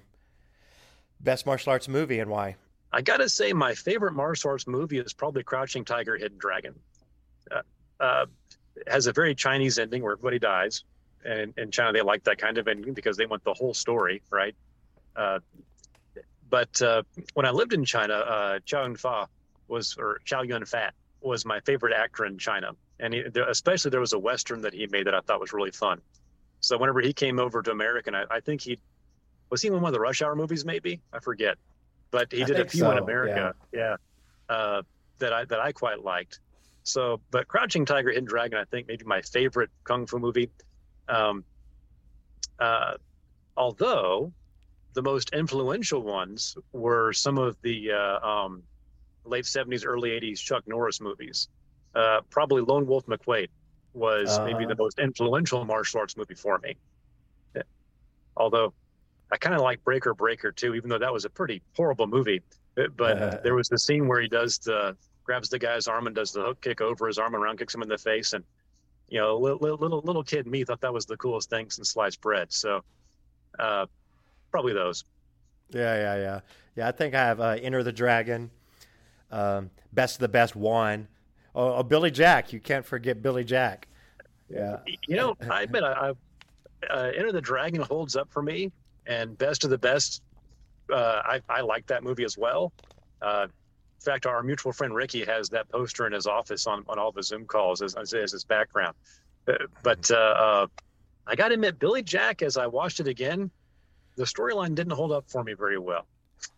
best 1.20 1.46
martial 1.46 1.72
arts 1.72 1.90
movie 1.90 2.20
and 2.20 2.32
why? 2.32 2.56
I 2.93 3.01
gotta 3.01 3.30
say, 3.30 3.54
my 3.54 3.73
favorite 3.73 4.13
martial 4.13 4.51
arts 4.51 4.67
movie 4.67 4.99
is 4.99 5.13
probably 5.13 5.43
Crouching 5.43 5.86
Tiger, 5.86 6.17
Hidden 6.17 6.38
Dragon. 6.38 6.75
Uh, 7.49 7.62
uh, 7.99 8.25
has 8.88 9.08
a 9.08 9.13
very 9.13 9.36
Chinese 9.36 9.80
ending 9.80 10.04
where 10.04 10.13
everybody 10.13 10.39
dies, 10.39 10.84
and 11.23 11.54
in 11.58 11.71
China 11.71 11.93
they 11.93 12.01
like 12.01 12.23
that 12.23 12.38
kind 12.38 12.58
of 12.58 12.67
ending 12.67 12.93
because 12.93 13.17
they 13.17 13.25
want 13.25 13.43
the 13.43 13.54
whole 13.54 13.73
story, 13.73 14.21
right? 14.30 14.56
Uh, 15.15 15.39
but 16.49 16.82
uh, 16.82 17.04
when 17.34 17.45
I 17.45 17.51
lived 17.51 17.73
in 17.73 17.86
China, 17.86 18.13
uh, 18.13 18.60
Chow 18.65 18.84
Yun 18.84 18.95
Fat 18.95 19.30
was, 19.67 19.95
or 19.97 20.19
Chow 20.25 20.41
Yun 20.41 20.65
Fat 20.65 20.93
was 21.21 21.45
my 21.45 21.60
favorite 21.62 21.93
actor 21.93 22.25
in 22.25 22.38
China, 22.38 22.71
and 22.99 23.13
he, 23.13 23.23
especially 23.47 23.91
there 23.91 24.01
was 24.01 24.13
a 24.13 24.19
western 24.19 24.62
that 24.62 24.73
he 24.73 24.88
made 24.88 25.08
that 25.08 25.15
I 25.15 25.21
thought 25.21 25.39
was 25.39 25.54
really 25.54 25.71
fun. 25.71 26.01
So 26.60 26.77
whenever 26.77 26.99
he 26.99 27.13
came 27.13 27.39
over 27.39 27.62
to 27.62 27.71
America, 27.71 28.10
and 28.10 28.17
I, 28.17 28.23
I 28.30 28.39
think 28.41 28.62
he 28.62 28.80
was 29.49 29.62
he 29.62 29.67
in 29.67 29.73
one 29.75 29.86
of 29.86 29.93
the 29.93 29.99
Rush 29.99 30.21
Hour 30.21 30.36
movies, 30.36 30.65
maybe 30.65 31.01
I 31.13 31.19
forget, 31.19 31.58
but 32.12 32.32
he 32.32 32.43
did 32.43 32.60
a 32.60 32.67
few 32.67 32.82
so, 32.82 32.91
in 32.91 32.97
America, 32.97 33.56
yeah, 33.74 33.95
yeah 34.50 34.56
uh, 34.56 34.82
that 35.19 35.34
I 35.34 35.45
that 35.45 35.60
I 35.60 35.71
quite 35.71 36.04
liked. 36.04 36.39
So, 36.84 37.21
but 37.32 37.47
Crouching 37.47 37.86
Tiger, 37.86 38.10
Hidden 38.10 38.26
Dragon, 38.26 38.58
I 38.58 38.65
think 38.65 38.88
maybe 38.88 39.06
my 39.06 39.21
favorite 39.21 39.69
kung 39.84 40.06
fu 40.06 40.19
movie. 40.19 40.50
Um, 41.08 41.43
uh, 42.60 42.95
although 43.56 44.32
the 44.93 45.02
most 45.02 45.32
influential 45.32 46.02
ones 46.02 46.58
were 46.74 47.13
some 47.13 47.38
of 47.38 47.56
the 47.62 47.91
uh, 47.91 48.28
um, 48.28 48.63
late 49.26 49.45
70s, 49.45 49.84
early 49.86 50.10
80s 50.12 50.39
Chuck 50.39 50.67
Norris 50.67 51.00
movies. 51.00 51.47
Uh, 51.93 52.21
probably 52.30 52.62
Lone 52.62 52.86
Wolf 52.86 53.06
McQuade 53.06 53.50
was 53.93 54.39
maybe 54.39 54.65
the 54.65 54.76
most 54.76 55.00
influential 55.00 55.65
martial 55.65 56.00
arts 56.00 56.15
movie 56.15 56.34
for 56.34 56.58
me. 56.60 56.76
Yeah. 57.56 57.63
Although 58.38 58.74
I 59.32 59.38
kind 59.38 59.56
of 59.56 59.62
like 59.62 59.84
Breaker 59.84 60.13
Breaker 60.13 60.52
too, 60.52 60.76
even 60.76 60.89
though 60.89 61.00
that 61.00 61.13
was 61.13 61.26
a 61.26 61.30
pretty 61.30 61.62
horrible 61.76 62.08
movie. 62.08 62.41
But 62.76 63.22
uh, 63.22 63.38
there 63.44 63.56
was 63.56 63.70
the 63.70 63.80
scene 63.80 64.08
where 64.08 64.22
he 64.22 64.28
does 64.28 64.58
the 64.58 64.96
grabs 65.24 65.50
the 65.50 65.60
guy's 65.60 65.88
arm 65.88 66.08
and 66.08 66.15
does 66.15 66.32
the 66.32 66.41
hook 66.41 66.62
kick 66.62 66.82
over 66.82 67.08
his 67.08 67.17
arm 67.17 67.34
and 67.34 67.44
round 67.44 67.60
kicks 67.60 67.74
him 67.74 67.82
in 67.82 67.89
the 67.89 67.98
face, 67.98 68.34
and 68.34 68.44
you 69.08 69.20
know, 69.20 69.38
little 69.38 69.78
little, 69.78 70.02
little 70.02 70.24
kid 70.24 70.48
me 70.48 70.63
thought 70.63 70.82
that 70.82 70.94
was 70.94 71.06
the 71.06 71.17
coolest 71.17 71.50
thing 71.50 71.70
since 71.70 71.91
sliced 71.91 72.22
bread. 72.22 72.52
So, 72.52 72.84
uh, 73.60 73.86
probably 74.52 74.74
those. 74.74 75.06
Yeah, 75.70 75.96
yeah, 75.96 76.15
yeah, 76.15 76.39
yeah. 76.76 76.88
I 76.88 76.91
think 76.91 77.15
I 77.15 77.20
have 77.20 77.39
uh, 77.39 77.58
Enter 77.62 77.84
the 77.84 77.91
Dragon, 77.91 78.52
um, 79.32 79.70
Best 79.94 80.15
of 80.15 80.22
the 80.22 80.30
Best 80.30 80.56
one. 80.56 81.08
Oh, 81.56 81.76
oh, 81.76 81.84
Billy 81.84 82.12
Jack. 82.12 82.54
You 82.54 82.60
can't 82.60 82.86
forget 82.86 83.22
Billy 83.22 83.44
Jack. 83.44 83.88
Yeah. 84.50 84.78
You 85.08 85.15
know, 85.15 85.38
I 85.50 85.63
admit 85.63 85.84
I, 85.84 85.91
I 85.91 86.13
uh, 86.89 87.12
Enter 87.15 87.32
the 87.32 87.41
Dragon 87.41 87.82
holds 87.82 88.15
up 88.15 88.32
for 88.32 88.41
me, 88.41 88.72
and 89.08 89.38
Best 89.38 89.64
of 89.64 89.70
the 89.70 89.78
Best. 89.78 90.22
Uh, 90.92 91.22
I 91.24 91.42
I 91.50 91.62
like 91.62 91.88
that 91.88 92.04
movie 92.04 92.24
as 92.24 92.38
well. 92.38 92.74
Uh, 93.22 93.48
in 94.02 94.04
fact, 94.04 94.26
our 94.26 94.42
mutual 94.42 94.74
friend 94.74 94.96
Ricky 94.96 95.24
has 95.26 95.50
that 95.50 95.70
poster 95.70 96.08
in 96.08 96.14
his 96.14 96.26
office 96.26 96.66
on, 96.66 96.84
on 96.90 96.98
all 96.98 97.12
the 97.12 97.22
Zoom 97.22 97.46
calls 97.46 97.84
as, 97.84 97.94
as, 97.94 98.12
as 98.16 98.32
his 98.32 98.44
background. 98.44 98.96
Uh, 99.48 99.54
but 99.84 100.10
uh, 100.10 100.16
uh, 100.16 100.68
I 101.28 101.36
got 101.36 101.50
to 101.50 101.54
admit, 101.54 101.78
Billy 101.78 102.02
Jack, 102.02 102.42
as 102.42 102.58
I 102.58 102.66
watched 102.66 103.00
it 103.00 103.08
again, 103.08 103.52
the 104.16 104.24
storyline 104.24 104.74
didn't 104.74 104.94
hold 104.94 105.12
up 105.12 105.26
for 105.30 105.44
me 105.44 105.54
very 105.54 105.78
well. 105.78 106.08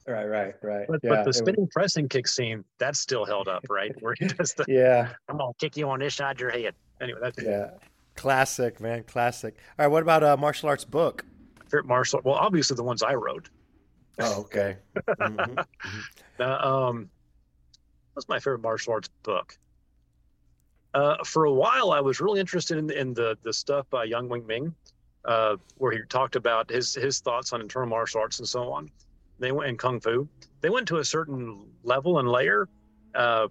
Right, 0.07 0.25
right, 0.25 0.55
right. 0.61 0.85
But, 0.87 1.01
yeah, 1.03 1.09
but 1.09 1.25
the 1.25 1.33
spinning 1.33 1.61
was... 1.61 1.69
pressing 1.73 2.07
kick 2.07 2.27
scene, 2.27 2.63
that 2.77 2.95
still 2.95 3.25
held 3.25 3.49
up, 3.49 3.65
right? 3.69 3.93
Where 4.01 4.15
he 4.17 4.27
does 4.27 4.53
the, 4.53 4.63
yeah, 4.67 5.13
I'm 5.27 5.37
gonna 5.37 5.51
kick 5.59 5.75
you 5.75 5.89
on 5.89 5.99
this 5.99 6.15
side 6.15 6.37
of 6.37 6.39
your 6.39 6.49
head. 6.49 6.75
Anyway, 7.01 7.19
that's 7.21 7.41
yeah, 7.43 7.71
classic, 8.15 8.79
man, 8.79 9.03
classic. 9.03 9.55
All 9.77 9.85
right, 9.85 9.91
what 9.91 10.01
about 10.01 10.23
a 10.23 10.37
martial 10.37 10.69
arts 10.69 10.85
book? 10.85 11.25
Favorite 11.73 11.87
martial? 11.87 12.21
Well, 12.23 12.35
obviously 12.35 12.75
the 12.75 12.83
ones 12.83 13.01
I 13.01 13.15
wrote. 13.15 13.49
Oh, 14.19 14.41
okay. 14.41 14.77
mm-hmm. 14.95 15.59
uh, 16.39 16.43
um, 16.43 17.09
What's 18.13 18.29
my 18.29 18.37
favorite 18.37 18.61
martial 18.61 18.93
arts 18.93 19.09
book? 19.23 19.57
Uh, 20.93 21.15
for 21.23 21.45
a 21.45 21.51
while, 21.51 21.91
I 21.91 21.99
was 21.99 22.21
really 22.21 22.39
interested 22.39 22.77
in, 22.77 22.91
in 22.91 23.15
the 23.15 23.35
the 23.41 23.51
stuff 23.51 23.89
by 23.89 24.03
Yang 24.03 24.29
Jwing-Ming, 24.29 24.75
uh, 25.25 25.55
where 25.77 25.91
he 25.91 26.01
talked 26.07 26.35
about 26.35 26.69
his 26.69 26.93
his 26.93 27.21
thoughts 27.21 27.53
on 27.53 27.61
internal 27.61 27.89
martial 27.89 28.21
arts 28.21 28.37
and 28.37 28.47
so 28.47 28.71
on. 28.71 28.91
They 29.39 29.51
went 29.51 29.71
in 29.71 29.77
kung 29.77 29.99
fu. 29.99 30.27
They 30.61 30.69
went 30.69 30.87
to 30.89 30.97
a 30.97 31.03
certain 31.03 31.65
level 31.83 32.19
and 32.19 32.29
layer, 32.29 32.69
uh, 33.15 33.47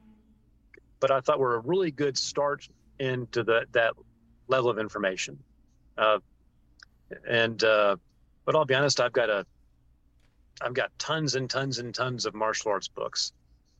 but 1.01 1.11
I 1.11 1.19
thought 1.19 1.41
were 1.41 1.57
a 1.57 1.61
really 1.61 1.91
good 1.91 2.17
start 2.17 2.69
into 3.01 3.43
the, 3.43 3.67
that 3.73 3.95
level 4.47 4.71
of 4.71 4.79
information. 4.79 5.41
Uh, 5.99 6.21
and 7.29 7.63
uh, 7.65 7.97
but 8.45 8.57
I'll 8.57 8.65
be 8.65 8.75
honest, 8.75 9.01
I've 9.01 9.13
got 9.13 9.31
a 9.31 9.47
I've 10.61 10.75
got 10.75 10.97
tons 10.99 11.35
and 11.35 11.49
tons 11.49 11.79
and 11.79 11.95
tons 11.95 12.27
of 12.27 12.35
martial 12.35 12.71
arts 12.71 12.89
books. 12.89 13.33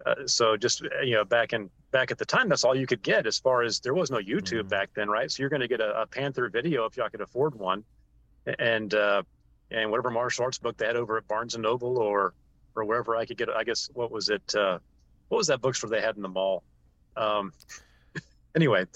Uh, 0.05 0.27
so 0.27 0.57
just 0.57 0.83
you 1.05 1.15
know, 1.15 1.25
back 1.25 1.53
in 1.53 1.71
back 1.93 2.11
at 2.11 2.19
the 2.19 2.25
time, 2.25 2.49
that's 2.49 2.65
all 2.65 2.75
you 2.75 2.87
could 2.87 3.03
get. 3.03 3.27
As 3.27 3.39
far 3.39 3.63
as 3.63 3.81
there 3.81 3.95
was 3.95 4.11
no 4.11 4.19
YouTube 4.19 4.61
mm-hmm. 4.61 4.69
back 4.69 4.91
then, 4.95 5.09
right? 5.09 5.31
So 5.31 5.43
you're 5.43 5.51
going 5.51 5.61
to 5.61 5.69
get 5.69 5.81
a, 5.81 6.03
a, 6.03 6.07
Panther 6.07 6.49
video 6.49 6.85
if 6.87 6.97
y'all 6.97 7.09
could 7.09 7.21
afford 7.21 7.55
one, 7.55 7.85
and 8.59 8.93
uh, 8.95 9.23
and 9.71 9.91
whatever 9.91 10.11
martial 10.11 10.45
arts 10.45 10.59
book 10.59 10.77
they 10.77 10.87
had 10.87 10.97
over 10.97 11.17
at 11.19 11.29
Barnes 11.29 11.55
and 11.55 11.63
Noble 11.63 11.99
or 11.99 12.35
or 12.75 12.85
wherever 12.85 13.17
I 13.17 13.27
could 13.27 13.37
get. 13.37 13.49
I 13.51 13.65
guess 13.65 13.91
what 13.95 14.11
was 14.11 14.29
it? 14.29 14.55
Uh, 14.55 14.79
what 15.29 15.39
was 15.39 15.47
that 15.47 15.61
bookstore 15.61 15.91
they 15.91 16.01
had 16.01 16.17
in 16.17 16.23
the 16.23 16.29
mall? 16.29 16.65
Um, 17.17 17.53
anyway, 18.57 18.87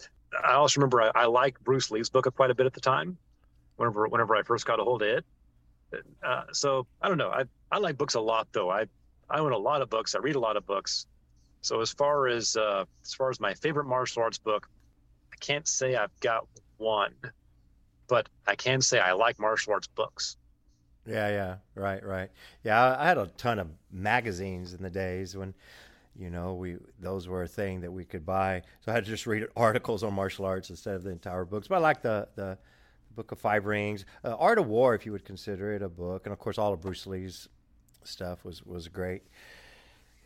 I 0.45 0.55
also 0.55 0.81
remember 0.81 1.03
I, 1.03 1.11
I 1.15 1.27
liked 1.27 1.63
Bruce 1.63 1.91
Lee's 1.91 2.09
book 2.09 2.33
quite 2.35 2.51
a 2.51 2.55
bit 2.55 2.67
at 2.67 2.75
the 2.75 2.81
time. 2.81 3.17
Whenever 3.77 4.09
whenever 4.09 4.35
I 4.35 4.43
first 4.43 4.67
got 4.67 4.81
a 4.81 4.85
hold 4.85 5.03
of 5.03 5.09
it, 5.09 5.25
uh, 6.22 6.42
so 6.53 6.87
I 7.01 7.09
don't 7.09 7.18
know. 7.18 7.31
I 7.31 7.44
I 7.70 7.79
like 7.79 7.96
books 7.96 8.14
a 8.14 8.20
lot 8.20 8.49
though. 8.53 8.70
I 8.70 8.87
I 9.29 9.38
own 9.38 9.53
a 9.53 9.59
lot 9.59 9.83
of 9.83 9.90
books. 9.90 10.14
I 10.14 10.18
read 10.18 10.37
a 10.37 10.40
lot 10.40 10.57
of 10.57 10.66
books. 10.66 11.07
So 11.62 11.81
as 11.81 11.92
far 11.92 12.29
as 12.29 12.57
uh, 12.57 12.85
as 13.05 13.14
far 13.14 13.31
as 13.31 13.40
my 13.40 13.55
favorite 13.55 13.87
martial 13.87 14.22
arts 14.22 14.38
book, 14.38 14.68
I 15.33 15.37
can't 15.40 15.66
say 15.66 15.96
I've 15.96 16.18
got 16.20 16.46
one, 16.77 17.14
but 18.09 18.29
I 18.46 18.55
can 18.55 18.81
say 18.81 18.99
I 18.99 19.12
like 19.12 19.38
martial 19.38 19.72
arts 19.72 19.88
books. 19.88 20.37
Yeah, 21.07 21.29
yeah, 21.29 21.57
right, 21.75 22.05
right. 22.05 22.31
Yeah, 22.64 22.96
I 22.99 23.07
had 23.07 23.18
a 23.18 23.27
ton 23.37 23.59
of 23.59 23.68
magazines 23.92 24.75
in 24.75 24.83
the 24.83 24.90
days 24.90 25.37
when, 25.37 25.55
you 26.16 26.31
know, 26.31 26.55
we 26.55 26.77
those 27.01 27.29
were 27.29 27.44
a 27.44 27.49
thing 27.49 27.81
that 27.83 27.92
we 27.92 28.05
could 28.05 28.27
buy. 28.27 28.62
So 28.81 28.90
I 28.90 28.94
had 28.94 29.05
to 29.05 29.11
just 29.11 29.27
read 29.27 29.46
articles 29.57 30.03
on 30.03 30.14
martial 30.14 30.44
arts 30.44 30.70
instead 30.70 30.94
of 30.94 31.05
the 31.05 31.11
entire 31.11 31.44
books. 31.44 31.68
But 31.68 31.77
I 31.77 31.79
like 31.79 32.03
the 32.03 32.29
the 32.35 32.59
Book 33.17 33.33
of 33.33 33.39
Five 33.39 33.67
Rings, 33.67 34.05
uh, 34.25 34.37
Art 34.39 34.59
of 34.59 34.67
War, 34.67 34.95
if 34.95 35.07
you 35.07 35.13
would 35.13 35.25
consider 35.25 35.73
it 35.73 35.83
a 35.83 35.89
book, 35.89 36.27
and 36.27 36.33
of 36.33 36.39
course 36.39 36.59
all 36.59 36.73
of 36.73 36.81
Bruce 36.81 37.07
Lee's 37.07 37.49
stuff 38.05 38.45
was 38.45 38.65
was 38.65 38.89
great. 38.89 39.23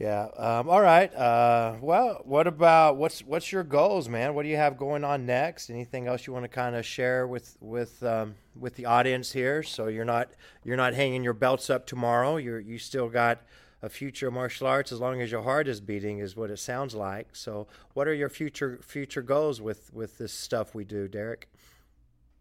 Yeah. 0.00 0.28
Um, 0.38 0.70
all 0.70 0.80
right. 0.80 1.14
Uh, 1.14 1.74
well, 1.82 2.22
what 2.24 2.46
about 2.46 2.96
what's 2.96 3.20
what's 3.20 3.52
your 3.52 3.62
goals, 3.62 4.08
man? 4.08 4.34
What 4.34 4.44
do 4.44 4.48
you 4.48 4.56
have 4.56 4.78
going 4.78 5.04
on 5.04 5.26
next? 5.26 5.68
Anything 5.68 6.06
else 6.06 6.26
you 6.26 6.32
want 6.32 6.44
to 6.44 6.48
kind 6.48 6.74
of 6.74 6.86
share 6.86 7.26
with 7.26 7.58
with 7.60 8.02
um, 8.02 8.34
with 8.58 8.76
the 8.76 8.86
audience 8.86 9.32
here? 9.32 9.62
So 9.62 9.88
you're 9.88 10.06
not 10.06 10.30
you're 10.64 10.78
not 10.78 10.94
hanging 10.94 11.22
your 11.22 11.34
belts 11.34 11.68
up 11.68 11.86
tomorrow. 11.86 12.38
You're 12.38 12.60
you 12.60 12.78
still 12.78 13.10
got 13.10 13.42
a 13.82 13.90
future 13.90 14.28
of 14.28 14.34
martial 14.34 14.66
arts 14.66 14.90
as 14.90 15.00
long 15.00 15.20
as 15.20 15.30
your 15.30 15.42
heart 15.42 15.68
is 15.68 15.82
beating, 15.82 16.18
is 16.18 16.36
what 16.36 16.50
it 16.50 16.58
sounds 16.58 16.94
like. 16.94 17.36
So, 17.36 17.66
what 17.92 18.08
are 18.08 18.14
your 18.14 18.30
future 18.30 18.78
future 18.82 19.22
goals 19.22 19.60
with 19.60 19.92
with 19.92 20.16
this 20.16 20.32
stuff 20.32 20.74
we 20.74 20.84
do, 20.84 21.08
Derek? 21.08 21.50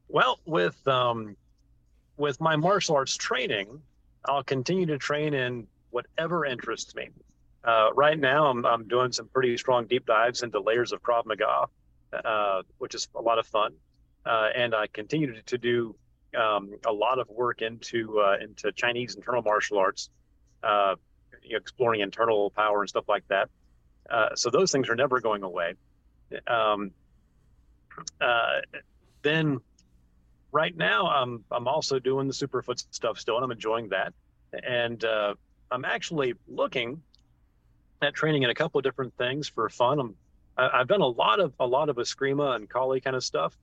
Well, 0.10 0.40
with 0.46 0.86
um, 0.88 1.38
with 2.18 2.42
my 2.42 2.56
martial 2.56 2.96
arts 2.96 3.16
training, 3.16 3.80
I'll 4.26 4.44
continue 4.44 4.88
to 4.88 4.98
train 4.98 5.36
in 5.36 5.68
whatever 5.92 6.46
interests 6.46 6.96
me. 6.96 7.10
Uh, 7.64 7.90
right 7.94 8.18
now, 8.18 8.48
I'm, 8.48 8.66
I'm 8.66 8.88
doing 8.88 9.12
some 9.12 9.28
pretty 9.28 9.56
strong 9.58 9.86
deep 9.86 10.08
dives 10.08 10.42
into 10.42 10.60
layers 10.60 10.92
of 10.94 11.04
Krav 11.04 11.26
Maga, 11.26 11.68
uh, 12.26 12.64
which 12.80 12.96
is 12.96 13.08
a 13.16 13.22
lot 13.22 13.38
of 13.38 13.46
fun. 13.46 13.74
Uh, 14.26 14.50
and 14.56 14.74
I 14.74 14.88
continue 14.88 15.42
to, 15.42 15.58
do 15.58 15.96
um, 16.38 16.74
a 16.86 16.92
lot 16.92 17.20
of 17.20 17.30
work 17.30 17.62
into 17.62 18.20
uh, 18.20 18.38
into 18.42 18.72
Chinese 18.72 19.16
internal 19.16 19.44
martial 19.44 19.78
arts, 19.78 20.10
uh, 20.64 20.96
exploring 21.44 22.02
internal 22.02 22.50
power 22.50 22.82
and 22.82 22.90
stuff 22.90 23.06
like 23.08 23.28
that. 23.28 23.50
Uh, 24.10 24.30
so 24.36 24.50
those 24.50 24.72
things 24.72 24.90
are 24.90 24.96
never 24.96 25.20
going 25.20 25.44
away. 25.44 25.76
Um, 26.48 26.92
then 29.22 29.60
right 30.52 30.76
now 30.76 31.08
I'm 31.08 31.44
I'm 31.52 31.68
also 31.68 32.00
doing 32.00 32.28
the 32.28 32.34
Superfoot 32.34 32.86
stuff 32.92 33.20
still, 33.20 33.36
and 33.36 33.44
I'm 33.44 33.52
enjoying 33.52 33.90
that. 33.90 34.14
And 34.64 35.04
uh, 35.04 35.36
I'm 35.72 35.86
actually 35.86 36.34
looking 36.48 37.02
at 38.02 38.14
training 38.14 38.44
in 38.44 38.50
a 38.50 38.56
couple 38.56 38.80
of 38.80 38.84
different 38.84 39.14
things 39.18 39.48
for 39.48 39.70
fun. 39.70 40.00
I'm 40.00 40.16
I, 40.58 40.80
have 40.80 40.88
done 40.88 41.02
a 41.02 41.08
lot 41.08 41.40
of 41.40 41.54
a 41.60 41.68
lot 41.68 41.90
of 41.90 41.98
Eskrima 41.98 42.56
and 42.56 42.70
Kali 42.70 43.00
kind 43.00 43.16
of 43.16 43.24
stuff, 43.24 43.58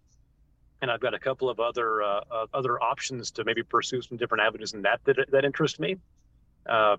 and 0.80 0.90
I've 0.90 1.00
got 1.00 1.14
a 1.14 1.18
couple 1.18 1.50
of 1.50 1.60
other 1.60 2.02
uh, 2.02 2.20
uh, 2.30 2.46
other 2.54 2.82
options 2.82 3.30
to 3.32 3.44
maybe 3.44 3.62
pursue 3.62 4.02
some 4.02 4.16
different 4.16 4.42
avenues 4.42 4.72
in 4.74 4.82
that 4.82 5.00
that, 5.04 5.30
that 5.30 5.44
interest 5.44 5.80
me. 5.80 5.96
Uh, 6.66 6.96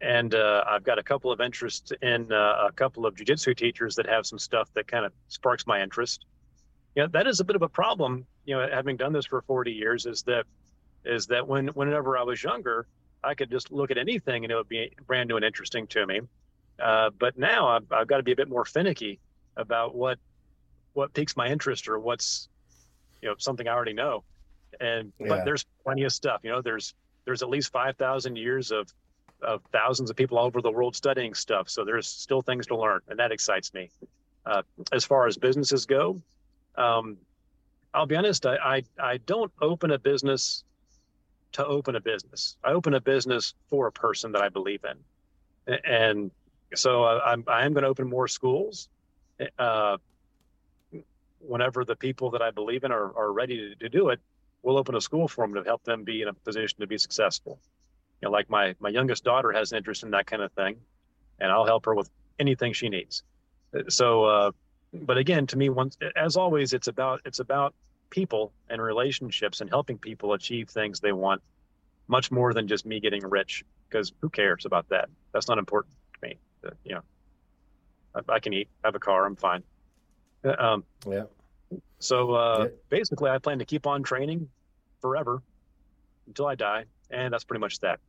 and 0.00 0.34
uh, 0.34 0.64
I've 0.66 0.82
got 0.82 0.98
a 0.98 1.02
couple 1.02 1.32
of 1.32 1.40
interests 1.40 1.92
in 2.02 2.30
uh, 2.30 2.66
a 2.68 2.72
couple 2.72 3.06
of 3.06 3.14
jujitsu 3.14 3.56
teachers 3.56 3.94
that 3.96 4.06
have 4.06 4.26
some 4.26 4.38
stuff 4.38 4.68
that 4.74 4.86
kind 4.86 5.06
of 5.06 5.12
sparks 5.28 5.66
my 5.66 5.82
interest 5.82 6.26
you 6.94 7.02
know 7.02 7.08
that 7.08 7.26
is 7.26 7.40
a 7.40 7.44
bit 7.44 7.56
of 7.56 7.62
a 7.62 7.68
problem 7.68 8.26
you 8.44 8.56
know 8.56 8.68
having 8.70 8.96
done 8.96 9.12
this 9.12 9.26
for 9.26 9.42
40 9.42 9.72
years 9.72 10.06
is 10.06 10.22
that 10.22 10.44
is 11.04 11.26
that 11.26 11.46
when 11.46 11.68
whenever 11.68 12.16
i 12.16 12.22
was 12.22 12.42
younger 12.42 12.86
i 13.24 13.34
could 13.34 13.50
just 13.50 13.72
look 13.72 13.90
at 13.90 13.98
anything 13.98 14.44
and 14.44 14.52
it 14.52 14.56
would 14.56 14.68
be 14.68 14.92
brand 15.06 15.28
new 15.28 15.36
and 15.36 15.44
interesting 15.44 15.86
to 15.88 16.06
me. 16.06 16.20
Uh, 16.78 17.10
but 17.18 17.38
now 17.38 17.68
I've, 17.68 17.90
I've 17.92 18.06
got 18.06 18.18
to 18.18 18.22
be 18.22 18.32
a 18.32 18.36
bit 18.36 18.48
more 18.48 18.64
finicky 18.64 19.18
about 19.56 19.94
what 19.94 20.18
what 20.92 21.12
piques 21.12 21.36
my 21.36 21.48
interest 21.48 21.88
or 21.88 21.98
what's 21.98 22.48
you 23.22 23.28
know 23.28 23.34
something 23.38 23.66
i 23.66 23.72
already 23.72 23.92
know. 23.92 24.24
And 24.80 25.12
yeah. 25.18 25.28
but 25.28 25.44
there's 25.44 25.64
plenty 25.84 26.02
of 26.02 26.12
stuff 26.12 26.40
you 26.42 26.50
know 26.50 26.60
there's 26.60 26.94
there's 27.24 27.42
at 27.42 27.48
least 27.48 27.72
5000 27.72 28.36
years 28.36 28.70
of 28.70 28.92
of 29.42 29.62
thousands 29.72 30.10
of 30.10 30.16
people 30.16 30.38
all 30.38 30.46
over 30.46 30.60
the 30.60 30.70
world 30.70 30.96
studying 30.96 31.34
stuff. 31.34 31.68
So 31.68 31.84
there's 31.84 32.08
still 32.08 32.42
things 32.42 32.66
to 32.68 32.76
learn 32.76 33.00
and 33.08 33.18
that 33.18 33.32
excites 33.32 33.72
me. 33.72 33.90
Uh, 34.46 34.62
as 34.92 35.04
far 35.04 35.26
as 35.26 35.38
businesses 35.38 35.86
go 35.86 36.20
um, 36.76 37.16
I'll 37.92 38.06
be 38.06 38.16
honest, 38.16 38.44
I, 38.46 38.56
I, 38.56 38.82
I 39.00 39.16
don't 39.18 39.52
open 39.60 39.92
a 39.92 39.98
business 39.98 40.64
to 41.52 41.64
open 41.64 41.94
a 41.94 42.00
business. 42.00 42.56
I 42.64 42.72
open 42.72 42.94
a 42.94 43.00
business 43.00 43.54
for 43.70 43.86
a 43.86 43.92
person 43.92 44.32
that 44.32 44.42
I 44.42 44.48
believe 44.48 44.80
in. 44.84 45.78
And 45.84 46.30
so 46.74 47.04
I, 47.04 47.32
I'm, 47.32 47.44
I 47.46 47.64
am 47.64 47.72
going 47.72 47.84
to 47.84 47.88
open 47.88 48.08
more 48.08 48.26
schools 48.26 48.88
uh, 49.58 49.96
whenever 51.38 51.84
the 51.84 51.94
people 51.94 52.30
that 52.30 52.42
I 52.42 52.50
believe 52.50 52.82
in 52.82 52.90
are, 52.90 53.16
are 53.16 53.32
ready 53.32 53.56
to, 53.56 53.76
to 53.76 53.88
do 53.88 54.08
it. 54.08 54.20
We'll 54.62 54.78
open 54.78 54.96
a 54.96 55.00
school 55.00 55.28
for 55.28 55.46
them 55.46 55.54
to 55.54 55.62
help 55.62 55.84
them 55.84 56.02
be 56.02 56.22
in 56.22 56.28
a 56.28 56.34
position 56.34 56.80
to 56.80 56.86
be 56.88 56.98
successful. 56.98 57.60
You 58.20 58.26
know, 58.26 58.32
like 58.32 58.50
my, 58.50 58.74
my 58.80 58.88
youngest 58.88 59.22
daughter 59.22 59.52
has 59.52 59.70
an 59.70 59.78
interest 59.78 60.02
in 60.02 60.10
that 60.10 60.26
kind 60.26 60.42
of 60.42 60.50
thing, 60.52 60.76
and 61.38 61.52
I'll 61.52 61.66
help 61.66 61.84
her 61.84 61.94
with 61.94 62.10
anything 62.40 62.72
she 62.72 62.88
needs. 62.88 63.22
So, 63.88 64.24
uh, 64.24 64.50
but 65.02 65.18
again, 65.18 65.46
to 65.48 65.58
me, 65.58 65.68
once 65.68 65.98
as 66.16 66.36
always, 66.36 66.72
it's 66.72 66.88
about 66.88 67.20
it's 67.24 67.40
about 67.40 67.74
people 68.10 68.52
and 68.68 68.80
relationships 68.80 69.60
and 69.60 69.68
helping 69.68 69.98
people 69.98 70.32
achieve 70.34 70.68
things 70.68 71.00
they 71.00 71.12
want, 71.12 71.42
much 72.06 72.30
more 72.30 72.54
than 72.54 72.68
just 72.68 72.86
me 72.86 73.00
getting 73.00 73.26
rich. 73.26 73.64
Because 73.88 74.12
who 74.20 74.30
cares 74.30 74.64
about 74.64 74.88
that? 74.90 75.08
That's 75.32 75.48
not 75.48 75.58
important 75.58 75.94
to 76.14 76.28
me. 76.28 76.36
Uh, 76.64 76.70
you 76.84 76.94
know, 76.94 77.02
I, 78.14 78.34
I, 78.34 78.38
can 78.40 78.52
eat, 78.52 78.68
have 78.84 78.94
a 78.94 79.00
car, 79.00 79.26
I'm 79.26 79.36
fine. 79.36 79.62
Uh, 80.44 80.54
um, 80.58 80.84
yeah. 81.06 81.24
So 81.98 82.34
uh, 82.34 82.58
yeah. 82.64 82.68
basically, 82.88 83.30
I 83.30 83.38
plan 83.38 83.58
to 83.58 83.64
keep 83.64 83.86
on 83.86 84.02
training 84.02 84.48
forever 85.00 85.42
until 86.26 86.46
I 86.46 86.54
die, 86.54 86.84
and 87.10 87.32
that's 87.32 87.44
pretty 87.44 87.60
much 87.60 87.80
that. 87.80 88.00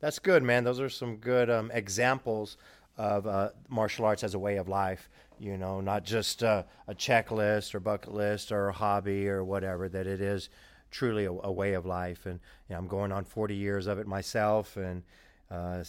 That's 0.00 0.18
good, 0.18 0.42
man. 0.42 0.64
Those 0.64 0.80
are 0.80 0.88
some 0.88 1.16
good 1.16 1.48
um, 1.48 1.70
examples 1.72 2.56
of 3.02 3.26
uh, 3.26 3.50
martial 3.68 4.04
arts 4.04 4.22
as 4.22 4.34
a 4.34 4.38
way 4.38 4.56
of 4.56 4.68
life 4.68 5.08
you 5.42 5.58
know, 5.58 5.80
not 5.80 6.04
just 6.04 6.42
a, 6.42 6.64
a 6.86 6.94
checklist 6.94 7.74
or 7.74 7.80
bucket 7.80 8.14
list 8.14 8.52
or 8.52 8.68
a 8.68 8.72
hobby 8.72 9.28
or 9.28 9.42
whatever, 9.42 9.88
that 9.88 10.06
it 10.06 10.20
is 10.20 10.48
truly 10.92 11.24
a, 11.24 11.32
a 11.32 11.50
way 11.50 11.74
of 11.74 11.84
life. 11.84 12.26
And 12.26 12.38
you 12.68 12.74
know, 12.74 12.78
I'm 12.78 12.86
going 12.86 13.10
on 13.10 13.24
40 13.24 13.56
years 13.56 13.88
of 13.88 13.98
it 13.98 14.06
myself 14.06 14.76
and 14.76 15.02
uh, 15.50 15.82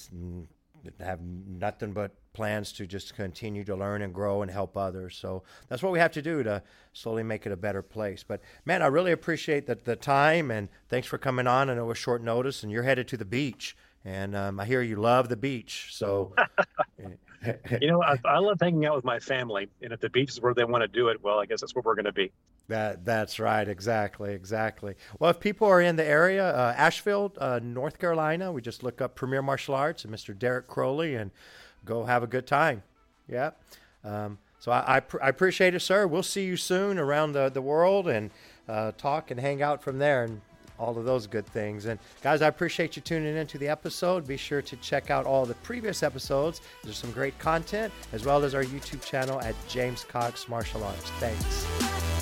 have 0.99 1.21
nothing 1.21 1.93
but 1.93 2.11
plans 2.33 2.71
to 2.73 2.87
just 2.87 3.15
continue 3.15 3.63
to 3.63 3.75
learn 3.75 4.01
and 4.01 4.11
grow 4.11 4.41
and 4.41 4.49
help 4.49 4.75
others. 4.75 5.15
So 5.15 5.43
that's 5.69 5.83
what 5.83 5.93
we 5.93 5.99
have 5.99 6.13
to 6.13 6.21
do 6.23 6.41
to 6.41 6.63
slowly 6.93 7.21
make 7.21 7.45
it 7.45 7.51
a 7.51 7.57
better 7.57 7.83
place. 7.83 8.23
But 8.23 8.41
man, 8.65 8.81
I 8.81 8.87
really 8.87 9.11
appreciate 9.11 9.67
the, 9.67 9.75
the 9.75 9.95
time 9.95 10.49
and 10.49 10.67
thanks 10.89 11.07
for 11.07 11.19
coming 11.19 11.45
on. 11.45 11.69
I 11.69 11.75
know 11.75 11.83
it 11.83 11.89
was 11.89 11.97
short 11.99 12.23
notice 12.23 12.63
and 12.63 12.71
you're 12.71 12.83
headed 12.83 13.07
to 13.09 13.17
the 13.17 13.25
beach. 13.25 13.77
And 14.05 14.35
um, 14.35 14.59
I 14.59 14.65
hear 14.65 14.81
you 14.81 14.97
love 14.97 15.29
the 15.29 15.37
beach. 15.37 15.89
So 15.91 16.33
you 17.81 17.87
know, 17.87 18.01
I, 18.01 18.17
I, 18.25 18.39
love 18.39 18.57
hanging 18.61 18.85
out 18.85 18.95
with 18.95 19.05
my 19.05 19.19
family, 19.19 19.69
and 19.81 19.93
if 19.93 19.99
the 19.99 20.09
beach 20.09 20.31
is 20.31 20.41
where 20.41 20.53
they 20.53 20.63
want 20.63 20.81
to 20.81 20.87
do 20.87 21.07
it, 21.09 21.23
well, 21.23 21.39
I 21.39 21.45
guess 21.45 21.61
that's 21.61 21.73
where 21.75 21.81
we're 21.83 21.95
going 21.95 22.05
to 22.05 22.13
be. 22.13 22.31
That 22.67 23.03
that's 23.03 23.39
right, 23.39 23.67
exactly, 23.67 24.33
exactly. 24.33 24.95
Well, 25.19 25.29
if 25.29 25.39
people 25.39 25.67
are 25.67 25.81
in 25.81 25.95
the 25.95 26.05
area, 26.05 26.47
uh, 26.47 26.73
Asheville, 26.77 27.33
uh, 27.37 27.59
North 27.61 27.99
Carolina, 27.99 28.51
we 28.51 28.61
just 28.61 28.83
look 28.83 29.01
up 29.01 29.15
Premier 29.15 29.41
Martial 29.41 29.75
Arts 29.75 30.05
and 30.05 30.13
Mr. 30.13 30.37
Derek 30.37 30.67
Crowley, 30.67 31.15
and 31.15 31.31
go 31.85 32.05
have 32.05 32.23
a 32.23 32.27
good 32.27 32.47
time. 32.47 32.83
Yeah. 33.27 33.51
Um, 34.03 34.37
so 34.59 34.71
I, 34.71 34.95
I, 34.95 34.99
pr- 35.01 35.21
I, 35.21 35.29
appreciate 35.29 35.75
it, 35.75 35.81
sir. 35.81 36.07
We'll 36.07 36.23
see 36.23 36.45
you 36.45 36.55
soon 36.55 36.97
around 36.97 37.33
the, 37.33 37.49
the 37.49 37.61
world 37.61 38.07
and 38.07 38.31
uh, 38.67 38.93
talk 38.93 39.31
and 39.31 39.39
hang 39.39 39.61
out 39.61 39.83
from 39.83 39.99
there. 39.99 40.23
And 40.23 40.41
all 40.79 40.97
of 40.97 41.05
those 41.05 41.27
good 41.27 41.45
things. 41.45 41.85
And 41.85 41.99
guys, 42.21 42.41
I 42.41 42.47
appreciate 42.47 42.95
you 42.95 43.01
tuning 43.01 43.37
into 43.37 43.57
the 43.57 43.67
episode. 43.67 44.27
Be 44.27 44.37
sure 44.37 44.61
to 44.61 44.75
check 44.77 45.09
out 45.09 45.25
all 45.25 45.45
the 45.45 45.55
previous 45.55 46.03
episodes. 46.03 46.61
There's 46.83 46.97
some 46.97 47.11
great 47.11 47.37
content, 47.39 47.93
as 48.11 48.25
well 48.25 48.43
as 48.43 48.55
our 48.55 48.63
YouTube 48.63 49.03
channel 49.03 49.39
at 49.41 49.55
James 49.67 50.03
Cox 50.03 50.47
Martial 50.47 50.83
Arts. 50.83 51.09
Thanks. 51.19 52.12